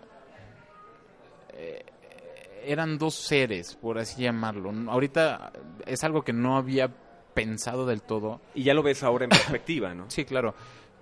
eh, 1.53 1.85
eran 2.65 2.97
dos 2.97 3.15
seres, 3.15 3.77
por 3.77 3.97
así 3.97 4.23
llamarlo. 4.23 4.73
Ahorita 4.91 5.53
es 5.85 6.03
algo 6.03 6.21
que 6.21 6.33
no 6.33 6.57
había 6.57 6.93
pensado 7.33 7.85
del 7.85 8.01
todo. 8.01 8.41
Y 8.53 8.63
ya 8.63 8.73
lo 8.73 8.83
ves 8.83 9.01
ahora 9.01 9.23
en 9.23 9.29
perspectiva, 9.29 9.93
¿no? 9.93 10.11
Sí, 10.11 10.25
claro. 10.25 10.55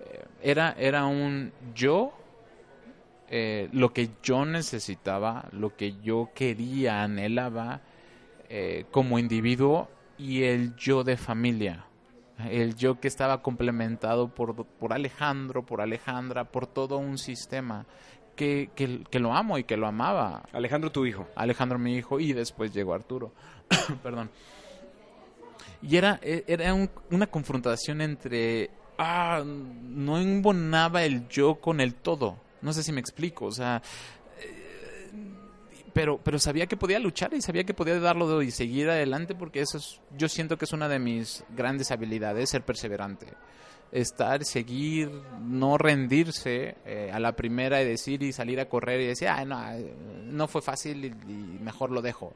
Eh, 0.04 0.24
era, 0.40 0.76
era 0.78 1.04
un 1.06 1.52
yo, 1.74 2.12
eh, 3.30 3.68
lo 3.72 3.92
que 3.92 4.10
yo 4.22 4.44
necesitaba, 4.44 5.48
lo 5.52 5.76
que 5.76 5.94
yo 6.00 6.30
quería, 6.34 7.02
anhelaba 7.02 7.80
eh, 8.48 8.86
como 8.90 9.18
individuo 9.18 9.88
y 10.16 10.42
el 10.44 10.74
yo 10.76 11.04
de 11.04 11.16
familia. 11.16 11.84
El 12.50 12.76
yo 12.76 13.00
que 13.00 13.08
estaba 13.08 13.42
complementado 13.42 14.28
por, 14.28 14.64
por 14.64 14.92
Alejandro, 14.92 15.66
por 15.66 15.80
Alejandra, 15.80 16.44
por 16.44 16.66
todo 16.66 16.96
un 16.98 17.18
sistema 17.18 17.84
que, 18.36 18.70
que, 18.76 19.02
que 19.10 19.18
lo 19.18 19.34
amo 19.34 19.58
y 19.58 19.64
que 19.64 19.76
lo 19.76 19.88
amaba. 19.88 20.44
Alejandro, 20.52 20.92
tu 20.92 21.04
hijo. 21.04 21.26
Alejandro 21.34 21.78
mi 21.78 21.96
hijo 21.96 22.20
y 22.20 22.32
después 22.32 22.72
llegó 22.72 22.94
Arturo. 22.94 23.32
Perdón. 24.02 24.30
Y 25.82 25.96
era, 25.96 26.18
e- 26.22 26.44
era 26.46 26.72
un- 26.74 26.90
una 27.10 27.26
confrontación 27.26 28.00
entre... 28.00 28.70
Ah, 28.98 29.42
no 29.44 30.18
embonaba 30.18 31.04
el 31.04 31.28
yo 31.28 31.56
con 31.56 31.80
el 31.80 31.94
todo. 31.94 32.36
No 32.62 32.72
sé 32.72 32.82
si 32.82 32.92
me 32.92 33.00
explico. 33.00 33.46
O 33.46 33.52
sea, 33.52 33.82
eh, 34.40 35.10
pero, 35.92 36.18
pero 36.22 36.38
sabía 36.38 36.66
que 36.66 36.76
podía 36.76 36.98
luchar 36.98 37.34
y 37.34 37.40
sabía 37.42 37.64
que 37.64 37.74
podía 37.74 37.98
darlo 37.98 38.40
y 38.42 38.50
seguir 38.50 38.88
adelante 38.90 39.34
porque 39.34 39.60
eso 39.60 39.78
es, 39.78 40.00
yo 40.16 40.28
siento 40.28 40.56
que 40.56 40.64
es 40.64 40.72
una 40.72 40.88
de 40.88 40.98
mis 40.98 41.44
grandes 41.56 41.90
habilidades, 41.90 42.50
ser 42.50 42.62
perseverante. 42.62 43.26
Estar, 43.90 44.44
seguir, 44.44 45.10
no 45.40 45.78
rendirse 45.78 46.76
eh, 46.84 47.10
a 47.12 47.18
la 47.18 47.32
primera 47.32 47.80
y 47.80 47.86
decir 47.86 48.22
y 48.22 48.32
salir 48.32 48.60
a 48.60 48.68
correr 48.68 49.00
y 49.00 49.06
decir, 49.06 49.28
ah, 49.28 49.44
no, 49.46 49.72
eh, 49.72 49.94
no 50.26 50.46
fue 50.46 50.60
fácil 50.60 51.04
y, 51.06 51.08
y 51.08 51.58
mejor 51.62 51.90
lo 51.90 52.02
dejo 52.02 52.34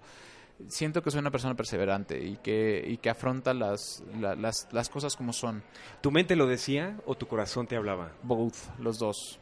siento 0.69 1.03
que 1.03 1.11
soy 1.11 1.19
una 1.19 1.33
persona 1.33 1.57
perseverante 1.57 2.23
y 2.23 2.37
que, 2.37 2.85
y 2.87 2.99
que 2.99 3.11
afronta 3.11 3.53
las, 3.53 4.01
la- 4.21 4.37
las, 4.37 4.69
las 4.71 4.89
cosas 4.89 5.17
como 5.17 5.33
son. 5.33 5.65
¿Tu 6.01 6.13
mente 6.13 6.37
lo 6.37 6.47
decía 6.47 6.99
o 7.05 7.17
tu 7.17 7.27
corazón 7.27 7.67
te 7.67 7.75
hablaba? 7.75 8.13
Both, 8.23 8.79
los 8.79 8.97
dos. 8.99 9.41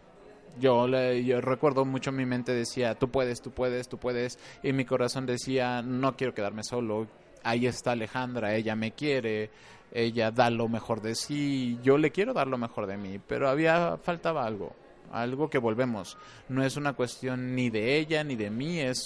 Yo, 0.58 0.86
le- 0.88 1.24
yo 1.24 1.40
recuerdo 1.40 1.84
mucho 1.84 2.12
mi 2.12 2.26
mente 2.26 2.52
decía, 2.52 2.94
tú 2.94 3.10
puedes, 3.10 3.40
tú 3.40 3.50
puedes, 3.50 3.88
tú 3.88 3.98
puedes. 3.98 4.38
Y 4.62 4.72
mi 4.72 4.84
corazón 4.84 5.26
decía, 5.26 5.82
no 5.82 6.16
quiero 6.16 6.34
quedarme 6.34 6.62
solo. 6.64 7.06
Ahí 7.42 7.66
está 7.66 7.92
Alejandra, 7.92 8.54
ella 8.54 8.76
me 8.76 8.92
quiere, 8.92 9.50
ella 9.92 10.30
da 10.30 10.50
lo 10.50 10.68
mejor 10.68 11.00
de 11.00 11.14
sí. 11.14 11.78
Yo 11.82 11.96
le 11.96 12.10
quiero 12.10 12.34
dar 12.34 12.46
lo 12.48 12.58
mejor 12.58 12.86
de 12.86 12.96
mí, 12.98 13.18
pero 13.26 13.48
había, 13.48 13.96
faltaba 14.02 14.44
algo. 14.44 14.74
Algo 15.12 15.48
que 15.50 15.58
volvemos. 15.58 16.18
No 16.48 16.62
es 16.64 16.76
una 16.76 16.92
cuestión 16.92 17.54
ni 17.54 17.70
de 17.70 17.96
ella 17.98 18.22
ni 18.22 18.36
de 18.36 18.50
mí, 18.50 18.78
es, 18.80 18.98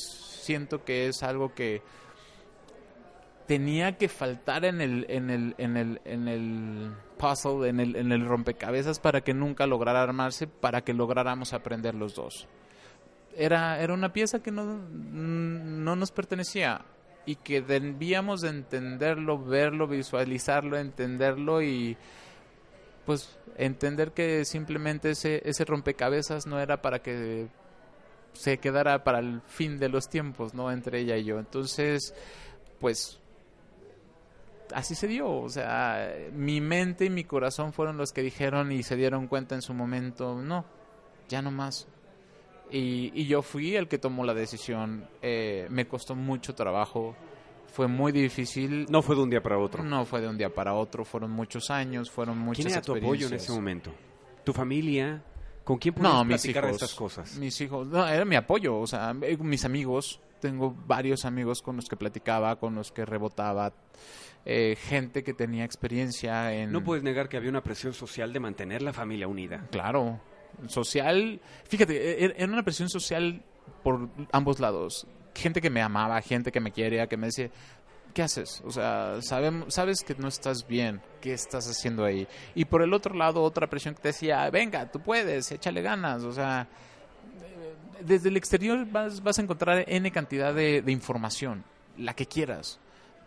siento 0.43 0.85
que 0.85 1.07
es 1.09 1.23
algo 1.23 1.55
que 1.55 1.81
tenía 3.47 3.97
que 3.97 4.09
faltar 4.09 4.65
en 4.65 4.81
el, 4.81 5.07
en 5.09 5.31
el, 5.31 5.55
en 5.59 5.77
el, 5.77 6.01
en 6.05 6.29
el 6.29 6.95
puzzle, 7.19 7.69
en 7.69 7.81
el, 7.81 7.97
en 7.97 8.13
el 8.13 8.27
rompecabezas 8.27 8.99
para 9.01 9.21
que 9.21 9.35
nunca 9.35 9.67
lograra 9.67 10.03
armarse, 10.03 10.47
para 10.47 10.83
que 10.83 10.95
lográramos 10.95 11.53
aprender 11.53 11.95
los 11.95 12.15
dos. 12.15 12.47
Era, 13.37 13.81
era 13.81 13.93
una 13.93 14.13
pieza 14.13 14.43
que 14.43 14.51
no, 14.51 14.65
no 14.65 15.97
nos 15.97 16.13
pertenecía 16.13 16.83
y 17.27 17.37
que 17.37 17.63
debíamos 17.63 18.43
de 18.43 18.51
entenderlo, 18.51 19.43
verlo, 19.43 19.87
visualizarlo, 19.87 20.79
entenderlo 20.79 21.63
y 21.63 21.97
pues 23.05 23.37
entender 23.57 24.13
que 24.13 24.45
simplemente 24.45 25.11
ese, 25.11 25.43
ese 25.45 25.65
rompecabezas 25.65 26.47
no 26.47 26.61
era 26.61 26.81
para 26.81 27.01
que 27.01 27.49
se 28.33 28.59
quedara 28.59 29.05
para 29.05 29.19
el 29.19 29.41
fin 29.47 29.79
de 29.79 29.89
los 29.89 30.09
tiempos, 30.09 30.55
¿no? 30.55 30.71
Entre 30.71 31.01
ella 31.01 31.17
y 31.17 31.25
yo. 31.25 31.39
Entonces, 31.39 32.15
pues 32.81 33.21
así 34.73 34.95
se 34.95 35.07
dio, 35.07 35.31
o 35.31 35.49
sea, 35.49 36.15
mi 36.33 36.61
mente 36.61 37.05
y 37.07 37.11
mi 37.11 37.25
corazón 37.25 37.73
fueron 37.73 37.97
los 37.97 38.13
que 38.13 38.23
dijeron 38.23 38.73
y 38.73 38.83
se 38.83 38.97
dieron 38.97 39.27
cuenta 39.27 39.55
en 39.55 39.63
su 39.63 39.75
momento, 39.75 40.41
no, 40.41 40.65
ya 41.29 41.43
no 41.43 41.51
más. 41.51 41.87
Y, 42.71 43.13
y 43.15 43.27
yo 43.27 43.43
fui 43.43 43.77
el 43.77 43.89
que 43.89 43.99
tomó 43.99 44.25
la 44.25 44.35
decisión, 44.35 45.07
eh, 45.23 45.67
me 45.71 45.87
costó 45.87 46.15
mucho 46.15 46.55
trabajo, 46.55 47.15
fue 47.75 47.89
muy 47.89 48.13
difícil, 48.13 48.87
No 48.89 49.03
fue 49.03 49.17
de 49.17 49.23
un 49.23 49.31
día 49.31 49.43
para 49.43 49.59
otro. 49.59 49.83
no 49.83 50.05
fue 50.05 50.21
de 50.21 50.29
un 50.29 50.39
día 50.39 50.53
para 50.53 50.75
otro, 50.75 51.05
fueron 51.05 51.31
muchos 51.31 51.71
años, 51.71 52.11
fueron 52.11 52.39
muchas 52.39 52.65
¿Quién 52.65 52.73
era 52.73 52.83
tu 52.83 52.95
apoyo 52.95 53.27
en 53.27 53.35
ese 53.35 53.53
momento? 53.53 53.93
¿Tu 54.45 54.53
familia? 54.53 55.23
¿Con 55.65 55.79
quién 55.79 55.95
podías 55.95 56.13
No, 56.13 56.25
mis 56.25 56.43
de 56.43 56.51
estas 56.51 56.95
cosas? 56.95 57.37
Mis 57.37 57.61
hijos, 57.61 57.87
no, 57.87 58.07
era 58.07 58.25
mi 58.25 58.37
apoyo, 58.37 58.79
o 58.79 58.87
sea, 58.87 59.15
eh, 59.23 59.37
mis 59.39 59.65
amigos, 59.65 60.21
tengo 60.41 60.75
varios 60.87 61.25
amigos 61.25 61.63
con 61.63 61.77
los 61.77 61.89
que 61.89 61.97
platicaba, 61.97 62.57
con 62.57 62.75
los 62.75 62.93
que 62.93 63.05
rebotaba, 63.05 63.73
eh, 64.45 64.77
gente 64.77 65.23
que 65.25 65.33
tenía 65.35 65.65
experiencia 65.65 66.53
en... 66.55 66.73
No 66.73 66.83
puedes 66.85 67.03
negar 67.03 67.29
que 67.29 67.37
había 67.37 67.51
una 67.51 67.63
presión 67.63 67.93
social 67.95 68.33
de 68.33 68.41
mantener 68.41 68.83
la 68.83 68.93
familia 68.93 69.27
unida. 69.29 69.67
Claro, 69.71 70.21
social, 70.69 71.41
fíjate, 71.69 72.25
e- 72.25 72.35
era 72.37 72.53
una 72.53 72.63
presión 72.63 72.89
social 72.89 73.43
por 73.83 74.09
ambos 74.33 74.61
lados. 74.61 75.07
Gente 75.35 75.61
que 75.61 75.71
me 75.71 75.83
amaba, 75.83 76.21
gente 76.23 76.53
que 76.53 76.61
me 76.61 76.71
quería, 76.71 77.07
que 77.07 77.17
me 77.17 77.27
decía, 77.29 77.51
¿qué 78.13 78.23
haces? 78.23 78.63
O 78.65 78.71
sea, 78.71 79.17
sabem- 79.19 79.69
sabes 79.71 80.03
que 80.05 80.15
no 80.15 80.29
estás 80.29 80.67
bien, 80.67 81.01
¿qué 81.21 81.33
estás 81.33 81.69
haciendo 81.69 82.05
ahí? 82.05 82.29
Y 82.55 82.67
por 82.67 82.83
el 82.83 82.93
otro 82.93 83.15
lado, 83.15 83.43
otra 83.43 83.67
presión 83.69 83.95
que 83.95 84.03
te 84.03 84.09
decía, 84.09 84.49
venga, 84.51 84.91
tú 84.91 85.01
puedes, 85.01 85.51
échale 85.51 85.83
ganas, 85.83 86.23
o 86.23 86.33
sea, 86.33 86.69
desde 88.01 88.29
el 88.29 88.37
exterior 88.37 88.87
vas, 88.91 89.23
vas 89.23 89.39
a 89.39 89.43
encontrar 89.43 89.85
N 89.89 90.11
cantidad 90.13 90.53
de, 90.55 90.83
de 90.83 90.93
información, 90.93 91.65
la 91.97 92.15
que 92.15 92.27
quieras. 92.27 92.79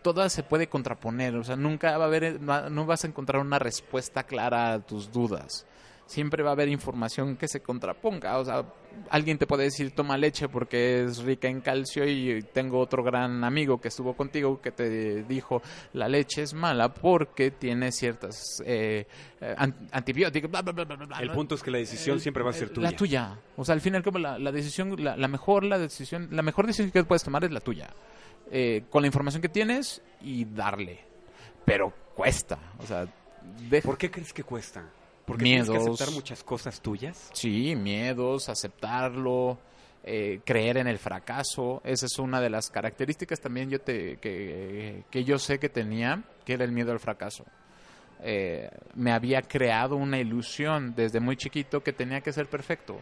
Toda 0.08 0.30
se 0.30 0.42
puede 0.42 0.70
contraponer, 0.70 1.36
o 1.36 1.44
sea, 1.44 1.58
nunca 1.58 1.98
va 1.98 2.06
a 2.06 2.08
haber, 2.08 2.40
no 2.40 2.86
vas 2.86 3.04
a 3.04 3.08
encontrar 3.08 3.42
una 3.42 3.60
respuesta 3.60 4.24
clara 4.24 4.72
a 4.72 4.80
tus 4.80 5.12
dudas. 5.12 5.67
Siempre 6.08 6.42
va 6.42 6.52
a 6.52 6.54
haber 6.54 6.70
información 6.70 7.36
que 7.36 7.48
se 7.50 7.60
contraponga, 7.62 8.38
o 8.40 8.46
sea, 8.46 8.64
alguien 9.10 9.38
te 9.38 9.46
puede 9.46 9.66
decir 9.66 9.92
toma 9.92 10.18
leche 10.18 10.48
porque 10.48 11.04
es 11.04 11.18
rica 11.20 11.50
en 11.50 11.60
calcio 11.62 12.08
y 12.08 12.42
tengo 12.54 12.80
otro 12.80 13.04
gran 13.04 13.44
amigo 13.44 13.80
que 13.82 13.90
estuvo 13.90 14.16
contigo 14.16 14.62
que 14.62 14.72
te 14.72 15.24
dijo 15.24 15.62
la 15.94 16.08
leche 16.08 16.44
es 16.44 16.54
mala 16.54 16.94
porque 16.94 17.52
tiene 17.52 17.92
ciertas 17.92 18.64
eh, 18.66 19.06
eh, 19.42 19.56
an- 19.58 19.76
antibióticos, 19.92 20.50
bla, 20.50 20.62
bla, 20.62 20.72
bla, 20.86 21.20
El 21.20 21.32
punto 21.32 21.56
es 21.56 21.62
que 21.62 21.72
la 21.72 21.78
decisión 21.80 22.16
El- 22.16 22.22
siempre 22.22 22.42
va 22.42 22.52
a 22.52 22.54
ser 22.54 22.70
el- 22.70 22.74
tuya. 22.74 22.90
La 22.92 22.98
tuya. 22.98 23.40
O 23.58 23.66
sea, 23.66 23.74
al 23.76 23.82
fin 23.82 23.94
y 23.94 23.98
al 23.98 24.04
cabo, 24.04 24.18
la, 24.18 24.40
la 24.40 24.52
decisión, 24.54 24.96
la, 25.04 25.18
la 25.18 25.28
mejor, 25.28 25.66
la 25.66 25.78
decisión, 25.78 26.30
la 26.32 26.42
mejor 26.42 26.66
decisión 26.68 26.90
que 26.92 27.04
puedes 27.04 27.24
tomar 27.24 27.44
es 27.44 27.52
la 27.52 27.60
tuya. 27.60 27.90
Eh, 28.50 28.86
con 28.90 29.02
la 29.04 29.08
información 29.08 29.42
que 29.42 29.50
tienes 29.50 30.02
y 30.22 30.46
darle. 30.46 31.02
Pero 31.66 31.94
cuesta. 32.16 32.58
O 32.80 32.86
sea, 32.88 33.06
deja- 33.70 33.86
¿Por 33.86 33.98
qué 33.98 34.10
crees 34.10 34.32
que 34.32 34.44
cuesta? 34.44 34.86
¿Porque 35.28 35.44
tienes 35.44 35.66
que 35.66 35.72
Miedos. 35.78 35.90
aceptar 35.90 36.16
muchas 36.16 36.42
cosas 36.42 36.80
tuyas? 36.82 37.30
Sí, 37.34 37.76
miedos, 37.76 38.48
aceptarlo, 38.48 39.60
eh, 40.06 40.40
creer 40.46 40.78
en 40.78 40.88
el 40.88 40.98
fracaso. 40.98 41.82
Esa 41.84 42.06
es 42.06 42.18
una 42.18 42.40
de 42.40 42.50
las 42.50 42.70
características 42.70 43.42
también 43.42 43.70
yo 43.70 43.82
te, 43.82 44.16
que, 44.18 45.04
que 45.12 45.24
yo 45.26 45.38
sé 45.38 45.60
que 45.60 45.68
tenía, 45.68 46.24
que 46.46 46.54
era 46.54 46.64
el 46.64 46.72
miedo 46.72 46.94
al 46.94 47.02
fracaso. 47.02 47.44
Eh, 48.24 48.70
me 48.96 49.12
había 49.12 49.42
creado 49.42 49.98
una 49.98 50.18
ilusión 50.18 50.94
desde 50.96 51.20
muy 51.20 51.36
chiquito 51.36 51.84
que 51.84 51.92
tenía 51.92 52.22
que 52.22 52.32
ser 52.32 52.48
perfecto. 52.48 52.98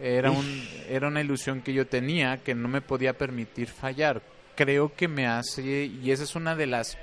Era, 0.00 0.30
un, 0.30 0.46
era 0.88 1.08
una 1.08 1.20
ilusión 1.20 1.62
que 1.62 1.74
yo 1.74 1.86
tenía 1.86 2.38
que 2.38 2.54
no 2.54 2.68
me 2.68 2.80
podía 2.80 3.18
permitir 3.18 3.66
fallar. 3.66 4.22
Creo 4.54 4.94
que 4.94 5.08
me 5.08 5.26
hace, 5.26 5.86
y 5.86 6.12
esa 6.12 6.22
es 6.22 6.36
una 6.36 6.54
de 6.54 6.66
las 6.68 6.96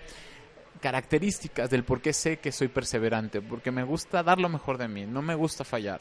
características 0.88 1.69
del 1.69 1.83
por 1.83 1.99
qué 1.99 2.13
sé 2.13 2.38
que 2.38 2.53
soy 2.53 2.69
perseverante, 2.69 3.41
porque 3.41 3.71
me 3.71 3.83
gusta 3.83 4.23
dar 4.23 4.39
lo 4.39 4.47
mejor 4.47 4.77
de 4.77 4.88
mí, 4.88 5.05
no 5.05 5.21
me 5.21 5.35
gusta 5.35 5.65
fallar. 5.65 5.99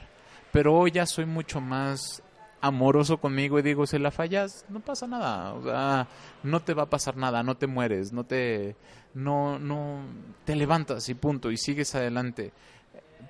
Pero 0.52 0.74
hoy 0.74 0.92
ya 0.92 1.06
soy 1.06 1.26
mucho 1.26 1.60
más 1.60 2.22
amoroso 2.60 3.16
conmigo 3.18 3.58
y 3.58 3.62
digo, 3.62 3.84
si 3.88 3.98
la 3.98 4.12
fallas, 4.12 4.64
no 4.68 4.78
pasa 4.78 5.08
nada, 5.08 5.54
o 5.54 5.64
sea, 5.64 6.06
no 6.44 6.60
te 6.60 6.72
va 6.72 6.84
a 6.84 6.88
pasar 6.88 7.16
nada, 7.16 7.42
no 7.42 7.56
te 7.56 7.66
mueres, 7.66 8.12
no 8.12 8.22
te 8.22 8.76
no 9.12 9.58
no 9.58 10.02
te 10.44 10.54
levantas 10.54 11.08
y 11.08 11.14
punto 11.14 11.50
y 11.50 11.56
sigues 11.56 11.92
adelante. 11.96 12.52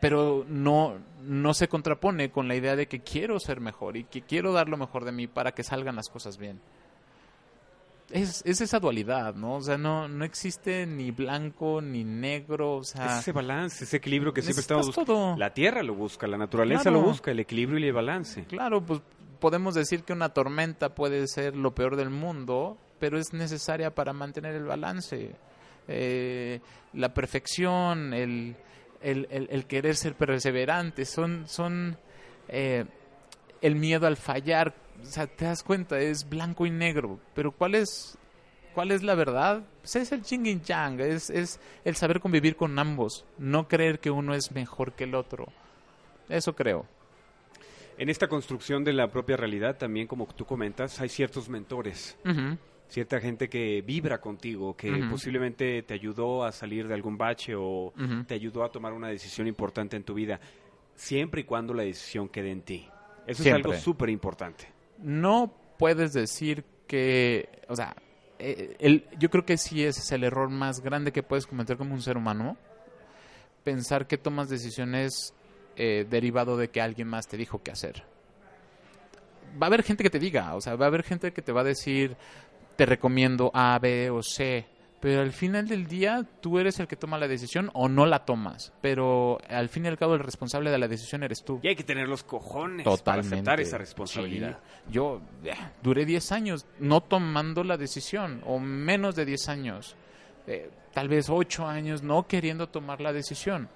Pero 0.02 0.44
no 0.46 0.98
no 1.22 1.54
se 1.54 1.68
contrapone 1.68 2.30
con 2.30 2.48
la 2.48 2.54
idea 2.56 2.76
de 2.76 2.86
que 2.86 3.00
quiero 3.00 3.40
ser 3.40 3.62
mejor 3.62 3.96
y 3.96 4.04
que 4.04 4.20
quiero 4.20 4.52
dar 4.52 4.68
lo 4.68 4.76
mejor 4.76 5.06
de 5.06 5.12
mí 5.12 5.26
para 5.26 5.52
que 5.52 5.62
salgan 5.62 5.96
las 5.96 6.10
cosas 6.10 6.36
bien 6.36 6.60
es, 8.10 8.42
es 8.46 8.60
esa 8.60 8.78
dualidad, 8.78 9.34
¿no? 9.34 9.54
O 9.56 9.60
sea, 9.60 9.76
no, 9.78 10.06
no 10.08 10.24
existe 10.24 10.86
ni 10.86 11.10
blanco 11.10 11.80
ni 11.80 12.04
negro, 12.04 12.76
o 12.76 12.84
sea... 12.84 13.06
es 13.06 13.20
ese 13.20 13.32
balance, 13.32 13.84
ese 13.84 13.96
equilibrio 13.96 14.32
que 14.32 14.42
siempre 14.42 14.60
estamos 14.60 14.86
buscando. 14.86 15.34
La 15.36 15.52
tierra 15.52 15.82
lo 15.82 15.94
busca, 15.94 16.26
la 16.26 16.38
naturaleza 16.38 16.82
Claro. 16.84 17.00
lo 17.00 17.06
busca, 17.08 17.30
el 17.32 17.40
equilibrio 17.40 17.78
y 17.78 17.84
el 17.88 17.92
balance. 17.92 18.44
Claro, 18.44 18.80
pues 18.84 19.00
podemos 19.40 19.74
decir 19.74 20.02
que 20.04 20.12
una 20.12 20.28
tormenta 20.30 20.94
puede 20.94 21.26
ser 21.26 21.56
lo 21.56 21.74
peor 21.74 21.96
del 21.96 22.10
mundo, 22.10 22.78
pero 22.98 23.18
es 23.18 23.32
necesaria 23.32 23.94
para 23.94 24.12
mantener 24.12 24.54
el 24.54 24.64
balance. 24.64 25.34
Eh, 25.88 26.60
la 26.94 27.12
perfección, 27.12 28.14
el, 28.14 28.56
el, 29.02 29.26
el- 29.30 29.48
el 29.50 29.66
querer 29.66 29.94
ser 29.96 30.14
perseverante, 30.14 31.04
son, 31.04 31.46
son 31.48 31.98
eh, 32.48 32.84
el 33.60 33.76
miedo 33.76 34.06
al 34.06 34.16
fallar. 34.16 34.74
O 35.02 35.04
sea, 35.04 35.26
te 35.26 35.44
das 35.44 35.62
cuenta, 35.62 35.98
es 35.98 36.28
blanco 36.28 36.66
y 36.66 36.70
negro, 36.70 37.18
pero 37.34 37.52
¿cuál 37.52 37.74
es, 37.74 38.18
cuál 38.74 38.90
es 38.90 39.02
la 39.02 39.14
verdad? 39.14 39.62
Pues 39.80 39.96
es 39.96 40.12
el 40.12 40.22
ching 40.22 40.46
y 40.46 40.60
chang, 40.60 41.00
es, 41.00 41.30
es 41.30 41.60
el 41.84 41.96
saber 41.96 42.20
convivir 42.20 42.56
con 42.56 42.78
ambos, 42.78 43.24
no 43.38 43.68
creer 43.68 44.00
que 44.00 44.10
uno 44.10 44.34
es 44.34 44.52
mejor 44.52 44.92
que 44.92 45.04
el 45.04 45.14
otro. 45.14 45.46
Eso 46.28 46.54
creo. 46.54 46.86
En 47.98 48.10
esta 48.10 48.28
construcción 48.28 48.84
de 48.84 48.92
la 48.92 49.10
propia 49.10 49.36
realidad, 49.36 49.78
también 49.78 50.06
como 50.06 50.26
tú 50.26 50.44
comentas, 50.44 51.00
hay 51.00 51.08
ciertos 51.08 51.48
mentores, 51.48 52.18
cierta 52.88 53.20
gente 53.20 53.48
que 53.48 53.82
vibra 53.82 54.20
contigo, 54.20 54.76
que 54.76 55.06
posiblemente 55.10 55.82
te 55.82 55.94
ayudó 55.94 56.44
a 56.44 56.52
salir 56.52 56.88
de 56.88 56.94
algún 56.94 57.16
bache 57.16 57.54
o 57.56 57.94
te 58.26 58.34
ayudó 58.34 58.64
a 58.64 58.70
tomar 58.70 58.92
una 58.92 59.08
decisión 59.08 59.46
importante 59.46 59.96
en 59.96 60.04
tu 60.04 60.12
vida, 60.12 60.40
siempre 60.94 61.40
y 61.42 61.44
cuando 61.44 61.72
la 61.72 61.84
decisión 61.84 62.28
quede 62.28 62.50
en 62.50 62.62
ti. 62.62 62.88
Eso 63.26 63.42
Siempre. 63.42 63.60
es 63.60 63.66
algo 63.66 63.84
súper 63.84 64.08
importante. 64.10 64.66
No 64.98 65.52
puedes 65.78 66.12
decir 66.12 66.64
que, 66.86 67.48
o 67.68 67.76
sea, 67.76 67.96
eh, 68.38 68.76
el, 68.78 69.06
yo 69.18 69.30
creo 69.30 69.44
que 69.44 69.56
sí 69.56 69.84
ese 69.84 70.00
es 70.00 70.12
el 70.12 70.24
error 70.24 70.50
más 70.50 70.80
grande 70.80 71.12
que 71.12 71.22
puedes 71.22 71.46
cometer 71.46 71.76
como 71.76 71.94
un 71.94 72.02
ser 72.02 72.16
humano, 72.16 72.56
pensar 73.64 74.06
que 74.06 74.18
tomas 74.18 74.48
decisiones 74.48 75.34
eh, 75.76 76.06
derivado 76.08 76.56
de 76.56 76.68
que 76.68 76.80
alguien 76.80 77.08
más 77.08 77.26
te 77.26 77.36
dijo 77.36 77.62
qué 77.62 77.70
hacer. 77.70 78.04
va 79.60 79.66
a 79.66 79.68
haber 79.68 79.82
gente 79.82 80.02
que 80.02 80.10
te 80.10 80.18
diga, 80.18 80.54
o 80.54 80.60
sea, 80.60 80.76
va 80.76 80.86
a 80.86 80.88
haber 80.88 81.02
gente 81.02 81.32
que 81.32 81.42
te 81.42 81.52
va 81.52 81.62
a 81.62 81.64
decir, 81.64 82.16
te 82.76 82.86
recomiendo 82.86 83.50
A, 83.54 83.78
B 83.78 84.10
o 84.10 84.22
C, 84.22 84.66
pero 85.00 85.20
al 85.20 85.32
final 85.32 85.68
del 85.68 85.86
día 85.86 86.24
tú 86.40 86.58
eres 86.58 86.80
el 86.80 86.86
que 86.86 86.96
toma 86.96 87.18
la 87.18 87.28
decisión 87.28 87.70
o 87.74 87.88
no 87.88 88.06
la 88.06 88.24
tomas, 88.24 88.72
pero 88.80 89.38
al 89.48 89.68
fin 89.68 89.84
y 89.84 89.88
al 89.88 89.98
cabo 89.98 90.14
el 90.14 90.20
responsable 90.20 90.70
de 90.70 90.78
la 90.78 90.88
decisión 90.88 91.22
eres 91.22 91.44
tú. 91.44 91.60
Y 91.62 91.68
hay 91.68 91.76
que 91.76 91.84
tener 91.84 92.08
los 92.08 92.22
cojones 92.22 92.84
Totalmente. 92.84 93.04
para 93.04 93.20
aceptar 93.20 93.60
esa 93.60 93.78
responsabilidad. 93.78 94.58
Sí. 94.86 94.92
Yo 94.92 95.20
eh, 95.44 95.52
duré 95.82 96.06
10 96.06 96.32
años 96.32 96.66
no 96.78 97.02
tomando 97.02 97.62
la 97.62 97.76
decisión, 97.76 98.42
o 98.46 98.58
menos 98.58 99.14
de 99.16 99.26
10 99.26 99.48
años, 99.48 99.96
eh, 100.46 100.70
tal 100.92 101.08
vez 101.08 101.28
8 101.28 101.66
años 101.66 102.02
no 102.02 102.26
queriendo 102.26 102.68
tomar 102.68 103.00
la 103.00 103.12
decisión. 103.12 103.68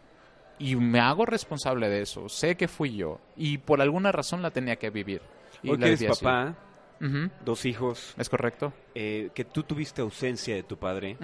Y 0.58 0.76
me 0.76 1.00
hago 1.00 1.24
responsable 1.24 1.88
de 1.88 2.02
eso, 2.02 2.28
sé 2.28 2.56
que 2.56 2.68
fui 2.68 2.94
yo, 2.94 3.18
y 3.36 3.58
por 3.58 3.80
alguna 3.80 4.12
razón 4.12 4.42
la 4.42 4.50
tenía 4.50 4.76
que 4.76 4.90
vivir. 4.90 5.22
Y 5.62 5.70
Hoy 5.70 5.78
que 5.78 5.86
eres 5.86 6.00
viví 6.00 6.12
dos 7.44 7.64
hijos, 7.64 8.14
¿Es 8.18 8.28
correcto? 8.28 8.72
eh, 8.94 9.30
que 9.34 9.44
tú 9.44 9.62
tuviste 9.62 10.02
ausencia 10.02 10.54
de 10.54 10.62
tu 10.62 10.76
padre. 10.76 11.16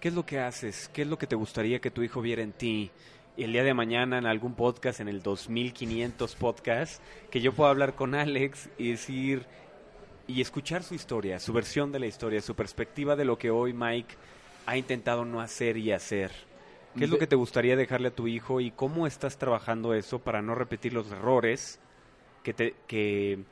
¿qué 0.00 0.08
es 0.08 0.14
lo 0.14 0.24
que 0.24 0.38
haces? 0.38 0.88
¿Qué 0.92 1.02
es 1.02 1.08
lo 1.08 1.18
que 1.18 1.26
te 1.26 1.34
gustaría 1.36 1.80
que 1.80 1.90
tu 1.90 2.02
hijo 2.02 2.20
viera 2.20 2.42
en 2.42 2.52
ti? 2.52 2.90
El 3.36 3.52
día 3.52 3.62
de 3.62 3.74
mañana 3.74 4.18
en 4.18 4.26
algún 4.26 4.54
podcast, 4.54 5.00
en 5.00 5.08
el 5.08 5.22
2500 5.22 6.34
podcast, 6.36 7.02
que 7.30 7.40
yo 7.40 7.52
pueda 7.52 7.70
hablar 7.70 7.94
con 7.94 8.14
Alex 8.14 8.68
y 8.78 8.90
decir 8.92 9.46
y 10.26 10.40
escuchar 10.40 10.82
su 10.82 10.94
historia, 10.94 11.38
su 11.40 11.52
versión 11.52 11.90
de 11.92 11.98
la 12.00 12.06
historia, 12.06 12.40
su 12.42 12.54
perspectiva 12.54 13.16
de 13.16 13.24
lo 13.24 13.38
que 13.38 13.50
hoy 13.50 13.72
Mike 13.72 14.14
ha 14.66 14.76
intentado 14.76 15.24
no 15.24 15.40
hacer 15.40 15.76
y 15.76 15.92
hacer. 15.92 16.30
¿Qué 16.96 17.04
es 17.04 17.10
lo 17.10 17.18
que 17.18 17.26
te 17.28 17.36
gustaría 17.36 17.76
dejarle 17.76 18.08
a 18.08 18.14
tu 18.14 18.26
hijo 18.26 18.60
y 18.60 18.70
cómo 18.72 19.06
estás 19.06 19.38
trabajando 19.38 19.94
eso 19.94 20.18
para 20.18 20.42
no 20.42 20.54
repetir 20.54 20.92
los 20.92 21.10
errores 21.12 21.78
que 22.42 22.52
te 22.54 22.74
que 22.88 23.44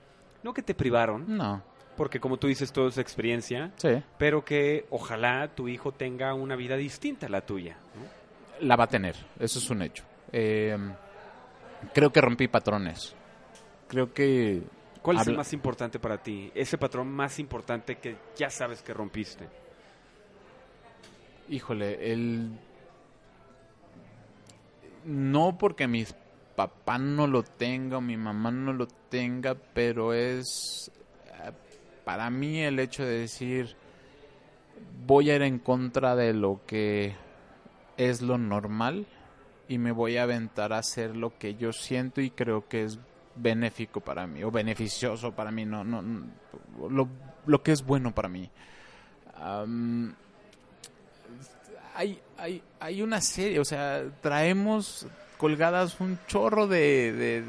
no 0.46 0.54
que 0.54 0.62
te 0.62 0.74
privaron, 0.74 1.36
No, 1.36 1.60
porque 1.96 2.20
como 2.20 2.36
tú 2.36 2.46
dices 2.46 2.72
todo 2.72 2.86
es 2.86 2.98
experiencia, 2.98 3.72
sí. 3.76 4.00
pero 4.16 4.44
que 4.44 4.86
ojalá 4.90 5.48
tu 5.48 5.66
hijo 5.66 5.90
tenga 5.90 6.34
una 6.34 6.54
vida 6.54 6.76
distinta 6.76 7.26
a 7.26 7.28
la 7.28 7.40
tuya. 7.40 7.76
¿no? 7.96 8.66
La 8.66 8.76
va 8.76 8.84
a 8.84 8.86
tener, 8.86 9.16
eso 9.40 9.58
es 9.58 9.68
un 9.70 9.82
hecho. 9.82 10.04
Eh, 10.30 10.78
creo 11.92 12.12
que 12.12 12.20
rompí 12.20 12.46
patrones. 12.46 13.14
Creo 13.88 14.14
que... 14.14 14.62
¿Cuál 15.02 15.18
es 15.18 15.26
el 15.26 15.36
más 15.36 15.52
importante 15.52 15.98
para 15.98 16.18
ti? 16.18 16.50
Ese 16.54 16.78
patrón 16.78 17.08
más 17.08 17.38
importante 17.40 17.96
que 17.96 18.16
ya 18.36 18.48
sabes 18.48 18.82
que 18.82 18.94
rompiste. 18.94 19.48
Híjole, 21.48 22.12
el... 22.12 22.56
No 25.04 25.58
porque 25.58 25.88
mi 25.88 26.04
papá 26.56 26.98
no 26.98 27.26
lo 27.26 27.42
tenga 27.42 27.98
o 27.98 28.00
mi 28.00 28.16
mamá 28.16 28.50
no 28.50 28.72
lo 28.72 28.86
tenga, 28.86 29.54
pero 29.54 30.14
es 30.14 30.90
eh, 31.26 31.52
para 32.04 32.30
mí 32.30 32.62
el 32.62 32.78
hecho 32.78 33.04
de 33.04 33.20
decir 33.20 33.76
voy 35.06 35.30
a 35.30 35.36
ir 35.36 35.42
en 35.42 35.58
contra 35.58 36.16
de 36.16 36.32
lo 36.32 36.60
que 36.66 37.14
es 37.96 38.22
lo 38.22 38.38
normal 38.38 39.06
y 39.68 39.78
me 39.78 39.92
voy 39.92 40.16
a 40.16 40.24
aventar 40.24 40.72
a 40.72 40.78
hacer 40.78 41.16
lo 41.16 41.38
que 41.38 41.54
yo 41.54 41.72
siento 41.72 42.20
y 42.20 42.30
creo 42.30 42.68
que 42.68 42.84
es 42.84 42.98
benéfico 43.36 44.00
para 44.00 44.26
mí 44.26 44.42
o 44.42 44.50
beneficioso 44.50 45.32
para 45.32 45.50
mí, 45.50 45.64
no, 45.64 45.84
no, 45.84 46.02
lo, 46.88 47.08
lo 47.46 47.62
que 47.62 47.72
es 47.72 47.84
bueno 47.84 48.14
para 48.14 48.28
mí. 48.28 48.50
Hay, 51.94 52.20
hay, 52.38 52.62
hay 52.80 53.02
una 53.02 53.20
serie, 53.20 53.58
o 53.60 53.64
sea, 53.64 54.04
traemos 54.20 55.06
colgadas 55.38 56.00
un 56.00 56.18
chorro 56.26 56.66
de, 56.66 57.12
de, 57.12 57.42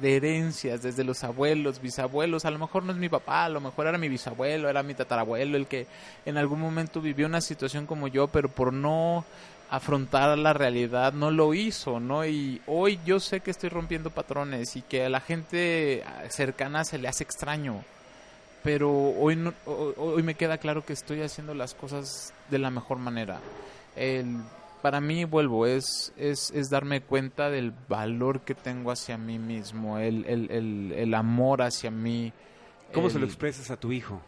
de, 0.00 0.16
herencias 0.16 0.82
desde 0.82 1.04
los 1.04 1.22
abuelos, 1.24 1.80
bisabuelos, 1.80 2.44
a 2.44 2.50
lo 2.50 2.58
mejor 2.58 2.84
no 2.84 2.92
es 2.92 2.98
mi 2.98 3.08
papá, 3.08 3.44
a 3.44 3.48
lo 3.50 3.60
mejor 3.60 3.86
era 3.86 3.98
mi 3.98 4.08
bisabuelo, 4.08 4.68
era 4.68 4.82
mi 4.82 4.94
tatarabuelo 4.94 5.56
el 5.56 5.66
que 5.66 5.86
en 6.24 6.38
algún 6.38 6.60
momento 6.60 7.00
vivió 7.00 7.26
una 7.26 7.40
situación 7.42 7.86
como 7.86 8.08
yo, 8.08 8.28
pero 8.28 8.48
por 8.48 8.72
no 8.72 9.24
afrontar 9.70 10.36
la 10.38 10.52
realidad 10.52 11.12
no 11.12 11.30
lo 11.30 11.52
hizo, 11.54 12.00
¿no? 12.00 12.24
Y 12.24 12.60
hoy 12.66 12.98
yo 13.04 13.20
sé 13.20 13.40
que 13.40 13.50
estoy 13.50 13.68
rompiendo 13.68 14.10
patrones 14.10 14.74
y 14.74 14.82
que 14.82 15.04
a 15.04 15.10
la 15.10 15.20
gente 15.20 16.02
cercana 16.28 16.84
se 16.84 16.98
le 16.98 17.08
hace 17.08 17.24
extraño 17.24 17.84
pero 18.62 18.92
hoy, 18.92 19.36
no- 19.36 19.54
hoy 19.66 20.22
me 20.22 20.34
queda 20.34 20.58
claro 20.58 20.84
que 20.84 20.92
estoy 20.92 21.22
haciendo 21.22 21.54
las 21.54 21.74
cosas 21.74 22.32
de 22.50 22.58
la 22.58 22.70
mejor 22.70 22.98
manera. 22.98 23.40
El, 23.96 24.36
para 24.82 25.00
mí, 25.00 25.24
vuelvo, 25.24 25.66
es, 25.66 26.12
es, 26.16 26.50
es 26.52 26.70
darme 26.70 27.02
cuenta 27.02 27.50
del 27.50 27.72
valor 27.88 28.40
que 28.40 28.54
tengo 28.54 28.90
hacia 28.90 29.18
mí 29.18 29.38
mismo, 29.38 29.98
el, 29.98 30.24
el, 30.26 30.50
el, 30.50 30.92
el 30.96 31.14
amor 31.14 31.62
hacia 31.62 31.90
mí. 31.90 32.32
¿Cómo 32.92 33.08
se 33.10 33.18
lo 33.18 33.26
expresas 33.26 33.70
a 33.70 33.76
tu 33.78 33.92
hijo? 33.92 34.20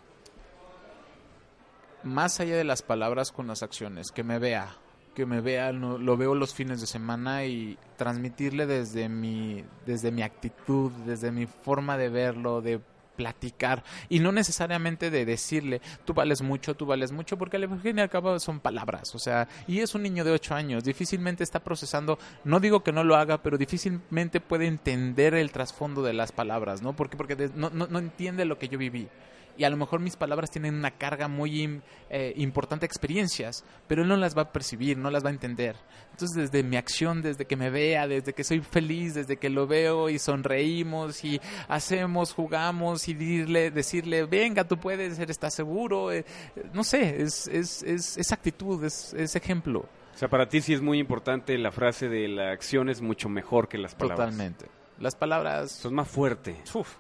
más 2.05 2.41
allá 2.41 2.57
de 2.57 2.65
las 2.65 2.83
palabras 2.83 3.31
con 3.31 3.47
las 3.47 3.63
acciones, 3.63 4.11
que 4.11 4.25
me 4.25 4.39
vea, 4.41 4.75
que 5.15 5.25
me 5.25 5.41
vea, 5.41 5.73
no- 5.73 5.99
lo 5.99 6.17
veo 6.17 6.35
los 6.35 6.53
fines 6.53 6.81
de 6.81 6.87
semana 6.89 7.45
y 7.45 7.79
transmitirle 7.97 8.67
desde 8.67 9.09
mi, 9.09 9.65
desde 9.87 10.11
mi 10.11 10.23
actitud, 10.23 10.91
desde 11.07 11.31
mi 11.31 11.47
forma 11.47 11.97
de 11.97 12.09
verlo, 12.09 12.61
de 12.61 12.81
platicar 13.17 13.83
y 14.09 14.21
no 14.21 14.33
necesariamente 14.33 15.11
de 15.11 15.25
decirle 15.25 15.81
tú 16.05 16.15
vales 16.15 16.43
mucho, 16.43 16.75
tú 16.75 16.87
vales 16.87 17.13
mucho 17.13 17.37
porque 17.37 17.57
al 17.57 17.81
fin 17.81 17.99
y 17.99 18.01
al 18.01 18.11
cabo 18.11 18.39
son 18.39 18.61
palabras, 18.61 19.15
o 19.15 19.19
sea, 19.19 19.49
y 19.67 19.81
es 19.81 19.95
un 19.95 20.03
niño 20.03 20.25
de 20.25 20.33
8 20.33 20.55
años, 20.55 20.85
difícilmente 20.85 21.45
está 21.45 21.61
procesando, 21.61 22.19
no 22.45 22.61
digo 22.61 22.83
que 22.83 22.93
no 22.93 23.05
lo 23.05 23.17
haga, 23.17 23.43
pero 23.43 23.59
difícilmente 23.59 24.41
puede 24.41 24.67
entender 24.67 25.35
el 25.35 25.53
trasfondo 25.53 26.03
de 26.03 26.13
las 26.13 26.33
palabras, 26.33 26.83
¿no? 26.83 26.95
Porque 26.95 27.17
porque 27.17 27.51
no, 27.55 27.71
no, 27.71 27.87
no 27.87 27.99
entiende 27.99 28.45
lo 28.45 28.59
que 28.59 28.69
yo 28.69 28.79
viví 28.79 29.09
y 29.57 29.65
a 29.65 29.71
lo 29.71 29.77
mejor 29.77 30.01
mis 30.01 30.17
palabras 30.17 30.51
tienen 30.51 30.75
una 30.75 30.93
carga 30.93 31.29
muy 31.29 31.81
eh, 32.11 32.33
importante 32.37 32.87
experiencias, 32.87 33.65
pero 33.87 34.03
él 34.03 34.09
no 34.09 34.17
las 34.17 34.37
va 34.37 34.43
a 34.43 34.53
percibir, 34.53 34.97
no 34.97 35.11
las 35.11 35.25
va 35.25 35.29
a 35.29 35.33
entender. 35.33 35.77
Entonces, 36.11 36.37
desde 36.37 36.63
mi 36.63 36.77
acción, 36.77 37.23
desde 37.23 37.45
que 37.47 37.57
me 37.57 37.71
vea, 37.71 38.07
desde 38.07 38.33
que 38.33 38.45
soy 38.45 38.61
feliz, 38.61 39.15
desde 39.15 39.37
que 39.37 39.51
lo 39.51 39.67
veo 39.67 40.09
y 40.09 40.19
sonreímos 40.19 41.25
y 41.25 41.41
hacemos, 41.69 42.33
jugamos 42.33 43.09
y 43.09 43.15
decirle, 43.15 43.71
decirle 43.71 44.25
venga, 44.25 44.65
tú 44.65 44.79
puedes, 44.79 45.19
estás 45.19 45.55
seguro, 45.55 46.13
eh, 46.13 46.25
no 46.73 46.85
sé, 46.85 47.23
es, 47.23 47.47
es, 47.49 47.83
es, 47.83 48.17
es 48.19 48.33
actitud, 48.33 48.85
es, 48.85 49.15
es 49.15 49.35
ejemplo, 49.37 49.81
O 50.15 50.19
sea, 50.19 50.29
para 50.29 50.49
ti 50.49 50.61
sí 50.61 50.75
es 50.75 50.81
muy 50.81 50.99
importante 50.99 51.57
la 51.59 51.73
frase 51.73 52.09
de 52.09 52.29
la 52.29 52.53
acción 52.53 52.89
es 52.89 53.01
mucho 53.01 53.29
mejor 53.29 53.69
que 53.69 53.79
las 53.79 53.95
palabras. 53.95 54.31
totalmente. 54.31 54.67
Las 54.99 55.17
palabras, 55.17 55.73
Son 55.73 55.95
más 55.95 56.09
fuerte, 56.09 56.57
uf, 56.75 56.97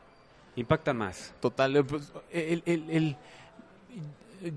impactan 0.57 0.97
más. 0.97 1.35
Total, 1.41 1.77
eh, 1.77 1.85
pues, 1.85 2.13
el, 2.31 2.63
el- 2.67 2.91
el- 2.91 3.17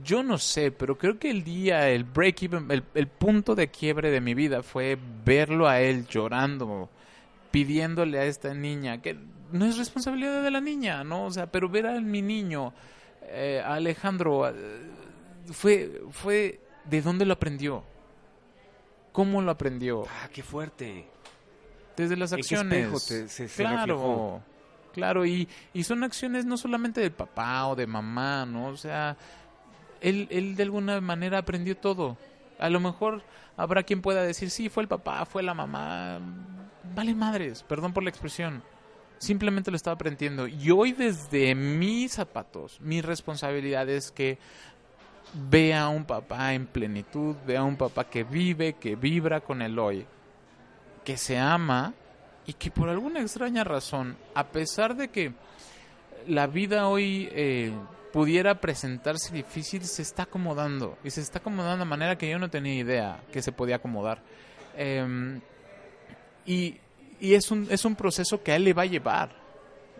yo 0.03 0.23
no 0.23 0.37
sé, 0.39 0.71
pero 0.71 0.97
creo 0.97 1.19
que 1.19 1.29
el 1.29 1.43
día, 1.43 1.89
el 1.89 2.03
break 2.05 2.43
even, 2.43 2.71
el, 2.71 2.83
el 2.95 3.07
punto 3.07 3.53
de 3.53 3.69
quiebre 3.69 4.09
de 4.09 4.19
mi 4.19 4.33
vida 4.33 4.63
fue 4.63 4.97
verlo 5.23 5.67
a 5.67 5.79
él 5.79 6.07
llorando, 6.07 6.89
pidiéndole 7.51 8.17
a 8.19 8.25
esta 8.25 8.53
niña, 8.55 9.01
que 9.01 9.15
no 9.51 9.65
es 9.65 9.77
responsabilidad 9.77 10.41
de 10.43 10.49
la 10.51 10.59
niña, 10.59 11.03
¿no? 11.03 11.25
O 11.25 11.31
sea, 11.31 11.45
pero 11.51 11.69
ver 11.69 11.85
a 11.85 11.99
mi 12.01 12.23
niño, 12.23 12.73
eh, 13.27 13.61
a 13.63 13.75
Alejandro, 13.75 14.49
eh, 14.49 14.53
fue, 15.51 16.01
fue, 16.11 16.59
¿de 16.85 17.01
dónde 17.03 17.25
lo 17.25 17.33
aprendió? 17.33 17.83
¿Cómo 19.11 19.41
lo 19.41 19.51
aprendió? 19.51 20.03
Ah, 20.09 20.29
qué 20.33 20.41
fuerte. 20.43 21.05
Desde 21.95 22.17
las 22.17 22.31
¿En 22.31 22.37
qué 22.37 22.41
acciones. 22.41 22.85
espejo 22.85 22.99
te- 22.99 23.29
se- 23.29 23.47
se 23.47 23.63
claro? 23.63 24.41
Claro, 24.95 25.25
y, 25.25 25.49
y 25.73 25.83
son 25.83 26.05
acciones 26.05 26.45
no 26.45 26.55
solamente 26.55 27.01
del 27.01 27.11
papá 27.11 27.67
o 27.67 27.75
de 27.75 27.85
mamá, 27.85 28.45
¿no? 28.45 28.67
O 28.67 28.77
sea, 28.77 29.17
él, 29.99 30.29
él 30.31 30.55
de 30.55 30.63
alguna 30.63 31.01
manera 31.01 31.39
aprendió 31.39 31.75
todo. 31.75 32.17
A 32.59 32.69
lo 32.69 32.79
mejor 32.79 33.21
habrá 33.57 33.83
quien 33.83 34.01
pueda 34.01 34.23
decir, 34.23 34.49
sí, 34.49 34.69
fue 34.69 34.83
el 34.83 34.87
papá, 34.87 35.25
fue 35.25 35.43
la 35.43 35.53
mamá. 35.53 36.19
Vale 36.95 37.13
madres, 37.13 37.61
perdón 37.63 37.91
por 37.91 38.03
la 38.03 38.09
expresión. 38.09 38.63
Simplemente 39.17 39.69
lo 39.69 39.75
estaba 39.75 39.95
aprendiendo. 39.95 40.47
Y 40.47 40.71
hoy 40.71 40.93
desde 40.93 41.53
mis 41.55 42.13
zapatos, 42.13 42.79
mi 42.79 43.01
responsabilidad 43.01 43.89
es 43.89 44.11
que 44.11 44.37
vea 45.49 45.83
a 45.83 45.89
un 45.89 46.05
papá 46.05 46.53
en 46.53 46.67
plenitud, 46.67 47.35
vea 47.45 47.59
a 47.59 47.63
un 47.65 47.75
papá 47.75 48.05
que 48.05 48.23
vive, 48.23 48.75
que 48.75 48.95
vibra 48.95 49.41
con 49.41 49.61
el 49.61 49.77
hoy, 49.77 50.05
que 51.03 51.17
se 51.17 51.37
ama 51.37 51.93
y 52.47 52.53
que 52.53 52.71
por 52.71 52.89
alguna 52.89 53.21
extraña 53.21 53.63
razón, 53.63 54.15
a 54.33 54.45
pesar 54.47 54.95
de 54.95 55.07
que 55.09 55.33
la 56.27 56.47
vida 56.47 56.87
hoy 56.87 57.29
eh, 57.31 57.71
pudiera 58.13 58.59
presentarse 58.61 59.33
difícil, 59.33 59.83
se 59.85 60.01
está 60.01 60.23
acomodando 60.23 60.97
y 61.03 61.09
se 61.11 61.21
está 61.21 61.39
acomodando 61.39 61.85
de 61.85 61.89
manera 61.89 62.17
que 62.17 62.29
yo 62.29 62.39
no 62.39 62.49
tenía 62.49 62.75
idea 62.75 63.19
que 63.31 63.41
se 63.41 63.51
podía 63.51 63.77
acomodar. 63.77 64.21
Em, 64.77 65.41
y 66.45 66.77
y 67.21 67.33
es, 67.33 67.49
un, 67.49 67.65
es 67.71 67.85
un 67.85 67.95
proceso 67.95 68.43
que 68.43 68.51
a 68.51 68.57
él 68.57 68.65
le 68.65 68.73
va 68.73 68.83
a 68.83 68.87
llevar. 68.87 69.29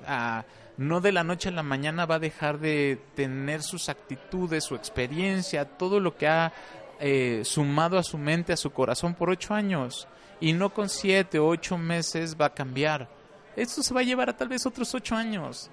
a- 0.06 0.43
no 0.78 1.00
de 1.00 1.14
la 1.14 1.24
noche 1.24 1.48
a 1.48 1.54
la 1.54 1.64
mañana 1.64 2.06
va 2.06 2.16
a 2.16 2.20
dejar 2.20 2.60
de 2.60 3.00
tener 3.16 3.64
sus 3.64 3.88
actitudes, 3.88 4.66
su 4.66 4.76
experiencia, 4.76 5.64
todo 5.64 6.02
lo 6.02 6.18
que 6.18 6.28
ha 6.28 6.52
eh, 7.00 7.41
sumado 7.46 7.98
a 7.98 8.04
su 8.04 8.18
mente, 8.18 8.52
a 8.52 8.58
su 8.58 8.72
corazón 8.72 9.14
por 9.14 9.30
ocho 9.30 9.54
años. 9.54 10.06
Y 10.41 10.53
no 10.53 10.73
con 10.73 10.89
siete 10.89 11.39
o 11.39 11.47
ocho 11.47 11.77
meses 11.77 12.36
va 12.39 12.47
a 12.47 12.53
cambiar. 12.53 13.07
Esto 13.55 13.81
se 13.81 13.93
va 13.93 14.01
a 14.01 14.03
llevar 14.03 14.29
a 14.29 14.36
tal 14.38 14.49
vez 14.49 14.65
otros 14.65 14.93
ocho 14.93 15.15
años. 15.15 15.69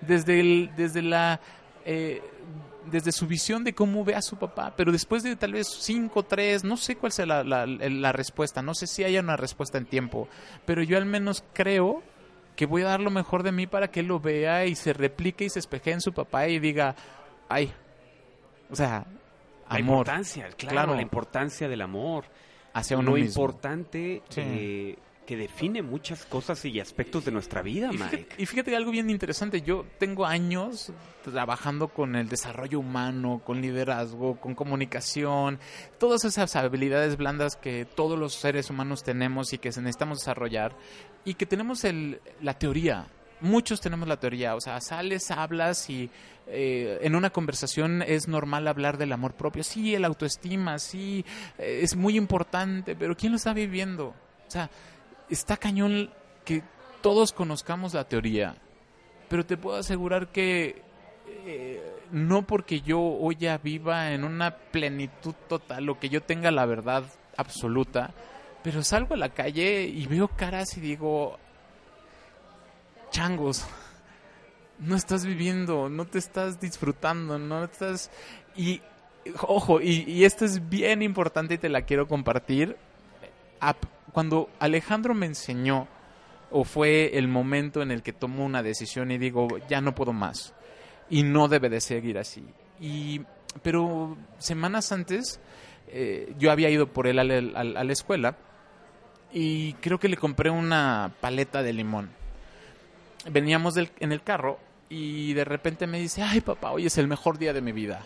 Desde, 0.00 0.40
el, 0.40 0.70
desde 0.76 1.02
la... 1.02 1.40
eh, 1.84 2.22
desde 2.90 3.12
su 3.12 3.26
visión 3.26 3.64
de 3.64 3.74
cómo 3.74 4.04
ve 4.04 4.14
a 4.14 4.20
su 4.20 4.36
papá, 4.36 4.74
pero 4.76 4.92
después 4.92 5.22
de 5.22 5.36
tal 5.36 5.54
vez 5.54 5.66
cinco, 5.80 6.22
tres, 6.22 6.64
no 6.64 6.76
sé 6.76 6.96
cuál 6.96 7.12
sea 7.12 7.24
la, 7.24 7.42
la- 7.42 7.64
la 7.66 8.12
respuesta, 8.12 8.60
no 8.60 8.74
sé 8.74 8.86
si 8.86 9.02
haya 9.02 9.20
una 9.20 9.38
respuesta 9.38 9.78
en 9.78 9.86
tiempo, 9.86 10.28
pero 10.66 10.82
yo 10.82 10.98
al 10.98 11.06
menos 11.06 11.42
creo 11.54 12.02
que 12.56 12.66
voy 12.66 12.82
a 12.82 12.86
dar 12.88 13.00
lo 13.00 13.10
mejor 13.10 13.42
de 13.42 13.52
mí 13.52 13.66
para 13.66 13.88
que 13.90 14.00
él 14.00 14.06
lo 14.08 14.20
vea 14.20 14.66
y 14.66 14.74
se 14.74 14.92
replique 14.92 15.46
y 15.46 15.48
se 15.48 15.60
espeje 15.60 15.92
en 15.92 16.02
su 16.02 16.12
papá 16.12 16.46
y 16.46 16.58
diga, 16.58 16.94
ay, 17.48 17.72
o 18.70 18.76
sea, 18.76 19.06
La 19.70 19.76
amor 19.76 19.80
importancia, 20.00 20.48
claro, 20.50 20.72
Claro. 20.74 20.94
la 20.94 21.00
importancia 21.02 21.68
del 21.68 21.80
amor. 21.80 22.26
Hacia 22.74 22.98
uno 22.98 23.12
lo 23.12 23.16
mismo. 23.16 23.28
importante 23.42 24.22
Sí. 24.28 24.40
eh, 24.44 24.98
que 25.26 25.38
define 25.38 25.80
muchas 25.80 26.26
cosas 26.26 26.62
y 26.66 26.78
aspectos 26.80 27.24
de 27.24 27.30
nuestra 27.32 27.62
vida, 27.62 27.88
Y 27.90 27.96
Mike. 27.96 28.08
fíjate, 28.18 28.42
y 28.42 28.44
fíjate 28.46 28.76
algo 28.76 28.90
bien 28.90 29.08
interesante, 29.08 29.62
yo 29.62 29.86
tengo 29.98 30.26
años 30.26 30.92
trabajando 31.24 31.88
con 31.88 32.14
el 32.14 32.28
desarrollo 32.28 32.78
humano, 32.80 33.40
con 33.42 33.62
liderazgo, 33.62 34.38
con 34.38 34.54
comunicación, 34.54 35.58
todas 35.98 36.26
esas 36.26 36.54
habilidades 36.56 37.16
blandas 37.16 37.56
que 37.56 37.86
todos 37.86 38.18
los 38.18 38.34
seres 38.34 38.68
humanos 38.68 39.02
tenemos 39.02 39.54
y 39.54 39.58
que 39.58 39.68
necesitamos 39.70 40.18
desarrollar 40.18 40.76
y 41.24 41.32
que 41.34 41.46
tenemos 41.46 41.84
el, 41.84 42.20
la 42.42 42.58
teoría. 42.58 43.06
Muchos 43.40 43.80
tenemos 43.80 44.08
la 44.08 44.18
teoría, 44.18 44.54
o 44.54 44.60
sea, 44.60 44.80
sales, 44.80 45.30
hablas 45.30 45.90
y 45.90 46.10
eh, 46.46 46.98
en 47.02 47.14
una 47.14 47.30
conversación 47.30 48.02
es 48.02 48.28
normal 48.28 48.68
hablar 48.68 48.98
del 48.98 49.12
amor 49.12 49.34
propio. 49.34 49.64
Sí, 49.64 49.94
el 49.94 50.04
autoestima, 50.04 50.78
sí, 50.78 51.24
eh, 51.58 51.80
es 51.82 51.96
muy 51.96 52.16
importante, 52.16 52.96
pero 52.96 53.16
¿quién 53.16 53.32
lo 53.32 53.36
está 53.36 53.52
viviendo? 53.52 54.08
O 54.46 54.50
sea, 54.50 54.70
está 55.28 55.56
cañón 55.56 56.10
que 56.44 56.62
todos 57.00 57.32
conozcamos 57.32 57.94
la 57.94 58.04
teoría, 58.04 58.56
pero 59.28 59.44
te 59.44 59.56
puedo 59.56 59.78
asegurar 59.78 60.28
que 60.28 60.82
eh, 61.46 61.82
no 62.12 62.46
porque 62.46 62.80
yo 62.80 63.00
hoy 63.00 63.36
ya 63.36 63.58
viva 63.58 64.12
en 64.12 64.24
una 64.24 64.56
plenitud 64.56 65.34
total 65.48 65.88
o 65.88 65.98
que 65.98 66.08
yo 66.08 66.22
tenga 66.22 66.50
la 66.50 66.66
verdad 66.66 67.04
absoluta, 67.36 68.12
pero 68.62 68.82
salgo 68.82 69.14
a 69.14 69.18
la 69.18 69.30
calle 69.30 69.84
y 69.84 70.06
veo 70.06 70.28
caras 70.28 70.76
y 70.76 70.80
digo, 70.80 71.38
changos, 73.14 73.64
no 74.80 74.96
estás 74.96 75.24
viviendo, 75.24 75.88
no 75.88 76.04
te 76.04 76.18
estás 76.18 76.60
disfrutando, 76.60 77.38
no 77.38 77.62
estás... 77.62 78.10
Y, 78.56 78.82
ojo, 79.42 79.80
y, 79.80 80.24
esto 80.24 80.44
es 80.44 80.68
bien 80.68 81.00
importante 81.00 81.54
y 81.54 81.58
te 81.58 81.68
la 81.68 81.82
quiero 81.82 82.08
compartir. 82.08 82.76
Cuando 84.12 84.50
Alejandro 84.58 85.14
me 85.14 85.26
enseñó, 85.26 85.86
o 86.50 86.64
fue 86.64 87.16
el 87.16 87.28
momento 87.28 87.82
en 87.82 87.92
el 87.92 88.02
que 88.02 88.12
tomo 88.12 88.44
una 88.44 88.64
decisión 88.64 89.12
y 89.12 89.18
digo, 89.18 89.46
ya 89.68 89.80
no 89.80 89.94
puedo 89.94 90.12
más, 90.12 90.52
y 91.08 91.22
no 91.22 91.46
debe 91.46 91.68
de 91.68 91.80
seguir 91.80 92.18
así. 92.18 92.44
Y, 92.80 93.22
pero 93.62 94.16
semanas 94.38 94.90
antes, 94.90 95.38
eh, 95.86 96.34
yo 96.36 96.50
había 96.50 96.68
ido 96.68 96.88
por 96.88 97.06
él 97.06 97.20
a 97.20 97.24
la 97.24 97.92
escuela, 97.92 98.36
y 99.32 99.74
creo 99.74 100.00
que 100.00 100.08
le 100.08 100.16
compré 100.16 100.50
una 100.50 101.14
paleta 101.20 101.62
de 101.62 101.72
limón 101.72 102.23
veníamos 103.30 103.74
del- 103.74 103.90
en 104.00 104.12
el 104.12 104.22
carro 104.22 104.58
y 104.88 105.32
de 105.34 105.44
repente 105.44 105.86
me 105.86 105.98
dice, 105.98 106.22
ay 106.22 106.40
papá, 106.40 106.70
hoy 106.70 106.86
es 106.86 106.98
el 106.98 107.08
mejor 107.08 107.38
día 107.38 107.52
de 107.52 107.60
mi 107.60 107.72
vida. 107.72 108.02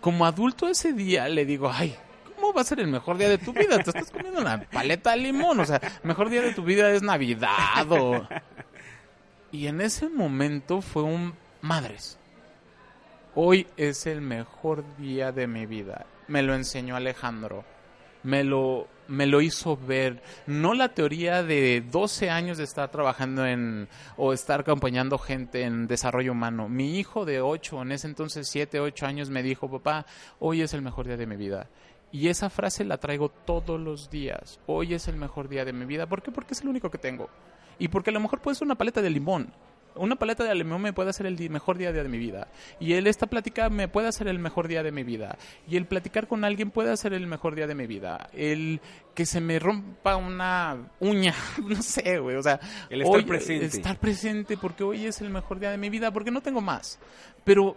Como 0.00 0.26
adulto 0.26 0.68
ese 0.68 0.92
día 0.92 1.28
le 1.28 1.46
digo, 1.46 1.70
ay, 1.72 1.96
¿cómo 2.36 2.52
va 2.52 2.60
a 2.60 2.64
ser 2.64 2.80
el 2.80 2.88
mejor 2.88 3.16
día 3.16 3.28
de 3.28 3.38
tu 3.38 3.52
vida? 3.52 3.78
Te 3.82 3.90
estás 3.90 4.10
comiendo 4.10 4.40
una 4.40 4.60
paleta 4.62 5.12
de 5.12 5.16
limón, 5.18 5.60
o 5.60 5.64
sea, 5.64 5.80
mejor 6.02 6.28
día 6.28 6.42
de 6.42 6.52
tu 6.52 6.62
vida 6.62 6.90
es 6.90 7.02
Navidad 7.02 7.90
o... 7.90 8.26
Y 9.50 9.68
en 9.68 9.80
ese 9.80 10.08
momento 10.08 10.82
fue 10.82 11.02
un 11.04 11.34
madres. 11.62 12.18
Hoy 13.36 13.66
es 13.76 14.06
el 14.06 14.20
mejor 14.20 14.84
día 14.96 15.30
de 15.32 15.46
mi 15.46 15.64
vida. 15.64 16.06
Me 16.26 16.42
lo 16.42 16.54
enseñó 16.54 16.96
Alejandro. 16.96 17.64
Me 18.24 18.42
lo, 18.42 18.88
me 19.06 19.26
lo 19.26 19.40
hizo 19.40 19.76
ver. 19.76 20.22
No 20.46 20.74
la 20.74 20.88
teoría 20.94 21.42
de 21.42 21.82
12 21.82 22.30
años 22.30 22.58
de 22.58 22.64
estar 22.64 22.90
trabajando 22.90 23.46
en 23.46 23.88
o 24.16 24.32
estar 24.32 24.60
acompañando 24.60 25.18
gente 25.18 25.62
en 25.62 25.86
desarrollo 25.86 26.32
humano. 26.32 26.68
Mi 26.68 26.98
hijo 26.98 27.24
de 27.24 27.40
8, 27.40 27.82
en 27.82 27.92
ese 27.92 28.08
entonces 28.08 28.48
7, 28.48 28.80
8 28.80 29.06
años, 29.06 29.30
me 29.30 29.42
dijo, 29.42 29.70
papá, 29.70 30.06
hoy 30.40 30.62
es 30.62 30.74
el 30.74 30.82
mejor 30.82 31.06
día 31.06 31.16
de 31.16 31.26
mi 31.26 31.36
vida. 31.36 31.68
Y 32.10 32.28
esa 32.28 32.48
frase 32.48 32.84
la 32.84 32.98
traigo 32.98 33.28
todos 33.28 33.78
los 33.80 34.08
días. 34.08 34.60
Hoy 34.66 34.94
es 34.94 35.08
el 35.08 35.16
mejor 35.16 35.48
día 35.48 35.64
de 35.64 35.72
mi 35.72 35.84
vida. 35.84 36.06
¿Por 36.06 36.22
qué? 36.22 36.30
Porque 36.30 36.54
es 36.54 36.60
el 36.62 36.68
único 36.68 36.90
que 36.90 36.98
tengo. 36.98 37.28
Y 37.78 37.88
porque 37.88 38.10
a 38.10 38.12
lo 38.12 38.20
mejor 38.20 38.40
puede 38.40 38.54
ser 38.54 38.66
una 38.66 38.76
paleta 38.76 39.02
de 39.02 39.10
limón. 39.10 39.52
Una 39.96 40.16
paleta 40.16 40.42
de 40.44 40.54
limón 40.54 40.82
me 40.82 40.92
puede 40.92 41.10
hacer 41.10 41.24
el 41.26 41.38
mejor 41.50 41.78
día 41.78 41.92
de 41.92 42.02
mi 42.08 42.18
vida. 42.18 42.48
Y 42.80 42.94
el, 42.94 43.06
esta 43.06 43.26
plática 43.28 43.68
me 43.70 43.86
puede 43.86 44.08
hacer 44.08 44.26
el 44.26 44.38
mejor 44.40 44.66
día 44.66 44.82
de 44.82 44.90
mi 44.90 45.04
vida. 45.04 45.38
Y 45.68 45.76
el 45.76 45.86
platicar 45.86 46.26
con 46.26 46.42
alguien 46.44 46.70
puede 46.72 46.90
hacer 46.90 47.12
el 47.14 47.26
mejor 47.28 47.54
día 47.54 47.66
de 47.68 47.74
mi 47.76 47.86
vida. 47.86 48.28
El 48.32 48.80
que 49.14 49.24
se 49.24 49.40
me 49.40 49.58
rompa 49.60 50.16
una 50.16 50.88
uña, 50.98 51.34
no 51.64 51.80
sé, 51.82 52.18
güey. 52.18 52.36
O 52.36 52.42
sea, 52.42 52.58
El 52.90 53.02
estar 53.02 53.16
hoy- 53.16 53.24
presente. 53.24 53.66
Estar 53.66 53.98
presente 54.00 54.56
porque 54.56 54.82
hoy 54.82 55.06
es 55.06 55.20
el 55.20 55.30
mejor 55.30 55.60
día 55.60 55.70
de 55.70 55.78
mi 55.78 55.90
vida, 55.90 56.10
porque 56.10 56.30
no 56.32 56.40
tengo 56.40 56.60
más. 56.60 56.98
Pero 57.44 57.76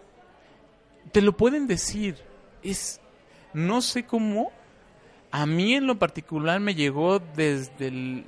te 1.12 1.22
lo 1.22 1.38
pueden 1.38 1.68
decir. 1.68 2.16
Es, 2.64 3.00
no 3.54 3.82
sé 3.82 4.06
cómo, 4.06 4.52
a 5.30 5.46
mí 5.46 5.76
en 5.76 5.86
lo 5.86 6.00
particular 6.00 6.60
me 6.60 6.74
llegó 6.74 7.20
desde 7.20 7.88
el- 7.90 8.26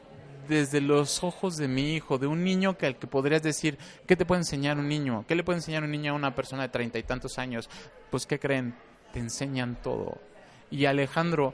desde 0.49 0.81
los 0.81 1.23
ojos 1.23 1.55
de 1.55 1.67
mi 1.69 1.93
hijo, 1.95 2.17
de 2.17 2.27
un 2.27 2.43
niño 2.43 2.77
que 2.77 2.87
al 2.87 2.97
que 2.97 3.07
podrías 3.07 3.41
decir, 3.43 3.77
¿qué 4.05 4.17
te 4.17 4.25
puede 4.25 4.41
enseñar 4.41 4.77
un 4.77 4.89
niño? 4.89 5.23
¿Qué 5.27 5.35
le 5.35 5.43
puede 5.45 5.59
enseñar 5.59 5.83
un 5.83 5.91
niño 5.91 6.11
a 6.11 6.15
una 6.15 6.35
persona 6.35 6.63
de 6.63 6.69
treinta 6.69 6.99
y 6.99 7.03
tantos 7.03 7.37
años? 7.39 7.69
Pues, 8.09 8.25
¿qué 8.25 8.39
creen? 8.39 8.75
Te 9.13 9.19
enseñan 9.19 9.77
todo. 9.81 10.17
Y 10.71 10.85
Alejandro, 10.85 11.53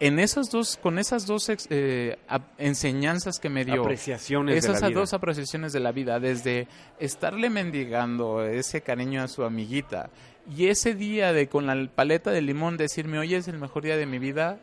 en 0.00 0.18
esas 0.18 0.50
dos, 0.50 0.76
con 0.76 0.98
esas 0.98 1.26
dos 1.26 1.48
ex- 1.48 1.66
eh, 1.70 2.18
enseñanzas 2.58 3.38
que 3.38 3.48
me 3.48 3.64
dio, 3.64 3.82
Apreciaciones 3.82 4.54
de 4.54 4.58
esas 4.58 4.80
la 4.80 4.88
vida. 4.88 5.00
dos 5.00 5.12
apreciaciones 5.14 5.72
de 5.72 5.80
la 5.80 5.92
vida, 5.92 6.18
desde 6.20 6.68
estarle 6.98 7.50
mendigando 7.50 8.44
ese 8.44 8.80
cariño 8.82 9.22
a 9.22 9.28
su 9.28 9.42
amiguita 9.44 10.10
y 10.54 10.66
ese 10.68 10.94
día 10.94 11.32
de 11.32 11.48
con 11.48 11.66
la 11.66 11.88
paleta 11.92 12.30
de 12.30 12.42
limón 12.42 12.76
decirme, 12.76 13.18
hoy 13.18 13.34
es 13.34 13.48
el 13.48 13.58
mejor 13.58 13.82
día 13.84 13.96
de 13.96 14.06
mi 14.06 14.18
vida, 14.18 14.58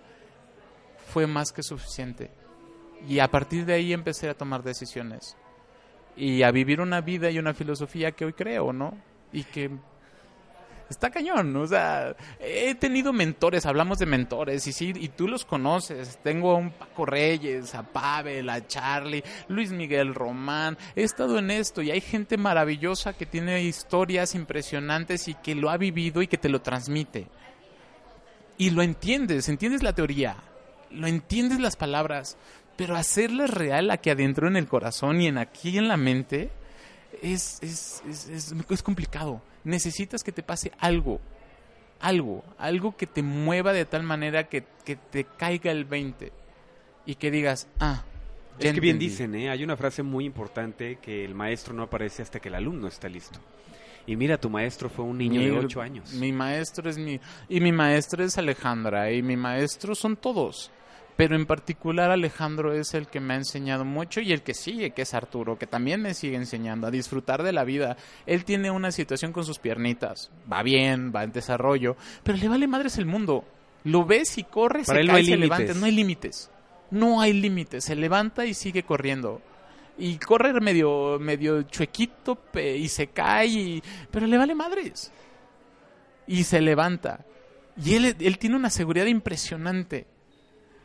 fue 1.12 1.28
más 1.28 1.52
que 1.52 1.64
suficiente. 1.64 2.30
Y 3.08 3.20
a 3.20 3.28
partir 3.30 3.66
de 3.66 3.74
ahí 3.74 3.94
empecé 3.94 4.30
a 4.30 4.34
tomar 4.34 4.64
decisiones 4.64 5.36
y 6.16 6.44
a 6.44 6.52
vivir 6.52 6.80
una 6.80 7.02
vida 7.02 7.30
y 7.32 7.40
una 7.40 7.54
filosofía 7.54 8.12
que 8.12 8.26
hoy 8.26 8.34
creo, 8.34 8.72
¿no? 8.72 8.98
Y 9.32 9.44
que 9.44 9.72
está 10.90 11.10
cañón, 11.10 11.56
o 11.56 11.66
sea, 11.66 12.16
he 12.40 12.76
tenido 12.76 13.14
mentores, 13.14 13.66
hablamos 13.66 13.98
de 13.98 14.06
mentores, 14.06 14.68
y 14.68 14.74
sí, 14.74 14.94
y 14.96 15.10
tú 15.10 15.28
los 15.28 15.44
conoces, 15.44 16.20
tengo 16.24 16.52
a 16.52 16.58
un 16.58 16.72
Paco 16.72 17.06
Reyes, 17.06 17.74
a 17.74 17.84
Pavel, 17.84 18.50
a 18.50 18.66
Charlie, 18.68 19.24
Luis 19.48 19.72
Miguel 19.72 20.14
Román, 20.14 20.78
he 20.96 21.04
estado 21.04 21.40
en 21.40 21.52
esto 21.52 21.82
y 21.82 21.92
hay 21.92 22.02
gente 22.02 22.38
maravillosa 22.38 23.14
que 23.14 23.26
tiene 23.26 23.64
historias 23.64 24.36
impresionantes 24.36 25.28
y 25.28 25.34
que 25.34 25.56
lo 25.56 25.70
ha 25.70 25.78
vivido 25.78 26.22
y 26.22 26.28
que 26.28 26.38
te 26.38 26.50
lo 26.50 26.62
transmite. 26.62 27.28
Y 28.58 28.70
lo 28.70 28.84
entiendes, 28.84 29.50
entiendes 29.50 29.82
la 29.82 29.94
teoría, 29.94 30.36
lo 30.92 31.08
entiendes 31.08 31.60
las 31.60 31.76
palabras, 31.76 32.38
pero 32.76 32.96
hacerlas 32.96 33.50
real 33.52 33.92
aquí 33.92 34.10
adentro 34.10 34.48
en 34.48 34.56
el 34.56 34.68
corazón 34.68 35.22
y 35.22 35.28
en 35.28 35.38
aquí 35.38 35.78
en 35.78 35.88
la 35.88 35.98
mente 35.98 36.50
es, 37.22 37.60
es, 37.62 38.02
es, 38.30 38.54
es, 38.70 38.84
complicado. 38.84 39.42
Necesitas 39.64 40.24
que 40.24 40.32
te 40.32 40.44
pase 40.44 40.72
algo, 40.80 41.22
algo, 42.00 42.44
algo 42.58 42.96
que 42.98 43.08
te 43.08 43.22
mueva 43.24 43.74
de 43.74 43.86
tal 43.86 44.04
manera 44.04 44.50
que, 44.50 44.66
que 44.84 44.96
te 44.96 45.24
caiga 45.26 45.72
el 45.72 45.86
20 45.86 46.32
y 47.06 47.16
que 47.16 47.32
digas, 47.32 47.68
ah, 47.80 48.04
ya 48.60 48.70
Es 48.70 48.74
que 48.76 48.80
bien 48.82 48.96
entendí". 48.96 49.08
dicen, 49.10 49.36
¿eh? 49.36 49.50
Hay 49.50 49.64
una 49.64 49.78
frase 49.78 50.04
muy 50.04 50.26
importante 50.26 50.98
que 51.02 51.24
el 51.24 51.34
maestro 51.36 51.74
no 51.74 51.84
aparece 51.84 52.22
hasta 52.22 52.40
que 52.40 52.50
el 52.50 52.56
alumno 52.56 52.88
está 52.88 53.08
listo. 53.08 53.40
Y 54.06 54.18
mira, 54.18 54.38
tu 54.38 54.50
maestro 54.50 54.90
fue 54.90 55.06
un 55.06 55.18
niño 55.18 55.40
de 55.40 55.50
Mi- 55.52 55.58
ocho 55.58 55.82
años. 55.82 56.12
Mi 56.14 56.34
maestro 56.34 56.90
es 56.90 56.98
mi... 56.98 57.22
Y 57.48 57.62
mi 57.62 57.72
maestra 57.72 58.26
es 58.26 58.38
Alejandra. 58.38 59.10
Y 59.14 59.22
mi 59.24 59.38
maestro 59.38 59.96
son 59.96 60.18
todos. 60.18 60.72
Pero 61.16 61.36
en 61.36 61.46
particular 61.46 62.10
Alejandro 62.10 62.74
es 62.74 62.94
el 62.96 63.08
que 63.08 63.20
me 63.20 63.36
ha 63.36 63.38
enseñado 63.38 63.86
mucho 63.86 64.20
y 64.20 64.32
el 64.34 64.42
que 64.42 64.54
sigue, 64.56 64.92
que 64.92 65.04
es 65.04 65.14
Arturo, 65.14 65.60
que 65.60 65.68
también 65.68 66.02
me 66.02 66.14
sigue 66.16 66.36
enseñando 66.36 66.88
a 66.88 66.92
disfrutar 66.92 67.44
de 67.44 67.52
la 67.54 67.64
vida. 67.64 67.98
Él 68.26 68.46
tiene 68.46 68.72
una 68.72 68.92
situación 68.92 69.32
con 69.32 69.46
sus 69.46 69.60
piernitas. 69.60 70.32
Va 70.52 70.64
bien, 70.64 71.12
va 71.16 71.24
en 71.24 71.32
desarrollo. 71.32 71.96
Pero 72.24 72.38
le 72.40 72.48
vale 72.48 72.68
madres 72.68 72.98
el 72.98 73.06
mundo. 73.06 73.46
Lo 73.84 74.06
ves 74.06 74.38
y 74.40 74.44
corre, 74.44 74.84
Para 74.84 74.98
se 74.98 75.02
él 75.02 75.08
no 75.08 75.14
cae, 75.14 75.20
hay 75.22 75.26
se 75.28 75.38
levanta. 75.38 75.74
No 75.76 75.86
hay 75.86 75.92
límites. 75.92 76.52
No 76.90 77.22
hay 77.22 77.34
límites. 77.34 77.84
Se 77.84 77.96
levanta 77.96 78.46
y 78.46 78.54
sigue 78.54 78.84
corriendo 78.84 79.42
y 79.96 80.18
corre 80.18 80.60
medio 80.60 81.20
medio 81.20 81.62
chuequito 81.64 82.40
y 82.56 82.88
se 82.88 83.08
cae 83.10 83.46
y- 83.46 83.84
pero 84.10 84.26
le 84.26 84.40
vale 84.40 84.56
madres 84.56 85.12
y 86.26 86.44
se 86.46 86.62
levanta 86.62 87.24
y 87.78 87.94
él, 87.94 88.16
él 88.20 88.38
tiene 88.40 88.56
una 88.56 88.72
seguridad 88.72 89.06
impresionante 89.06 90.08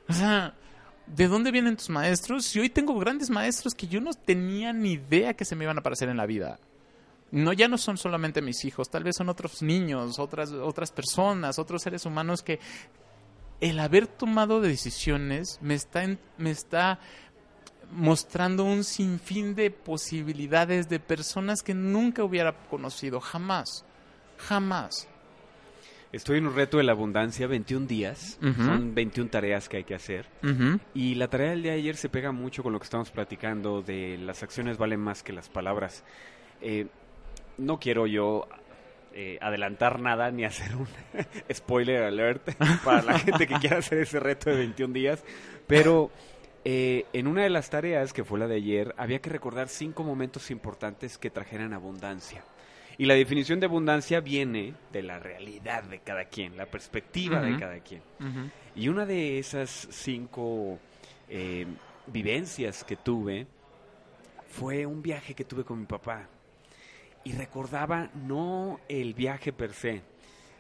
o 0.08 0.12
sea 0.12 0.54
¿De 1.14 1.26
dónde 1.26 1.50
vienen 1.50 1.76
tus 1.76 1.88
maestros? 1.88 2.54
Y 2.54 2.60
hoy 2.60 2.68
tengo 2.68 2.98
grandes 2.98 3.30
maestros 3.30 3.74
que 3.74 3.86
yo 3.86 4.00
no 4.00 4.12
tenía 4.12 4.72
ni 4.72 4.92
idea 4.92 5.34
que 5.34 5.44
se 5.44 5.56
me 5.56 5.64
iban 5.64 5.78
a 5.78 5.80
aparecer 5.80 6.08
en 6.08 6.18
la 6.18 6.26
vida. 6.26 6.58
No, 7.30 7.52
ya 7.52 7.68
no 7.68 7.78
son 7.78 7.96
solamente 7.98 8.42
mis 8.42 8.64
hijos, 8.64 8.90
tal 8.90 9.04
vez 9.04 9.16
son 9.16 9.28
otros 9.28 9.62
niños, 9.62 10.18
otras, 10.18 10.50
otras 10.50 10.92
personas, 10.92 11.58
otros 11.58 11.82
seres 11.82 12.06
humanos 12.06 12.42
que 12.42 12.58
el 13.60 13.78
haber 13.80 14.06
tomado 14.06 14.60
decisiones 14.60 15.58
me 15.60 15.74
está, 15.74 16.06
me 16.36 16.50
está 16.50 17.00
mostrando 17.90 18.64
un 18.64 18.84
sinfín 18.84 19.54
de 19.54 19.70
posibilidades 19.70 20.88
de 20.88 21.00
personas 21.00 21.62
que 21.62 21.74
nunca 21.74 22.22
hubiera 22.24 22.54
conocido, 22.68 23.20
jamás, 23.20 23.84
jamás. 24.36 25.07
Estoy 26.12 26.38
en 26.38 26.46
un 26.46 26.54
reto 26.54 26.78
de 26.78 26.84
la 26.84 26.92
abundancia, 26.92 27.46
21 27.46 27.86
días. 27.86 28.38
Son 28.40 28.94
21 28.94 29.30
tareas 29.30 29.68
que 29.68 29.78
hay 29.78 29.84
que 29.84 29.94
hacer. 29.94 30.26
Y 30.94 31.14
la 31.16 31.28
tarea 31.28 31.50
del 31.50 31.62
día 31.62 31.72
de 31.72 31.78
ayer 31.78 31.96
se 31.96 32.08
pega 32.08 32.32
mucho 32.32 32.62
con 32.62 32.72
lo 32.72 32.78
que 32.78 32.84
estamos 32.84 33.10
platicando 33.10 33.82
de 33.82 34.18
las 34.18 34.42
acciones 34.42 34.78
valen 34.78 35.00
más 35.00 35.22
que 35.22 35.32
las 35.32 35.48
palabras. 35.48 36.04
Eh, 36.60 36.86
no 37.58 37.78
quiero 37.78 38.06
yo 38.06 38.48
eh, 39.12 39.38
adelantar 39.40 40.00
nada 40.00 40.30
ni 40.30 40.44
hacer 40.46 40.76
un 40.76 40.86
spoiler 41.52 42.04
alert 42.04 42.54
para 42.84 43.02
la 43.02 43.18
gente 43.18 43.46
que 43.46 43.54
quiera 43.56 43.78
hacer 43.78 43.98
ese 43.98 44.20
reto 44.20 44.50
de 44.50 44.56
21 44.56 44.94
días, 44.94 45.24
pero 45.66 46.10
eh, 46.64 47.06
en 47.12 47.26
una 47.26 47.42
de 47.42 47.50
las 47.50 47.70
tareas, 47.70 48.12
que 48.12 48.24
fue 48.24 48.38
la 48.38 48.46
de 48.46 48.56
ayer, 48.56 48.94
había 48.96 49.20
que 49.20 49.30
recordar 49.30 49.68
cinco 49.68 50.04
momentos 50.04 50.50
importantes 50.50 51.18
que 51.18 51.30
trajeran 51.30 51.72
abundancia. 51.72 52.44
Y 53.00 53.06
la 53.06 53.14
definición 53.14 53.60
de 53.60 53.66
abundancia 53.66 54.20
viene 54.20 54.74
de 54.92 55.02
la 55.02 55.20
realidad 55.20 55.84
de 55.84 56.00
cada 56.00 56.24
quien, 56.24 56.56
la 56.56 56.66
perspectiva 56.66 57.40
de 57.40 57.56
cada 57.56 57.78
quien. 57.78 58.02
Y 58.74 58.88
una 58.88 59.06
de 59.06 59.38
esas 59.38 59.86
cinco 59.90 60.80
eh, 61.28 61.64
vivencias 62.08 62.82
que 62.82 62.96
tuve 62.96 63.46
fue 64.50 64.84
un 64.84 65.00
viaje 65.00 65.34
que 65.34 65.44
tuve 65.44 65.62
con 65.64 65.78
mi 65.78 65.86
papá. 65.86 66.28
Y 67.22 67.32
recordaba 67.34 68.10
no 68.14 68.80
el 68.88 69.14
viaje 69.14 69.52
per 69.52 69.74
se, 69.74 70.02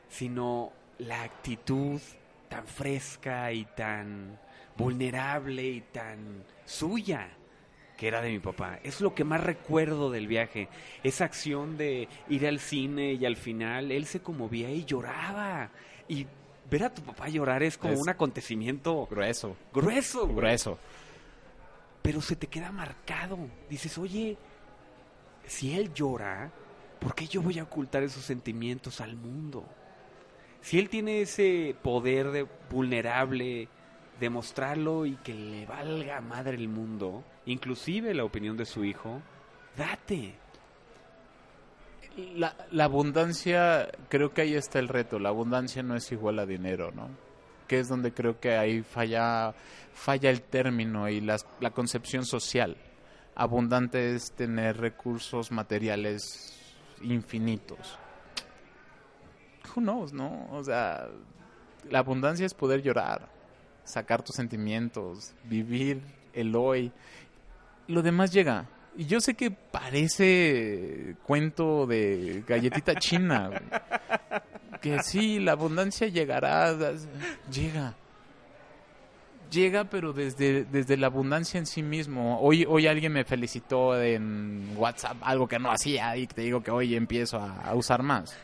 sino 0.08 0.72
la 0.98 1.24
actitud 1.24 2.00
tan 2.48 2.66
fresca 2.68 3.52
y 3.52 3.64
tan 3.64 4.38
vulnerable 4.76 5.64
y 5.64 5.80
tan 5.80 6.44
suya 6.64 7.30
que 7.98 8.08
era 8.08 8.22
de 8.22 8.30
mi 8.30 8.38
papá. 8.38 8.78
Es 8.84 9.02
lo 9.02 9.14
que 9.14 9.24
más 9.24 9.42
recuerdo 9.42 10.10
del 10.10 10.26
viaje. 10.28 10.68
Esa 11.02 11.24
acción 11.26 11.76
de 11.76 12.08
ir 12.30 12.46
al 12.46 12.60
cine 12.60 13.12
y 13.14 13.26
al 13.26 13.36
final 13.36 13.92
él 13.92 14.06
se 14.06 14.20
conmovía 14.20 14.70
y 14.70 14.84
lloraba. 14.86 15.70
Y 16.08 16.26
ver 16.70 16.84
a 16.84 16.94
tu 16.94 17.02
papá 17.02 17.28
llorar 17.28 17.62
es 17.62 17.76
como 17.76 17.94
Es- 17.94 18.00
un 18.00 18.08
acontecimiento 18.08 19.06
Grueso, 19.10 19.56
grueso. 19.74 20.22
güey. 20.24 20.36
grueso. 20.36 20.78
Pero 22.02 22.20
se 22.22 22.36
te 22.36 22.46
queda 22.46 22.70
marcado. 22.72 23.36
Dices, 23.68 23.98
oye, 23.98 24.38
si 25.44 25.74
él 25.76 25.92
llora, 25.92 26.50
¿por 27.00 27.14
qué 27.14 27.26
yo 27.26 27.42
voy 27.42 27.58
a 27.58 27.64
ocultar 27.64 28.02
esos 28.04 28.24
sentimientos 28.24 29.00
al 29.00 29.16
mundo? 29.16 29.66
Si 30.60 30.78
él 30.78 30.88
tiene 30.88 31.20
ese 31.22 31.74
poder 31.82 32.30
de 32.30 32.46
vulnerable 32.70 33.68
de 34.20 34.30
mostrarlo 34.30 35.06
y 35.06 35.16
que 35.16 35.32
le 35.34 35.66
valga 35.66 36.20
madre 36.20 36.56
el 36.56 36.68
mundo, 36.68 37.24
inclusive 37.52 38.14
la 38.14 38.24
opinión 38.24 38.56
de 38.56 38.64
su 38.64 38.84
hijo, 38.84 39.20
date. 39.76 40.34
La, 42.34 42.84
abundancia, 42.84 43.90
creo 44.08 44.32
que 44.34 44.42
ahí 44.42 44.54
está 44.54 44.78
el 44.80 44.88
reto. 44.88 45.18
La 45.20 45.28
abundancia 45.28 45.82
no 45.84 45.94
es 45.94 46.10
igual 46.10 46.38
a 46.40 46.46
dinero, 46.46 46.90
¿no? 46.92 47.08
Que 47.68 47.78
es 47.78 47.88
donde 47.88 48.12
creo 48.12 48.40
que 48.40 48.56
ahí 48.56 48.82
falla, 48.82 49.54
falla 49.92 50.30
el 50.30 50.42
término 50.42 51.08
y 51.08 51.20
las- 51.20 51.46
la 51.60 51.70
concepción 51.70 52.24
social. 52.24 52.76
Abundante 53.36 54.16
es 54.16 54.32
tener 54.32 54.78
recursos 54.78 55.52
materiales 55.52 56.56
infinitos. 57.02 57.96
Who 59.76 59.80
knows, 59.82 60.12
¿no? 60.12 60.48
O 60.50 60.64
sea, 60.64 61.08
la 61.88 62.00
abundancia 62.00 62.46
es 62.46 62.54
poder 62.54 62.82
llorar, 62.82 63.28
sacar 63.84 64.22
tus 64.24 64.34
sentimientos, 64.34 65.34
vivir 65.44 66.02
el 66.32 66.56
hoy. 66.56 66.90
Lo 67.88 68.02
demás 68.02 68.32
llega. 68.32 68.66
Y 68.96 69.06
yo 69.06 69.20
sé 69.20 69.34
que 69.34 69.50
parece 69.50 71.16
cuento 71.24 71.86
de 71.86 72.42
galletita 72.46 72.94
china. 72.98 73.48
güey. 73.48 73.60
Que 74.80 75.02
sí, 75.02 75.40
la 75.40 75.52
abundancia 75.52 76.06
llegará. 76.08 76.76
Llega. 77.50 77.94
Llega, 79.50 79.84
pero 79.84 80.12
desde, 80.12 80.64
desde 80.64 80.96
la 80.96 81.06
abundancia 81.06 81.58
en 81.58 81.66
sí 81.66 81.82
mismo. 81.82 82.38
Hoy, 82.40 82.66
hoy 82.68 82.86
alguien 82.86 83.12
me 83.12 83.24
felicitó 83.24 84.00
en 84.00 84.74
WhatsApp, 84.76 85.16
algo 85.22 85.48
que 85.48 85.58
no 85.58 85.70
hacía, 85.70 86.16
y 86.16 86.26
te 86.26 86.42
digo 86.42 86.62
que 86.62 86.70
hoy 86.70 86.94
empiezo 86.94 87.38
a, 87.38 87.62
a 87.62 87.74
usar 87.74 88.02
más. 88.02 88.36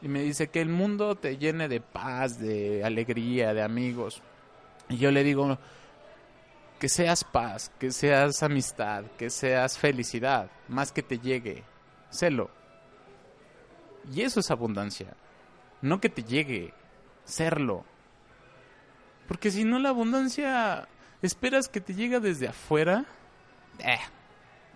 Y 0.00 0.08
me 0.08 0.22
dice 0.22 0.48
que 0.48 0.60
el 0.60 0.68
mundo 0.68 1.16
te 1.16 1.36
llene 1.36 1.68
de 1.68 1.80
paz, 1.80 2.38
de 2.38 2.82
alegría, 2.82 3.52
de 3.52 3.62
amigos. 3.62 4.22
Y 4.88 4.96
yo 4.96 5.10
le 5.10 5.22
digo, 5.22 5.58
que 6.78 6.88
seas 6.88 7.24
paz, 7.24 7.70
que 7.78 7.90
seas 7.90 8.42
amistad, 8.42 9.04
que 9.18 9.30
seas 9.30 9.78
felicidad, 9.78 10.50
más 10.68 10.92
que 10.92 11.02
te 11.02 11.18
llegue, 11.18 11.64
sélo. 12.10 12.50
Y 14.12 14.22
eso 14.22 14.40
es 14.40 14.50
abundancia, 14.50 15.14
no 15.82 16.00
que 16.00 16.08
te 16.08 16.22
llegue, 16.22 16.72
serlo. 17.24 17.84
Porque 19.26 19.50
si 19.50 19.64
no 19.64 19.78
la 19.78 19.90
abundancia 19.90 20.88
esperas 21.20 21.68
que 21.68 21.80
te 21.80 21.94
llegue 21.94 22.20
desde 22.20 22.48
afuera, 22.48 23.04
eh, 23.80 23.98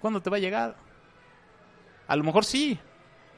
¿cuándo 0.00 0.20
te 0.20 0.28
va 0.28 0.36
a 0.36 0.40
llegar? 0.40 0.76
A 2.07 2.16
lo 2.16 2.24
mejor 2.24 2.44
sí, 2.44 2.78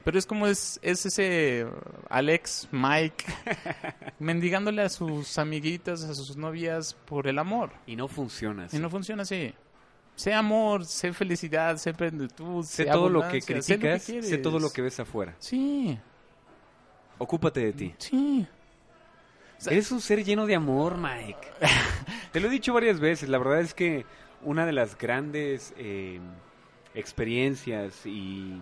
pero 0.04 0.18
es 0.18 0.26
como 0.26 0.46
es, 0.46 0.78
es 0.82 1.06
ese 1.06 1.66
Alex, 2.10 2.68
Mike, 2.70 3.24
mendigándole 4.18 4.82
a 4.82 4.88
sus 4.88 5.38
amiguitas, 5.38 6.04
a 6.04 6.14
sus 6.14 6.36
novias 6.36 6.94
por 7.06 7.26
el 7.26 7.38
amor. 7.38 7.70
Y 7.86 7.96
no 7.96 8.06
funciona 8.08 8.64
así. 8.66 8.76
Y 8.76 8.80
no 8.80 8.90
funciona 8.90 9.22
así. 9.22 9.54
Sé 10.16 10.32
amor, 10.32 10.84
sé 10.84 11.12
felicidad, 11.12 11.76
sé 11.76 11.92
plenitud, 11.92 12.62
sé 12.64 12.84
sé 12.84 12.90
todo 12.90 13.08
lo 13.08 13.26
que 13.28 13.40
sé 13.40 13.54
criticas, 13.78 14.02
sé 14.04 14.38
todo 14.38 14.60
lo 14.60 14.70
que 14.70 14.82
ves 14.82 15.00
afuera. 15.00 15.34
Sí, 15.38 15.98
Ocúpate 17.18 17.60
de 17.64 17.72
ti. 17.72 17.94
sí. 17.98 18.46
sea- 19.58 19.72
Eres 19.72 19.90
un 19.92 20.00
ser 20.00 20.22
lleno 20.24 20.46
de 20.46 20.54
amor, 20.54 20.98
Mike. 20.98 21.48
Te 22.32 22.40
lo 22.40 22.48
he 22.48 22.50
dicho 22.50 22.72
varias 22.74 23.00
veces. 23.00 23.28
La 23.28 23.38
verdad 23.38 23.60
es 23.60 23.72
que 23.74 24.04
una 24.42 24.66
de 24.66 24.72
las 24.72 24.98
grandes 24.98 25.72
eh, 25.78 26.20
experiencias 26.94 28.04
y 28.06 28.60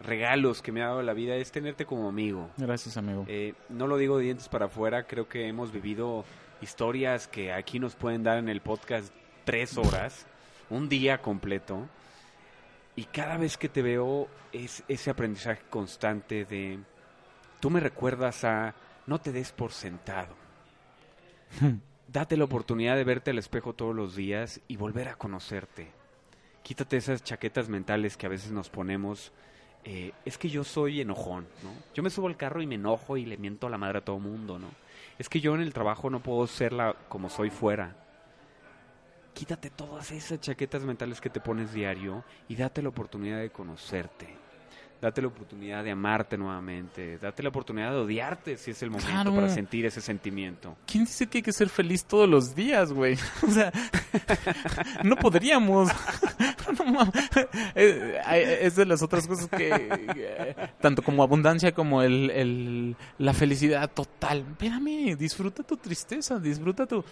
regalos 0.00 0.62
que 0.62 0.72
me 0.72 0.82
ha 0.82 0.86
dado 0.86 1.02
la 1.02 1.14
vida 1.14 1.36
es 1.36 1.50
tenerte 1.50 1.86
como 1.86 2.08
amigo. 2.08 2.50
Gracias, 2.56 2.96
amigo. 2.96 3.24
Eh, 3.28 3.54
no 3.68 3.86
lo 3.86 3.96
digo 3.96 4.18
de 4.18 4.24
dientes 4.24 4.48
para 4.48 4.66
afuera, 4.66 5.06
creo 5.06 5.28
que 5.28 5.46
hemos 5.48 5.72
vivido 5.72 6.24
historias 6.60 7.28
que 7.28 7.52
aquí 7.52 7.78
nos 7.78 7.94
pueden 7.94 8.22
dar 8.22 8.38
en 8.38 8.48
el 8.48 8.60
podcast 8.60 9.12
tres 9.44 9.76
horas, 9.76 10.26
un 10.70 10.88
día 10.88 11.18
completo. 11.18 11.88
Y 12.94 13.04
cada 13.04 13.36
vez 13.36 13.58
que 13.58 13.68
te 13.68 13.82
veo 13.82 14.28
es 14.52 14.82
ese 14.88 15.10
aprendizaje 15.10 15.62
constante 15.68 16.44
de, 16.44 16.78
tú 17.60 17.68
me 17.70 17.80
recuerdas 17.80 18.44
a, 18.44 18.74
no 19.06 19.20
te 19.20 19.32
des 19.32 19.52
por 19.52 19.72
sentado. 19.72 20.34
Date 22.08 22.36
la 22.36 22.44
oportunidad 22.44 22.96
de 22.96 23.04
verte 23.04 23.32
al 23.32 23.38
espejo 23.38 23.74
todos 23.74 23.94
los 23.94 24.16
días 24.16 24.60
y 24.68 24.76
volver 24.76 25.08
a 25.08 25.16
conocerte. 25.16 25.88
Quítate 26.62 26.96
esas 26.96 27.22
chaquetas 27.22 27.68
mentales 27.68 28.16
que 28.16 28.26
a 28.26 28.30
veces 28.30 28.52
nos 28.52 28.70
ponemos. 28.70 29.32
Eh, 29.88 30.10
es 30.24 30.36
que 30.36 30.48
yo 30.48 30.64
soy 30.64 31.00
enojón, 31.00 31.46
¿no? 31.62 31.70
Yo 31.94 32.02
me 32.02 32.10
subo 32.10 32.26
al 32.26 32.36
carro 32.36 32.60
y 32.60 32.66
me 32.66 32.74
enojo 32.74 33.16
y 33.16 33.24
le 33.24 33.36
miento 33.36 33.68
a 33.68 33.70
la 33.70 33.78
madre 33.78 33.98
a 33.98 34.04
todo 34.04 34.18
mundo, 34.18 34.58
¿no? 34.58 34.66
Es 35.16 35.28
que 35.28 35.40
yo 35.40 35.54
en 35.54 35.60
el 35.60 35.72
trabajo 35.72 36.10
no 36.10 36.18
puedo 36.18 36.44
ser 36.48 36.72
la, 36.72 36.96
como 37.08 37.30
soy 37.30 37.50
fuera. 37.50 37.94
Quítate 39.32 39.70
todas 39.70 40.10
esas 40.10 40.40
chaquetas 40.40 40.82
mentales 40.82 41.20
que 41.20 41.30
te 41.30 41.40
pones 41.40 41.72
diario 41.72 42.24
y 42.48 42.56
date 42.56 42.82
la 42.82 42.88
oportunidad 42.88 43.38
de 43.38 43.50
conocerte. 43.50 44.45
Date 45.00 45.20
la 45.20 45.28
oportunidad 45.28 45.84
de 45.84 45.90
amarte 45.90 46.38
nuevamente. 46.38 47.18
Date 47.18 47.42
la 47.42 47.50
oportunidad 47.50 47.90
de 47.90 47.98
odiarte 47.98 48.56
si 48.56 48.70
es 48.70 48.82
el 48.82 48.90
momento 48.90 49.10
Claro. 49.10 49.34
para 49.34 49.48
sentir 49.50 49.84
ese 49.84 50.00
sentimiento. 50.00 50.76
¿Quién 50.86 51.04
dice 51.04 51.26
que 51.26 51.38
hay 51.38 51.42
que 51.42 51.52
ser 51.52 51.68
feliz 51.68 52.04
todos 52.06 52.28
los 52.28 52.54
días, 52.54 52.92
güey? 52.92 53.16
O 53.46 53.50
sea, 53.50 53.72
no 55.04 55.16
podríamos. 55.16 55.90
No. 56.86 57.10
Eh, 57.74 58.58
es 58.62 58.76
de 58.76 58.84
las 58.86 59.02
otras 59.02 59.26
cosas 59.26 59.48
que, 59.48 59.70
eh, 60.16 60.54
tanto 60.80 61.02
como 61.02 61.22
abundancia 61.22 61.72
como 61.72 62.02
el, 62.02 62.30
el- 62.30 62.96
la 63.18 63.32
felicidad 63.34 63.90
total. 63.92 64.44
Espérame, 64.50 65.16
disfruta 65.16 65.62
tu 65.62 65.76
tristeza, 65.76 66.38
disfruta 66.38 66.86
tu... 66.86 67.04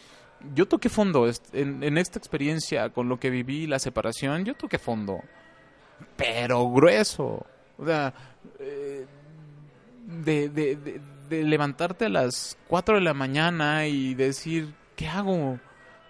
Yo 0.55 0.67
toqué 0.67 0.89
fondo 0.89 1.29
en 1.53 1.99
esta 1.99 2.19
experiencia 2.19 2.91
con 2.91 3.09
lo 3.09 3.19
que 3.19 3.31
viví, 3.31 3.67
la 3.67 3.79
separación, 3.79 4.45
yo 4.45 4.55
toqué 4.55 4.79
fondo. 4.79 5.21
Pero 6.17 6.69
grueso. 6.71 7.47
O 7.79 7.85
sea, 7.87 8.15
eh, 8.59 9.07
de, 10.07 10.49
de, 10.49 10.77
de, 10.77 11.01
de 11.29 11.45
levantarte 11.45 12.07
a 12.07 12.09
las 12.09 12.57
4 12.69 12.97
de 12.97 13.01
la 13.01 13.15
mañana 13.15 13.87
y 13.87 14.15
decir, 14.15 14.73
¿qué 14.97 15.09
hago? 15.09 15.59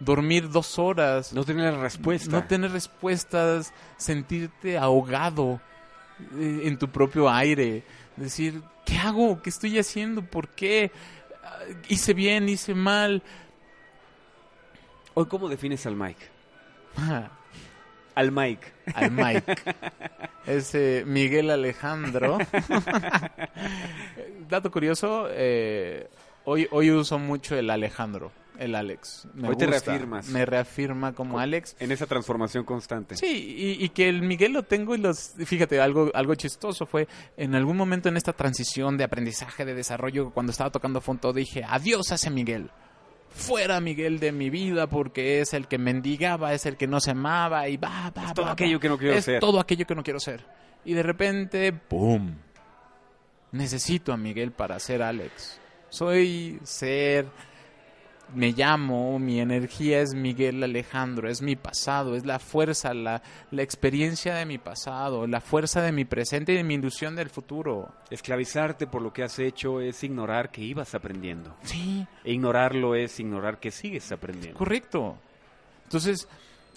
dormir 0.01 0.51
dos 0.51 0.79
horas, 0.79 1.33
No 1.33 1.45
tener 1.45 1.73
respuesta. 1.77 2.31
no 2.31 2.45
tener 2.47 2.73
respuestas, 2.73 3.73
sentirte 3.97 4.77
ahogado 4.77 5.61
eh, 6.37 6.62
en 6.65 6.77
tu 6.79 6.89
propio 6.91 7.31
aire, 7.31 7.85
decir, 8.17 8.61
¿qué 8.85 8.99
hago? 8.99 9.41
¿Qué 9.41 9.49
estoy 9.51 9.79
haciendo? 9.79 10.21
¿Por 10.23 10.49
qué? 10.49 10.91
Ah, 11.43 11.61
¿Hice 11.89 12.12
bien? 12.12 12.49
¿Hice 12.49 12.75
mal? 12.75 13.23
Hoy, 15.15 15.27
¿cómo 15.27 15.49
defines 15.49 15.87
al 15.87 15.95
Mike? 15.97 16.27
Al 18.15 18.33
Mike. 18.33 18.73
al 18.95 19.11
Mike. 19.11 19.57
Ese 20.47 21.05
Miguel 21.07 21.51
Alejandro. 21.51 22.39
Dato 24.49 24.71
curioso, 24.71 25.27
eh, 25.31 26.09
hoy, 26.45 26.69
hoy 26.71 26.91
uso 26.91 27.19
mucho 27.19 27.57
el 27.57 27.71
Alejandro, 27.71 28.31
el 28.59 28.75
Alex. 28.75 29.27
Me 29.35 29.49
Hoy 29.49 29.57
te 29.57 29.67
reafirmas. 29.67 30.29
Me 30.29 30.45
reafirma 30.45 31.15
como 31.15 31.39
Alex. 31.39 31.77
En 31.81 31.93
esa 31.93 32.07
transformación 32.07 32.65
constante. 32.65 33.17
Sí, 33.17 33.55
y, 33.57 33.85
y 33.85 33.89
que 33.89 34.09
el 34.09 34.23
Miguel 34.23 34.53
lo 34.53 34.65
tengo 34.65 34.95
y 34.95 34.99
los... 34.99 35.35
Fíjate, 35.45 35.81
algo, 35.81 36.11
algo 36.15 36.35
chistoso 36.35 36.85
fue, 36.85 37.09
en 37.39 37.55
algún 37.55 37.77
momento 37.77 38.11
en 38.11 38.19
esta 38.19 38.35
transición 38.35 38.99
de 38.99 39.05
aprendizaje, 39.05 39.65
de 39.65 39.75
desarrollo, 39.75 40.31
cuando 40.31 40.53
estaba 40.53 40.71
tocando 40.71 41.01
fondo, 41.01 41.33
dije, 41.33 41.65
adiós 41.67 42.12
a 42.12 42.17
ese 42.17 42.31
Miguel. 42.31 42.71
Fuera 43.35 43.80
Miguel 43.80 44.20
de 44.20 44.30
mi 44.32 44.49
vida 44.49 44.87
porque 44.87 45.41
es 45.41 45.55
el 45.55 45.66
que 45.66 45.76
mendigaba, 45.76 46.55
es 46.55 46.66
el 46.66 46.76
que 46.76 46.87
no 46.87 47.01
se 47.01 47.11
amaba 47.11 47.68
y 47.68 47.76
va, 47.76 48.11
va, 48.16 48.26
Es 48.28 48.35
todo 48.35 48.47
va, 48.47 48.53
aquello 48.53 48.76
va. 48.78 48.80
que 48.80 48.89
no 48.89 48.97
quiero 48.99 49.14
es 49.14 49.24
ser. 49.24 49.41
todo 49.41 49.59
aquello 49.61 49.87
que 49.87 49.95
no 49.95 50.03
quiero 50.05 50.20
ser. 50.20 50.45
Y 50.85 50.95
de 50.95 51.03
repente, 51.03 51.72
¡pum! 51.72 52.35
Necesito 53.53 54.12
a 54.12 54.16
Miguel 54.16 54.53
para 54.53 54.78
ser 54.78 55.03
Alex. 55.03 55.61
Soy 55.89 56.59
ser, 56.64 57.26
me 58.35 58.53
llamo, 58.53 59.18
mi 59.18 59.41
energía 59.41 60.01
es 60.01 60.14
Miguel 60.14 60.62
Alejandro, 60.62 61.29
es 61.29 61.43
mi 61.43 61.57
pasado, 61.57 62.16
es 62.16 62.25
la 62.25 62.39
fuerza, 62.39 62.95
la, 62.95 63.22
la 63.51 63.62
experiencia 63.62 64.35
de 64.35 64.47
mi 64.47 64.59
pasado, 64.59 65.27
la 65.27 65.41
fuerza 65.41 65.83
de 65.83 65.93
mi 65.93 66.05
presente 66.05 66.53
y 66.53 66.57
de 66.57 66.64
mi 66.64 66.75
ilusión 66.75 67.14
del 67.16 67.31
futuro. 67.31 67.93
Esclavizarte 68.11 68.87
por 68.87 69.03
lo 69.03 69.12
que 69.12 69.22
has 69.22 69.39
hecho 69.39 69.81
es 69.81 70.03
ignorar 70.03 70.51
que 70.51 70.62
ibas 70.62 70.95
aprendiendo. 70.95 71.55
Sí, 71.62 72.07
E 72.25 72.33
ignorarlo 72.33 72.95
es 72.95 73.20
ignorar 73.20 73.59
que 73.61 73.70
sigues 73.70 74.11
aprendiendo. 74.11 74.59
correcto. 74.59 75.16
Entonces, 75.85 76.27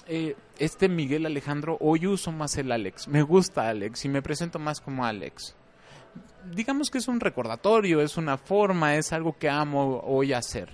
eh, 0.08 0.36
este 0.60 0.90
Miguel 0.90 1.26
Alejandro, 1.26 1.78
hoy 1.80 2.08
uso 2.08 2.32
más 2.32 2.56
el 2.58 2.72
Alex. 2.72 3.08
Me 3.08 3.22
gusta 3.24 3.70
Alex 3.70 4.06
y 4.06 4.10
me 4.10 4.22
presento 4.22 4.60
más 4.60 4.80
como 4.82 5.06
Alex. 5.06 5.56
Digamos 6.54 6.90
que 6.90 6.98
es 7.00 7.08
un 7.08 7.20
recordatorio, 7.20 8.02
es 8.02 8.16
una 8.18 8.38
forma, 8.38 8.96
es 8.96 9.12
algo 9.12 9.38
que 9.38 9.50
amo 9.50 10.02
hoy 10.06 10.34
hacer. 10.34 10.70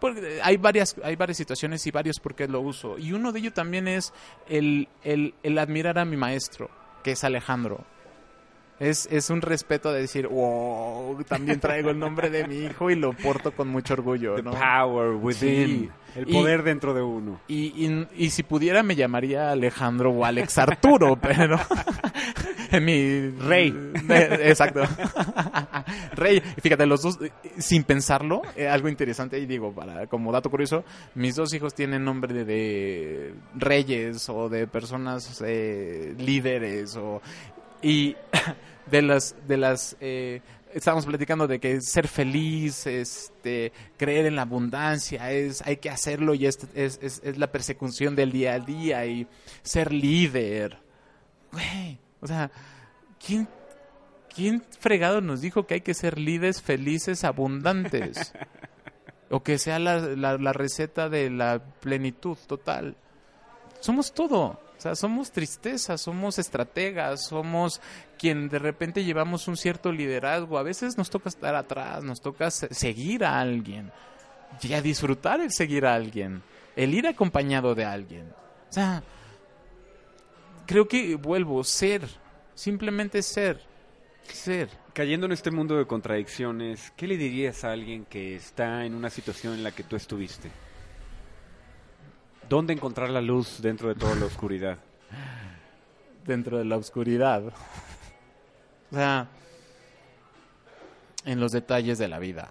Porque 0.00 0.40
hay 0.42 0.56
varias, 0.58 0.94
hay 1.02 1.16
varias 1.16 1.38
situaciones 1.38 1.86
y 1.86 1.90
varios 1.90 2.20
por 2.20 2.34
qué 2.34 2.46
lo 2.48 2.60
uso. 2.60 2.98
Y 2.98 3.12
uno 3.12 3.32
de 3.32 3.38
ellos 3.40 3.54
también 3.54 3.88
es 3.88 4.12
el, 4.48 4.88
el, 5.04 5.34
el 5.42 5.58
admirar 5.58 5.98
a 5.98 6.04
mi 6.04 6.16
maestro, 6.16 6.70
que 7.02 7.12
es 7.12 7.24
Alejandro. 7.24 7.84
Es, 8.78 9.08
es 9.10 9.30
un 9.30 9.40
respeto 9.40 9.90
de 9.90 10.02
decir, 10.02 10.28
wow, 10.28 11.24
también 11.24 11.60
traigo 11.60 11.88
el 11.88 11.98
nombre 11.98 12.28
de 12.28 12.46
mi 12.46 12.56
hijo 12.58 12.90
y 12.90 12.94
lo 12.94 13.14
porto 13.14 13.52
con 13.52 13.68
mucho 13.68 13.94
orgullo. 13.94 14.34
The 14.34 14.42
¿no? 14.42 14.50
power 14.50 15.12
within. 15.12 15.66
Sí. 15.68 15.90
El 16.14 16.28
Y- 16.28 16.32
poder 16.34 16.62
dentro 16.62 16.92
de 16.92 17.00
uno. 17.00 17.40
Y, 17.48 17.68
y, 17.86 18.06
y 18.18 18.28
si 18.28 18.42
pudiera 18.42 18.82
me 18.82 18.94
llamaría 18.94 19.50
Alejandro 19.50 20.10
o 20.10 20.26
Alex 20.26 20.58
Arturo, 20.58 21.16
pero 21.22 21.58
mi 22.80 23.30
Rey. 23.30 23.74
Exacto. 24.08 24.82
Rey. 26.12 26.40
Fíjate, 26.60 26.86
los 26.86 27.02
dos, 27.02 27.18
sin 27.58 27.84
pensarlo, 27.84 28.42
eh, 28.56 28.68
algo 28.68 28.88
interesante, 28.88 29.38
y 29.38 29.46
digo, 29.46 29.72
para 29.72 30.06
como 30.06 30.32
dato 30.32 30.50
curioso, 30.50 30.84
mis 31.14 31.36
dos 31.36 31.52
hijos 31.54 31.74
tienen 31.74 32.04
nombre 32.04 32.32
de, 32.32 32.44
de 32.44 33.34
reyes 33.54 34.28
o 34.28 34.48
de 34.48 34.66
personas 34.66 35.42
eh, 35.44 36.14
líderes 36.18 36.96
o 36.96 37.20
y 37.82 38.16
de 38.90 39.02
las 39.02 39.34
de 39.46 39.56
las 39.56 39.96
eh, 40.00 40.40
estábamos 40.72 41.06
platicando 41.06 41.46
de 41.46 41.58
que 41.58 41.80
ser 41.80 42.06
feliz, 42.06 42.86
este, 42.86 43.72
creer 43.96 44.26
en 44.26 44.36
la 44.36 44.42
abundancia, 44.42 45.30
es, 45.32 45.62
hay 45.62 45.78
que 45.78 45.90
hacerlo 45.90 46.34
y 46.34 46.46
es, 46.46 46.58
es, 46.74 46.98
es, 47.02 47.22
es 47.24 47.38
la 47.38 47.50
persecución 47.50 48.14
del 48.14 48.30
día 48.30 48.54
a 48.54 48.60
día 48.60 49.06
y 49.06 49.26
ser 49.62 49.92
líder. 49.92 50.78
Güey, 51.52 51.98
o 52.26 52.28
sea, 52.28 52.50
¿quién, 53.24 53.46
¿quién 54.34 54.62
fregado 54.80 55.20
nos 55.20 55.40
dijo 55.40 55.66
que 55.66 55.74
hay 55.74 55.80
que 55.80 55.94
ser 55.94 56.18
líderes 56.18 56.60
felices, 56.60 57.22
abundantes? 57.24 58.32
o 59.30 59.42
que 59.42 59.58
sea 59.58 59.78
la, 59.78 59.98
la, 60.00 60.36
la 60.38 60.52
receta 60.52 61.08
de 61.08 61.30
la 61.30 61.60
plenitud 61.80 62.36
total. 62.46 62.96
Somos 63.80 64.12
todo. 64.12 64.60
O 64.76 64.80
sea, 64.80 64.94
somos 64.94 65.30
tristeza, 65.30 65.96
somos 65.96 66.38
estrategas, 66.38 67.26
somos 67.28 67.80
quien 68.18 68.48
de 68.48 68.58
repente 68.58 69.04
llevamos 69.04 69.48
un 69.48 69.56
cierto 69.56 69.90
liderazgo. 69.92 70.58
A 70.58 70.62
veces 70.62 70.98
nos 70.98 71.08
toca 71.08 71.28
estar 71.30 71.54
atrás, 71.54 72.02
nos 72.04 72.20
toca 72.20 72.50
se- 72.50 72.74
seguir 72.74 73.24
a 73.24 73.40
alguien. 73.40 73.90
Y 74.62 74.72
a 74.74 74.82
disfrutar 74.82 75.40
el 75.40 75.50
seguir 75.52 75.86
a 75.86 75.94
alguien. 75.94 76.42
El 76.74 76.92
ir 76.94 77.06
acompañado 77.06 77.74
de 77.74 77.84
alguien. 77.84 78.26
O 78.68 78.72
sea, 78.72 79.02
creo 80.66 80.88
que 80.88 81.14
vuelvo, 81.16 81.62
ser. 81.64 82.02
Simplemente 82.54 83.22
ser. 83.22 83.60
Ser. 84.22 84.68
Cayendo 84.92 85.26
en 85.26 85.32
este 85.32 85.50
mundo 85.50 85.76
de 85.76 85.86
contradicciones, 85.86 86.92
¿qué 86.96 87.06
le 87.06 87.16
dirías 87.16 87.64
a 87.64 87.72
alguien 87.72 88.04
que 88.04 88.34
está 88.34 88.84
en 88.84 88.94
una 88.94 89.10
situación 89.10 89.54
en 89.54 89.62
la 89.62 89.72
que 89.72 89.82
tú 89.82 89.96
estuviste? 89.96 90.50
¿Dónde 92.48 92.72
encontrar 92.72 93.10
la 93.10 93.20
luz 93.20 93.60
dentro 93.60 93.88
de 93.88 93.94
toda 93.94 94.14
la 94.14 94.26
oscuridad? 94.26 94.78
dentro 96.24 96.58
de 96.58 96.64
la 96.64 96.76
oscuridad. 96.76 97.42
O 98.90 98.94
sea, 98.94 99.28
en 101.24 101.40
los 101.40 101.52
detalles 101.52 101.98
de 101.98 102.08
la 102.08 102.18
vida. 102.18 102.50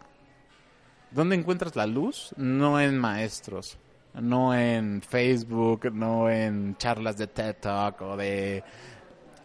¿Dónde 1.12 1.36
encuentras 1.36 1.76
la 1.76 1.88
luz? 1.88 2.34
No 2.36 2.80
en 2.80 2.98
maestros, 3.00 3.78
no 4.22 4.56
en 4.56 5.02
Facebook, 5.02 5.92
no 5.94 6.30
en 6.30 6.76
charlas 6.78 7.18
de 7.18 7.28
TED 7.28 7.56
Talk 7.60 8.02
o 8.02 8.18
de... 8.18 8.64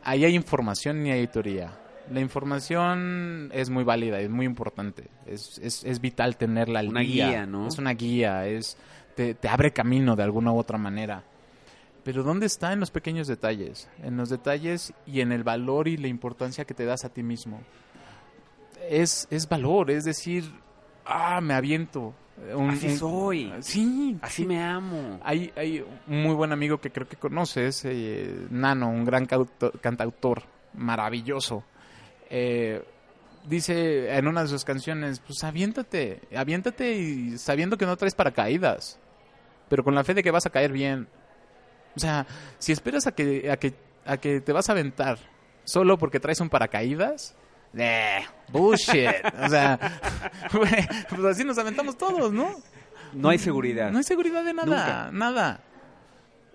Ahí 0.02 0.24
hay 0.24 0.34
información 0.34 1.06
y 1.06 1.10
hay 1.10 1.26
teoría. 1.26 1.72
La 2.10 2.20
información 2.20 3.50
es 3.52 3.70
muy 3.70 3.84
válida, 3.84 4.18
es 4.20 4.30
muy 4.30 4.46
importante. 4.46 5.08
Es, 5.26 5.58
es, 5.58 5.84
es 5.84 6.00
vital 6.00 6.36
tenerla 6.36 6.80
al 6.80 6.88
Una 6.88 7.02
guía, 7.02 7.46
¿no? 7.46 7.68
Es 7.68 7.78
una 7.78 7.92
guía, 7.92 8.46
es, 8.46 8.76
te, 9.14 9.34
te 9.34 9.48
abre 9.48 9.72
camino 9.72 10.16
de 10.16 10.22
alguna 10.22 10.52
u 10.52 10.58
otra 10.58 10.78
manera. 10.78 11.22
Pero 12.02 12.22
¿dónde 12.22 12.46
está 12.46 12.72
en 12.72 12.80
los 12.80 12.90
pequeños 12.90 13.28
detalles? 13.28 13.88
En 14.02 14.16
los 14.16 14.30
detalles 14.30 14.94
y 15.06 15.20
en 15.20 15.32
el 15.32 15.44
valor 15.44 15.86
y 15.86 15.96
la 15.96 16.08
importancia 16.08 16.64
que 16.64 16.74
te 16.74 16.84
das 16.84 17.04
a 17.04 17.10
ti 17.10 17.22
mismo. 17.22 17.60
Es, 18.88 19.28
es 19.30 19.48
valor, 19.48 19.90
es 19.90 20.04
decir, 20.04 20.50
ah, 21.04 21.40
me 21.40 21.54
aviento. 21.54 22.14
Un- 22.55 22.70
Así 22.70 22.86
un- 22.88 22.97
soy. 22.99 23.53
Sí, 23.61 24.18
Así 24.22 24.43
sí. 24.43 24.49
me 24.49 24.62
amo. 24.62 25.20
Hay, 25.22 25.53
hay 25.57 25.84
un 26.09 26.22
muy 26.22 26.34
buen 26.34 26.53
amigo 26.53 26.78
que 26.80 26.91
creo 26.91 27.07
que 27.09 27.16
conoces, 27.16 27.84
eh, 27.84 28.47
Nano, 28.51 28.88
un 28.88 29.05
gran 29.05 29.26
cantautor 29.26 30.43
maravilloso. 30.74 31.64
Eh, 32.30 32.82
dice 33.47 34.14
en 34.16 34.26
una 34.28 34.43
de 34.43 34.49
sus 34.49 34.64
canciones, 34.64 35.20
pues 35.20 35.43
aviéntate, 35.45 36.20
aviéntate 36.34 36.93
y 36.95 37.38
sabiendo 37.38 37.76
que 37.76 37.86
no 37.86 37.97
traes 37.97 38.14
paracaídas, 38.14 38.99
pero 39.68 39.84
con 39.84 39.95
la 39.95 40.05
fe 40.05 40.14
de 40.14 40.22
que 40.22 40.30
vas 40.30 40.47
a 40.47 40.51
caer 40.51 40.72
bien. 40.72 41.09
O 41.97 42.01
sea, 42.01 42.26
si 42.59 42.72
esperas 42.72 43.07
a 43.07 43.12
que, 43.12 43.51
a 43.51 43.57
que, 43.57 43.74
a 44.07 44.16
que 44.16 44.41
te 44.41 44.53
vas 44.53 44.68
a 44.68 44.72
aventar 44.72 45.18
solo 45.64 45.99
porque 45.99 46.20
traes 46.20 46.41
un 46.41 46.49
paracaídas, 46.49 47.34
eh, 47.76 48.20
bullshit. 48.48 49.08
o 49.44 49.48
sea, 49.48 49.78
pues 50.52 51.24
así 51.30 51.44
nos 51.44 51.58
aventamos 51.58 51.96
todos, 51.96 52.32
¿no? 52.32 52.56
No 53.12 53.28
hay 53.28 53.38
seguridad. 53.38 53.90
No 53.90 53.98
hay 53.98 54.04
seguridad 54.04 54.44
de 54.44 54.54
nada, 54.54 54.66
Nunca. 54.66 55.10
nada. 55.12 55.60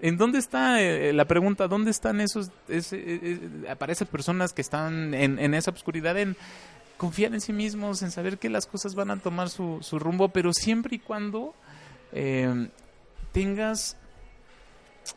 ¿En 0.02 0.18
dónde 0.18 0.40
está 0.40 0.82
eh, 0.82 1.14
la 1.14 1.26
pregunta? 1.26 1.68
¿Dónde 1.68 1.92
están 1.92 2.20
esos, 2.22 2.52
ese- 2.68 2.98
eh, 2.98 3.40
eh, 3.68 3.76
para 3.78 3.92
esas 3.94 4.08
personas 4.08 4.54
que 4.54 4.62
están 4.62 5.14
en, 5.14 5.40
en 5.40 5.54
esa 5.54 5.72
oscuridad, 5.72 6.18
en 6.18 6.36
confiar 6.98 7.34
en 7.34 7.42
sí 7.42 7.54
mismos, 7.54 8.02
en 8.04 8.12
saber 8.12 8.38
que 8.38 8.50
las 8.50 8.68
cosas 8.68 8.94
van 8.96 9.10
a 9.12 9.18
tomar 9.18 9.50
su, 9.50 9.80
su 9.82 9.98
rumbo, 10.00 10.30
pero 10.30 10.54
siempre 10.54 10.98
y 10.98 11.00
cuando 11.00 11.54
eh, 12.12 12.70
tengas, 13.32 13.98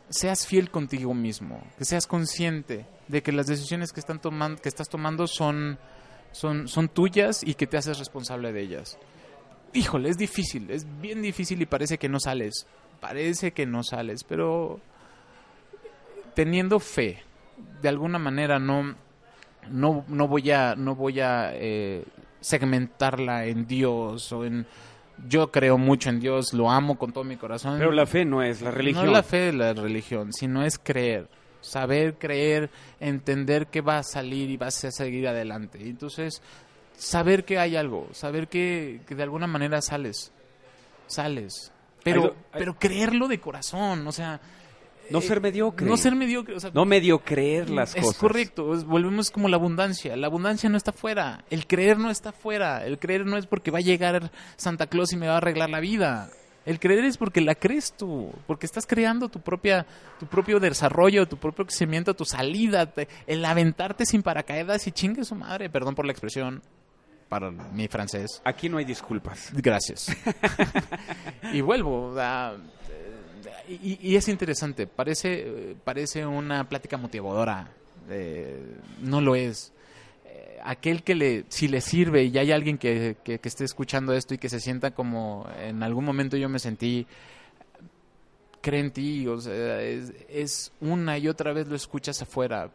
seas 0.09 0.45
fiel 0.47 0.69
contigo 0.71 1.13
mismo, 1.13 1.61
que 1.77 1.85
seas 1.85 2.05
consciente 2.07 2.85
de 3.09 3.21
que 3.21 3.33
las 3.33 3.47
decisiones 3.47 3.91
que, 3.91 3.99
están 3.99 4.21
tomando, 4.21 4.61
que 4.61 4.69
estás 4.69 4.87
tomando 4.87 5.27
son, 5.27 5.77
son, 6.31 6.69
son 6.69 6.87
tuyas 6.87 7.43
y 7.43 7.55
que 7.55 7.67
te 7.67 7.75
haces 7.75 7.99
responsable 7.99 8.53
de 8.53 8.61
ellas 8.61 8.97
híjole, 9.73 10.09
es 10.09 10.17
difícil, 10.17 10.69
es 10.69 10.85
bien 10.99 11.21
difícil 11.21 11.61
y 11.61 11.65
parece 11.65 11.97
que 11.97 12.09
no 12.09 12.19
sales. 12.19 12.65
Parece 12.99 13.51
que 13.51 13.65
no 13.65 13.83
sales, 13.83 14.23
pero 14.23 14.79
teniendo 16.33 16.79
fe, 16.79 17.23
de 17.81 17.89
alguna 17.89 18.19
manera 18.19 18.59
no, 18.59 18.95
no, 19.69 20.03
no 20.07 20.27
voy 20.27 20.51
a, 20.51 20.75
no 20.75 20.95
voy 20.95 21.21
a 21.21 21.51
eh, 21.53 22.03
segmentarla 22.41 23.45
en 23.45 23.67
Dios 23.67 24.31
o 24.31 24.45
en... 24.45 24.65
Yo 25.27 25.51
creo 25.51 25.77
mucho 25.77 26.09
en 26.09 26.21
Dios, 26.21 26.53
lo 26.53 26.71
amo 26.71 26.97
con 26.97 27.11
todo 27.11 27.25
mi 27.25 27.35
corazón. 27.35 27.77
Pero 27.77 27.91
la 27.91 28.05
fe 28.05 28.23
no 28.23 28.41
es 28.41 28.61
la 28.61 28.71
religión. 28.71 29.05
No 29.05 29.11
es 29.11 29.17
la 29.17 29.23
fe 29.23 29.37
de 29.37 29.53
la 29.53 29.73
religión, 29.73 30.31
sino 30.31 30.63
es 30.63 30.79
creer. 30.79 31.27
Saber 31.61 32.15
creer, 32.17 32.69
entender 32.99 33.67
que 33.67 33.81
va 33.81 33.97
a 33.99 34.03
salir 34.03 34.49
y 34.49 34.57
vas 34.57 34.83
a 34.85 34.91
seguir 34.91 35.27
adelante. 35.27 35.79
Entonces, 35.81 36.41
saber 36.97 37.43
que 37.45 37.59
hay 37.59 37.75
algo, 37.75 38.07
saber 38.13 38.47
que, 38.47 39.01
que 39.07 39.15
de 39.15 39.23
alguna 39.23 39.47
manera 39.47 39.81
sales. 39.81 40.31
Sales. 41.07 41.71
Pero, 42.03 42.21
Hay 42.21 42.27
do- 42.29 42.35
hay- 42.53 42.59
pero 42.59 42.79
creerlo 42.79 43.27
de 43.27 43.39
corazón, 43.39 44.07
o 44.07 44.11
sea. 44.11 44.39
No 45.09 45.19
eh, 45.19 45.21
ser 45.23 45.41
mediocre. 45.41 45.87
No 45.87 45.97
ser 45.97 46.15
mediocre. 46.15 46.55
O 46.55 46.59
sea, 46.59 46.69
No 46.73 46.85
medio 46.85 47.19
creer 47.19 47.69
las 47.71 47.95
es 47.95 48.03
cosas. 48.03 48.19
correcto, 48.21 48.73
es- 48.75 48.85
volvemos 48.85 49.31
como 49.31 49.49
la 49.49 49.57
abundancia. 49.57 50.15
La 50.15 50.27
abundancia 50.27 50.69
no 50.69 50.77
está 50.77 50.91
fuera, 50.93 51.43
el 51.49 51.65
creer 51.67 51.97
no 51.97 52.09
está 52.11 52.31
fuera. 52.31 52.85
El 52.85 52.99
creer 52.99 53.25
no 53.25 53.35
es 53.37 53.47
porque 53.47 53.71
va 53.71 53.79
a 53.79 53.81
llegar 53.81 54.31
Santa 54.55 54.87
Claus 54.87 55.11
y 55.11 55.17
me 55.17 55.27
va 55.27 55.33
a 55.33 55.37
arreglar 55.37 55.69
la 55.71 55.79
vida. 55.79 56.29
El 56.65 56.79
creer 56.79 57.05
es 57.05 57.17
porque 57.17 57.41
la 57.41 57.55
crees 57.55 57.93
tú, 57.93 58.31
porque 58.45 58.65
estás 58.65 58.85
creando 58.85 59.29
tu 59.29 59.39
propia, 59.41 59.85
tu 60.19 60.27
propio 60.27 60.59
desarrollo, 60.59 61.27
tu 61.27 61.37
propio 61.37 61.65
crecimiento, 61.65 62.13
tu 62.13 62.25
salida, 62.25 62.85
te- 62.85 63.07
el 63.27 63.43
aventarte 63.45 64.05
sin 64.05 64.21
paracaídas 64.21 64.85
y 64.85 64.91
chingue 64.91 65.23
su 65.23 65.35
madre, 65.35 65.69
perdón 65.69 65.95
por 65.95 66.05
la 66.05 66.11
expresión, 66.11 66.61
para 67.29 67.49
mi 67.51 67.87
francés. 67.87 68.41
Aquí 68.43 68.69
no 68.69 68.77
hay 68.77 68.85
disculpas. 68.85 69.49
Gracias. 69.53 70.07
y 71.53 71.61
vuelvo. 71.61 72.13
a- 72.19 72.55
y, 73.67 73.99
y 74.01 74.15
es 74.15 74.27
interesante. 74.27 74.87
Parece, 74.87 75.43
eh, 75.45 75.75
parece 75.83 76.25
una 76.25 76.67
plática 76.67 76.97
motivadora. 76.97 77.69
eh, 78.09 78.75
no 79.01 79.21
lo 79.21 79.35
es. 79.35 79.71
Aquel 80.63 81.03
que 81.03 81.15
le, 81.15 81.45
si 81.49 81.67
le 81.67 81.81
sirve 81.81 82.25
y 82.25 82.37
hay 82.37 82.51
alguien 82.51 82.77
que, 82.77 83.17
que, 83.23 83.39
que 83.39 83.49
esté 83.49 83.63
escuchando 83.65 84.13
esto 84.13 84.33
y 84.33 84.37
que 84.37 84.49
se 84.49 84.59
sienta 84.59 84.91
como 84.91 85.47
en 85.59 85.83
algún 85.83 86.05
momento 86.05 86.37
yo 86.37 86.49
me 86.49 86.59
sentí, 86.59 87.07
cree 88.61 88.81
en 88.81 88.91
ti. 88.91 89.27
O 89.27 89.39
sea, 89.39 89.81
es, 89.81 90.13
es 90.29 90.71
una 90.81 91.17
y 91.17 91.27
otra 91.27 91.53
vez 91.53 91.67
lo 91.67 91.75
escuchas 91.75 92.21
afuera, 92.21 92.71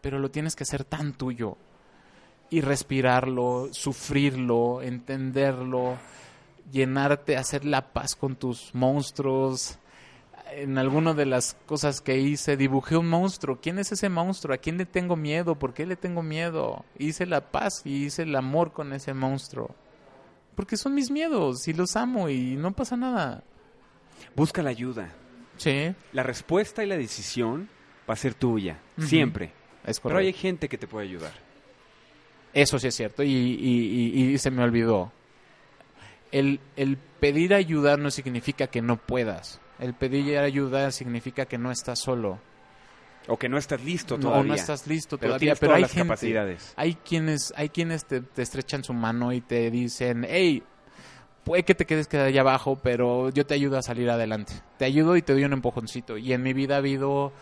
pero 0.00 0.18
lo 0.18 0.30
tienes 0.30 0.56
que 0.56 0.64
hacer 0.64 0.84
tan 0.84 1.12
tuyo 1.12 1.56
y 2.50 2.60
respirarlo, 2.60 3.68
sufrirlo, 3.72 4.82
entenderlo, 4.82 5.96
llenarte, 6.70 7.36
hacer 7.36 7.64
la 7.64 7.92
paz 7.92 8.14
con 8.14 8.36
tus 8.36 8.74
monstruos. 8.74 9.78
En 10.52 10.78
alguna 10.78 11.12
de 11.12 11.26
las 11.26 11.56
cosas 11.66 12.00
que 12.00 12.18
hice, 12.18 12.56
dibujé 12.56 12.96
un 12.96 13.08
monstruo. 13.08 13.58
¿Quién 13.60 13.78
es 13.78 13.92
ese 13.92 14.08
monstruo? 14.08 14.54
¿A 14.54 14.58
quién 14.58 14.78
le 14.78 14.86
tengo 14.86 15.16
miedo? 15.16 15.58
¿Por 15.58 15.74
qué 15.74 15.84
le 15.86 15.96
tengo 15.96 16.22
miedo? 16.22 16.84
Hice 16.98 17.26
la 17.26 17.50
paz 17.50 17.82
y 17.84 18.04
hice 18.06 18.22
el 18.22 18.34
amor 18.36 18.72
con 18.72 18.92
ese 18.92 19.12
monstruo. 19.12 19.74
Porque 20.54 20.76
son 20.76 20.94
mis 20.94 21.10
miedos 21.10 21.66
y 21.68 21.72
los 21.74 21.96
amo 21.96 22.28
y 22.30 22.56
no 22.56 22.72
pasa 22.72 22.96
nada. 22.96 23.42
Busca 24.34 24.62
la 24.62 24.70
ayuda. 24.70 25.12
Sí, 25.58 25.94
La 26.12 26.22
respuesta 26.22 26.82
y 26.84 26.86
la 26.86 26.96
decisión 26.96 27.68
va 28.08 28.14
a 28.14 28.16
ser 28.16 28.34
tuya. 28.34 28.78
Siempre. 28.98 29.52
es 29.84 30.00
Pero 30.00 30.18
hay 30.18 30.32
gente 30.32 30.68
que 30.68 30.78
te 30.78 30.86
puede 30.86 31.06
ayudar. 31.08 31.32
Eso 32.54 32.78
sí 32.78 32.86
es 32.88 32.94
cierto 32.94 33.22
y, 33.22 33.30
y- 33.30 34.12
y- 34.14 34.32
y 34.34 34.38
se 34.38 34.50
me 34.50 34.62
olvidó. 34.62 35.12
El, 36.32 36.60
el 36.76 36.96
pedir 36.96 37.52
ayuda 37.52 37.96
no 37.96 38.10
significa 38.10 38.66
que 38.68 38.80
no 38.80 38.96
puedas. 38.96 39.60
El 39.78 39.94
pedir 39.94 40.38
ayuda 40.38 40.90
significa 40.90 41.46
que 41.46 41.58
no 41.58 41.70
estás 41.70 41.98
solo. 42.00 42.38
O 43.28 43.36
que 43.36 43.48
no 43.48 43.58
estás 43.58 43.82
listo 43.84 44.16
No, 44.16 44.28
todavía. 44.28 44.48
no 44.50 44.54
estás 44.54 44.86
listo 44.86 45.18
pero 45.18 45.32
todavía, 45.32 45.54
pero 45.56 45.70
todas 45.70 45.76
hay 45.76 45.82
las 45.82 45.92
gente, 45.92 46.08
capacidades. 46.08 46.72
hay 46.76 46.94
quienes, 46.94 47.52
hay 47.56 47.68
quienes 47.70 48.04
te, 48.04 48.20
te 48.20 48.42
estrechan 48.42 48.84
su 48.84 48.92
mano 48.92 49.32
y 49.32 49.40
te 49.40 49.68
dicen, 49.70 50.24
hey, 50.28 50.62
puede 51.42 51.64
que 51.64 51.74
te 51.74 51.86
quedes 51.86 52.06
quedado 52.06 52.28
allá 52.28 52.42
abajo, 52.42 52.78
pero 52.82 53.30
yo 53.30 53.44
te 53.44 53.54
ayudo 53.54 53.78
a 53.78 53.82
salir 53.82 54.08
adelante. 54.10 54.52
Te 54.78 54.84
ayudo 54.84 55.16
y 55.16 55.22
te 55.22 55.32
doy 55.32 55.44
un 55.44 55.52
empujoncito. 55.54 56.16
Y 56.16 56.32
en 56.32 56.42
mi 56.42 56.52
vida 56.52 56.76
ha 56.76 56.78
habido, 56.78 57.32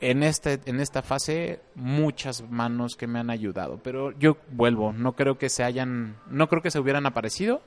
en, 0.00 0.24
este, 0.24 0.60
en 0.66 0.80
esta 0.80 1.02
fase, 1.02 1.60
muchas 1.76 2.42
manos 2.50 2.96
que 2.96 3.06
me 3.06 3.20
han 3.20 3.30
ayudado. 3.30 3.78
Pero 3.84 4.10
yo 4.18 4.36
vuelvo, 4.50 4.92
no 4.92 5.14
creo 5.14 5.38
que 5.38 5.48
se 5.48 5.62
hayan, 5.62 6.16
no 6.28 6.48
creo 6.48 6.60
que 6.60 6.72
se 6.72 6.80
hubieran 6.80 7.06
aparecido 7.06 7.62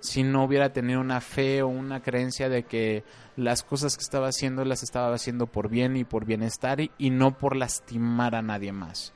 si 0.00 0.22
no 0.22 0.44
hubiera 0.44 0.72
tenido 0.72 1.00
una 1.00 1.20
fe 1.20 1.62
o 1.62 1.68
una 1.68 2.02
creencia 2.02 2.48
de 2.48 2.64
que 2.64 3.04
las 3.36 3.62
cosas 3.62 3.96
que 3.96 4.02
estaba 4.02 4.28
haciendo 4.28 4.64
las 4.64 4.82
estaba 4.82 5.12
haciendo 5.14 5.46
por 5.46 5.68
bien 5.68 5.96
y 5.96 6.04
por 6.04 6.24
bienestar 6.24 6.80
y, 6.80 6.90
y 6.98 7.10
no 7.10 7.36
por 7.38 7.56
lastimar 7.56 8.34
a 8.34 8.42
nadie 8.42 8.72
más. 8.72 9.12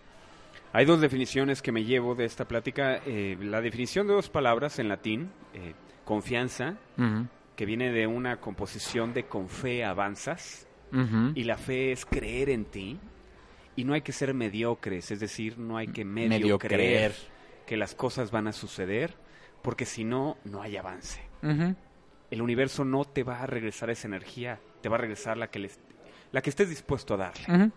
Hay 0.72 0.84
dos 0.84 1.00
definiciones 1.00 1.62
que 1.62 1.72
me 1.72 1.84
llevo 1.84 2.14
de 2.14 2.24
esta 2.24 2.46
plática. 2.46 3.00
Eh, 3.04 3.36
la 3.40 3.60
definición 3.60 4.06
de 4.06 4.14
dos 4.14 4.30
palabras 4.30 4.78
en 4.78 4.88
latín, 4.88 5.30
eh, 5.52 5.74
confianza, 6.04 6.76
que 7.56 7.66
viene 7.66 7.90
de 7.90 8.06
una 8.06 8.36
composición 8.40 9.12
de 9.12 9.24
con 9.24 9.48
fe 9.48 9.84
avanzas, 9.84 10.66
y 11.34 11.44
la 11.44 11.56
fe 11.56 11.92
es 11.92 12.04
creer 12.04 12.50
en 12.50 12.64
ti, 12.64 12.98
y 13.76 13.84
no 13.84 13.94
hay 13.94 14.02
que 14.02 14.12
ser 14.12 14.34
mediocres, 14.34 15.10
es 15.10 15.20
decir, 15.20 15.58
no 15.58 15.76
hay 15.76 15.88
que 15.88 16.04
medio, 16.04 16.28
Medio 16.30 16.58
creer 16.58 16.78
creer. 16.78 17.14
que 17.66 17.76
las 17.76 17.94
cosas 17.94 18.30
van 18.30 18.46
a 18.48 18.52
suceder, 18.52 19.14
porque 19.62 19.86
si 19.86 20.04
no, 20.04 20.36
no 20.44 20.62
hay 20.62 20.76
avance. 20.76 21.20
El 21.42 22.42
universo 22.42 22.84
no 22.84 23.04
te 23.04 23.22
va 23.22 23.42
a 23.42 23.46
regresar 23.46 23.90
esa 23.90 24.06
energía, 24.06 24.60
te 24.82 24.88
va 24.88 24.96
a 24.96 25.00
regresar 25.00 25.36
la 25.36 25.50
que, 25.50 25.58
les, 25.58 25.78
la 26.32 26.42
que 26.42 26.50
estés 26.50 26.68
dispuesto 26.68 27.14
a 27.14 27.18
darle. 27.18 27.72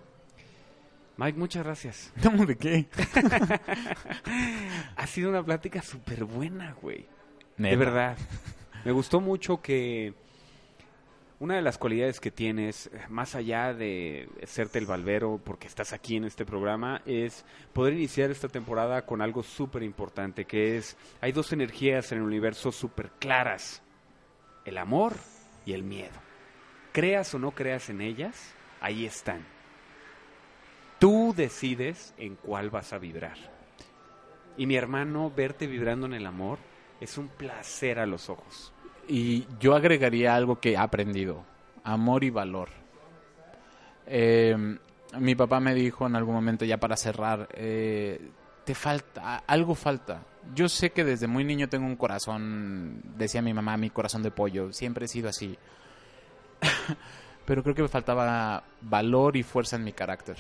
Mike, 1.18 1.38
muchas 1.38 1.64
gracias. 1.64 2.14
No, 2.24 2.46
¿de 2.46 2.58
qué? 2.58 2.88
Ha 4.96 5.08
sido 5.08 5.30
una 5.30 5.44
plática 5.44 5.82
súper 5.82 6.26
buena, 6.26 6.76
güey. 6.82 7.08
De 7.58 7.76
verdad. 7.76 8.18
Me 8.84 8.92
gustó 8.92 9.22
mucho 9.22 9.62
que 9.62 10.14
una 11.44 11.56
de 11.56 11.62
las 11.62 11.78
cualidades 11.78 12.22
que 12.22 12.32
tienes, 12.32 12.88
eh, 12.88 13.02
más 13.10 13.36
allá 13.36 13.74
de 13.74 14.30
serte 14.46 14.80
el 14.80 14.86
balbero 14.86 15.42
porque 15.44 15.68
estás 15.68 15.92
aquí 15.92 16.16
en 16.16 16.24
este 16.24 16.46
programa, 16.46 17.02
es 17.06 17.44
poder 17.74 17.96
iniciar 17.96 18.32
esta 18.32 18.48
temporada 18.48 19.06
con 19.06 19.22
algo 19.22 19.44
súper 19.44 19.84
importante, 19.84 20.46
que 20.46 20.78
es, 20.78 20.96
hay 21.20 21.34
dos 21.34 21.52
energías 21.52 22.14
en 22.14 22.20
el 22.20 22.24
universo 22.24 22.72
súper 22.72 23.12
claras, 23.20 23.82
el 24.64 24.78
amor 24.78 25.16
y 25.66 25.74
el 25.74 25.84
miedo. 25.84 26.18
Creas 26.94 27.34
o 27.34 27.40
no 27.40 27.52
creas 27.52 27.90
en 27.90 28.00
ellas, 28.00 28.56
ahí 28.80 29.06
están. 29.06 29.46
Tú 30.98 31.34
decides 31.36 32.14
en 32.18 32.38
cuál 32.38 32.70
vas 32.70 32.94
a 32.94 33.00
vibrar. 33.00 33.36
Y 34.56 34.66
mi 34.66 34.78
hermano, 34.78 35.30
verte 35.30 35.68
vibrando 35.68 36.06
en 36.06 36.14
el 36.14 36.26
amor 36.26 36.60
es 37.02 37.18
un 37.18 37.28
placer 37.28 38.00
a 38.00 38.06
los 38.06 38.30
ojos. 38.30 38.74
Y 39.08 39.46
yo 39.60 39.76
agregaría 39.76 40.36
algo 40.36 40.60
que 40.60 40.72
he 40.72 40.78
aprendido, 40.78 41.44
amor 41.84 42.24
y 42.24 42.30
valor. 42.30 42.70
Eh, 44.06 44.78
mi 45.20 45.36
papá 45.36 45.60
me 45.60 45.74
dijo 45.74 46.08
en 46.08 46.16
algún 46.16 46.36
momento, 46.36 46.66
ya 46.66 46.78
para 46.78 46.98
cerrar, 46.98 47.50
eh, 47.54 48.30
te 48.66 48.76
falta, 48.76 49.44
algo 49.46 49.76
falta. 49.76 50.24
Yo 50.56 50.68
sé 50.68 50.92
que 50.92 51.04
desde 51.04 51.28
muy 51.28 51.44
niño 51.44 51.70
tengo 51.70 51.86
un 51.86 51.96
corazón, 51.96 53.02
decía 53.18 53.42
mi 53.42 53.54
mamá, 53.54 53.78
mi 53.78 53.90
corazón 53.90 54.24
de 54.24 54.32
pollo, 54.32 54.72
siempre 54.74 55.06
he 55.06 55.10
sido 55.10 55.30
así. 55.30 55.58
Pero 57.46 57.62
creo 57.62 57.76
que 57.76 57.82
me 57.82 57.90
faltaba 57.90 58.64
valor 58.82 59.36
y 59.36 59.44
fuerza 59.44 59.76
en 59.76 59.84
mi 59.84 59.92
carácter. 59.92 60.38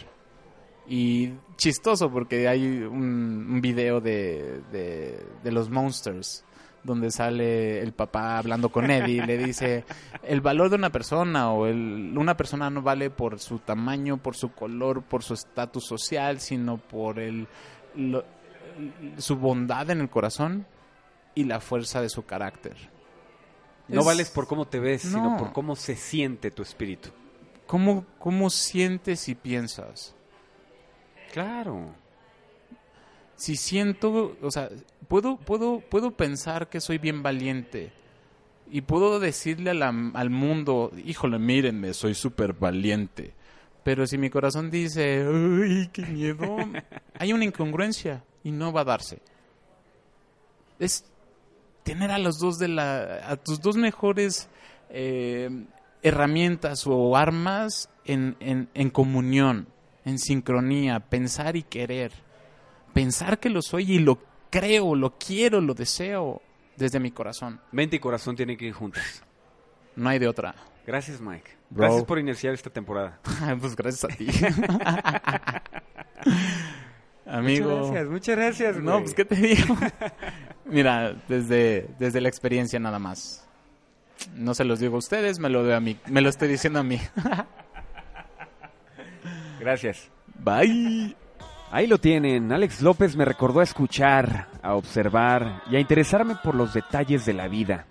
Y 0.88 1.34
chistoso 1.58 2.10
porque 2.10 2.48
hay 2.48 2.66
un, 2.66 3.60
video 3.62 4.02
de, 4.02 4.62
de, 4.72 5.26
de 5.44 5.52
los 5.52 5.70
Monsters 5.70 6.44
donde 6.84 7.12
sale 7.12 7.80
el 7.82 7.94
papá 7.94 8.38
hablando 8.38 8.70
con 8.70 8.92
Eddie 8.92 9.24
y 9.24 9.26
le 9.26 9.38
dice 9.38 9.86
el 10.24 10.42
valor 10.42 10.70
de 10.70 10.76
una 10.76 10.90
persona 10.92 11.52
o 11.52 11.66
el, 11.66 12.14
una 12.18 12.36
persona 12.36 12.70
no 12.70 12.82
vale 12.82 13.10
por 13.10 13.40
su 13.40 13.60
tamaño, 13.60 14.18
por 14.18 14.36
su 14.36 14.52
color, 14.54 15.02
por 15.04 15.24
su 15.24 15.34
estatus 15.34 15.86
social, 15.86 16.40
sino 16.42 16.78
por 16.78 17.20
el, 17.20 17.48
lo- 17.96 18.26
su 19.18 19.38
bondad 19.38 19.90
en 19.92 20.02
el 20.02 20.10
corazón 20.10 20.66
y 21.36 21.46
la 21.46 21.60
fuerza 21.60 22.02
de 22.02 22.10
su 22.10 22.26
carácter. 22.26 22.76
No 23.88 24.02
Es- 24.02 24.06
vales 24.06 24.30
por 24.30 24.48
cómo 24.48 24.66
te 24.66 24.80
ves, 24.80 25.04
sino 25.04 25.32
No. 25.32 25.38
por 25.38 25.54
cómo 25.54 25.76
se 25.76 25.96
siente 25.96 26.52
tu 26.52 26.62
espíritu. 26.64 27.10
¿Cómo, 27.68 28.06
¿Cómo 28.20 28.50
sientes 28.50 29.30
y 29.30 29.36
piensas? 29.36 30.16
Claro. 31.32 31.96
Si 33.44 33.58
siento, 33.58 34.38
o 34.42 34.52
sea, 34.52 34.70
puedo, 35.10 35.36
puedo, 35.36 35.82
puedo 35.82 36.12
pensar 36.12 36.70
que 36.70 36.80
soy 36.80 36.98
bien 36.98 37.22
valiente 37.22 37.92
y 38.72 38.80
puedo 38.82 39.20
decirle 39.20 39.72
a 39.72 39.74
la- 39.74 40.12
al 40.14 40.30
mundo, 40.30 40.94
híjole, 41.04 41.40
mírenme, 41.40 41.94
soy 41.94 42.16
súper 42.16 42.54
valiente. 42.54 43.34
Pero 43.84 44.08
si 44.08 44.18
mi 44.18 44.30
corazón 44.30 44.72
dice, 44.72 45.28
uy, 45.28 45.90
qué 45.92 46.04
miedo, 46.06 46.56
hay 47.20 47.34
una 47.34 47.44
incongruencia 47.44 48.24
y 48.46 48.52
no 48.52 48.72
va 48.72 48.80
a 48.82 48.86
darse. 48.86 49.20
Es 50.80 51.04
tener 51.84 52.12
a 52.12 52.20
los 52.20 52.40
dos 52.40 52.58
de 52.60 52.70
la, 52.70 53.30
a 53.30 53.36
tus 53.36 53.60
dos 53.60 53.76
mejores 53.76 54.48
eh, 54.90 55.50
herramientas 56.02 56.88
o 56.88 57.18
armas 57.18 57.90
en, 58.06 58.38
en, 58.40 58.70
en 58.74 58.90
comunión, 58.90 59.68
en 60.06 60.18
sincronía, 60.18 61.02
pensar 61.02 61.58
y 61.58 61.64
querer 61.64 62.14
pensar 62.94 63.40
que 63.40 63.50
lo 63.50 63.62
soy 63.62 63.94
y 63.94 64.00
lo 64.00 64.20
creo, 64.50 64.96
lo 64.96 65.18
quiero, 65.18 65.60
lo 65.62 65.74
deseo. 65.74 66.42
desde 66.78 67.00
mi 67.00 67.12
corazón. 67.12 67.60
Mente 67.72 67.98
y 67.98 68.00
corazón 68.00 68.36
tienen 68.36 68.58
que 68.58 68.66
ir 68.66 68.74
juntas. 68.74 69.24
No 69.96 70.10
hay 70.10 70.20
de 70.20 70.28
otra. 70.28 70.56
Gracias, 70.86 71.22
Mike. 71.22 71.52
Bro. 71.70 71.86
Gracias 71.86 72.04
por 72.06 72.20
iniciar 72.20 72.54
esta 72.54 72.70
temporada. 72.70 73.20
pues 73.60 73.76
gracias 73.76 74.04
a 74.06 74.08
ti. 74.10 74.28
Amigo. 77.26 77.70
Muchas 77.70 77.92
gracias, 77.92 78.10
muchas 78.10 78.36
gracias. 78.36 78.76
No, 78.78 78.92
güey. 78.92 79.04
pues 79.04 79.16
qué 79.16 79.26
te 79.26 79.36
digo. 79.36 79.76
Mira, 80.66 81.16
desde, 81.28 81.90
desde 82.00 82.22
la 82.22 82.30
experiencia 82.30 82.80
nada 82.80 83.00
más. 83.00 83.48
No 84.36 84.54
se 84.54 84.64
los 84.64 84.80
digo 84.80 84.96
a 84.96 85.00
ustedes, 85.00 85.40
me 85.40 85.50
lo 85.50 85.64
doy 85.64 85.74
a 85.74 85.80
mí, 85.80 86.00
me 86.08 86.22
lo 86.22 86.30
estoy 86.30 86.48
diciendo 86.48 86.80
a 86.80 86.84
mí. 86.84 87.00
Gracias. 89.60 90.10
Bye. 90.36 91.16
Ahí 91.74 91.88
lo 91.88 91.98
tienen. 91.98 92.54
Alex 92.54 92.84
López 92.84 93.16
me 93.16 93.26
recordó 93.26 93.60
a 93.60 93.64
escuchar, 93.64 94.48
a 94.62 94.76
observar 94.76 95.64
y 95.72 95.76
a 95.76 95.80
interesarme 95.80 96.36
por 96.36 96.54
los 96.54 96.72
detalles 96.72 97.26
de 97.26 97.34
la 97.34 97.48
vida. 97.48 97.88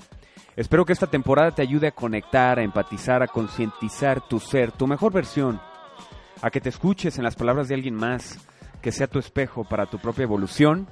Espero 0.55 0.85
que 0.85 0.93
esta 0.93 1.09
temporada 1.09 1.51
te 1.51 1.63
ayude 1.63 1.89
a 1.89 1.91
conectar, 1.91 2.61
a 2.61 2.63
empatizar, 2.63 3.25
a 3.25 3.27
concientizar 3.27 4.21
tu 4.29 4.39
ser, 4.39 4.71
tu 4.71 4.87
mejor 4.87 5.13
versión, 5.13 5.61
a 6.43 6.51
que 6.51 6.61
te 6.61 6.69
escuches 6.69 7.19
en 7.19 7.25
las 7.25 7.35
palabras 7.35 7.67
de 7.67 7.75
alguien 7.75 7.97
más, 7.97 8.39
que 8.81 8.93
sea 8.93 9.09
tu 9.09 9.19
espejo 9.19 9.65
para 9.65 9.87
tu 9.87 9.99
propia 9.99 10.23
evolución, 10.23 10.87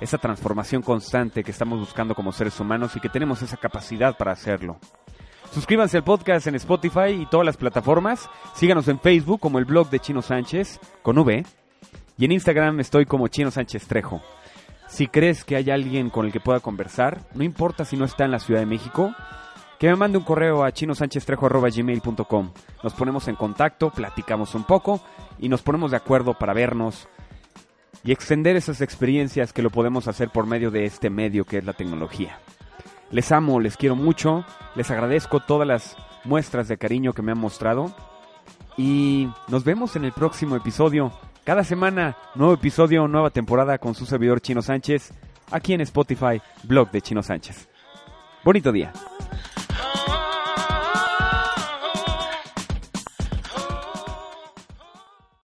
esa 0.00 0.18
transformación 0.18 0.82
constante 0.82 1.42
que 1.42 1.50
estamos 1.50 1.80
buscando 1.80 2.14
como 2.14 2.30
seres 2.30 2.60
humanos 2.60 2.94
y 2.94 3.00
que 3.00 3.08
tenemos 3.08 3.42
esa 3.42 3.56
capacidad 3.56 4.16
para 4.16 4.30
hacerlo. 4.30 4.78
Suscríbanse 5.50 5.96
al 5.96 6.04
podcast 6.04 6.46
en 6.46 6.54
Spotify 6.54 7.08
y 7.08 7.26
todas 7.26 7.44
las 7.44 7.56
plataformas. 7.56 8.30
Síganos 8.54 8.86
en 8.86 9.00
Facebook 9.00 9.40
como 9.40 9.58
el 9.58 9.64
blog 9.64 9.90
de 9.90 9.98
Chino 9.98 10.22
Sánchez, 10.22 10.78
con 11.02 11.18
V. 11.18 11.44
Y 12.16 12.24
en 12.24 12.32
Instagram 12.32 12.80
estoy 12.80 13.06
como 13.06 13.28
Chino 13.28 13.50
Sánchez 13.50 13.86
Trejo. 13.86 14.22
Si 14.88 15.08
crees 15.08 15.44
que 15.44 15.56
hay 15.56 15.70
alguien 15.70 16.10
con 16.10 16.26
el 16.26 16.32
que 16.32 16.40
pueda 16.40 16.60
conversar, 16.60 17.20
no 17.34 17.42
importa 17.42 17.84
si 17.84 17.96
no 17.96 18.04
está 18.04 18.24
en 18.24 18.30
la 18.30 18.38
Ciudad 18.38 18.60
de 18.60 18.66
México, 18.66 19.14
que 19.78 19.88
me 19.88 19.96
mande 19.96 20.18
un 20.18 20.24
correo 20.24 20.64
a 20.64 20.72
chinosancheztrejo.gmail.com. 20.72 22.50
Nos 22.82 22.94
ponemos 22.94 23.26
en 23.28 23.34
contacto, 23.34 23.90
platicamos 23.90 24.54
un 24.54 24.64
poco 24.64 25.00
y 25.38 25.48
nos 25.48 25.62
ponemos 25.62 25.90
de 25.90 25.96
acuerdo 25.96 26.34
para 26.34 26.54
vernos 26.54 27.08
y 28.04 28.12
extender 28.12 28.54
esas 28.56 28.80
experiencias 28.80 29.52
que 29.52 29.62
lo 29.62 29.70
podemos 29.70 30.06
hacer 30.06 30.28
por 30.30 30.46
medio 30.46 30.70
de 30.70 30.84
este 30.84 31.10
medio 31.10 31.44
que 31.44 31.58
es 31.58 31.64
la 31.64 31.72
tecnología. 31.72 32.38
Les 33.10 33.32
amo, 33.32 33.60
les 33.60 33.76
quiero 33.76 33.96
mucho, 33.96 34.44
les 34.74 34.90
agradezco 34.90 35.40
todas 35.40 35.66
las 35.66 35.96
muestras 36.24 36.68
de 36.68 36.78
cariño 36.78 37.12
que 37.12 37.22
me 37.22 37.32
han 37.32 37.38
mostrado 37.38 37.94
y 38.76 39.28
nos 39.48 39.64
vemos 39.64 39.96
en 39.96 40.04
el 40.04 40.12
próximo 40.12 40.56
episodio. 40.56 41.12
Cada 41.44 41.62
semana, 41.62 42.16
nuevo 42.34 42.54
episodio, 42.54 43.06
nueva 43.06 43.28
temporada 43.28 43.76
con 43.76 43.94
su 43.94 44.06
servidor 44.06 44.40
Chino 44.40 44.62
Sánchez, 44.62 45.12
aquí 45.50 45.74
en 45.74 45.82
Spotify, 45.82 46.40
blog 46.62 46.90
de 46.90 47.02
Chino 47.02 47.22
Sánchez. 47.22 47.68
Bonito 48.42 48.72
día. 48.72 48.94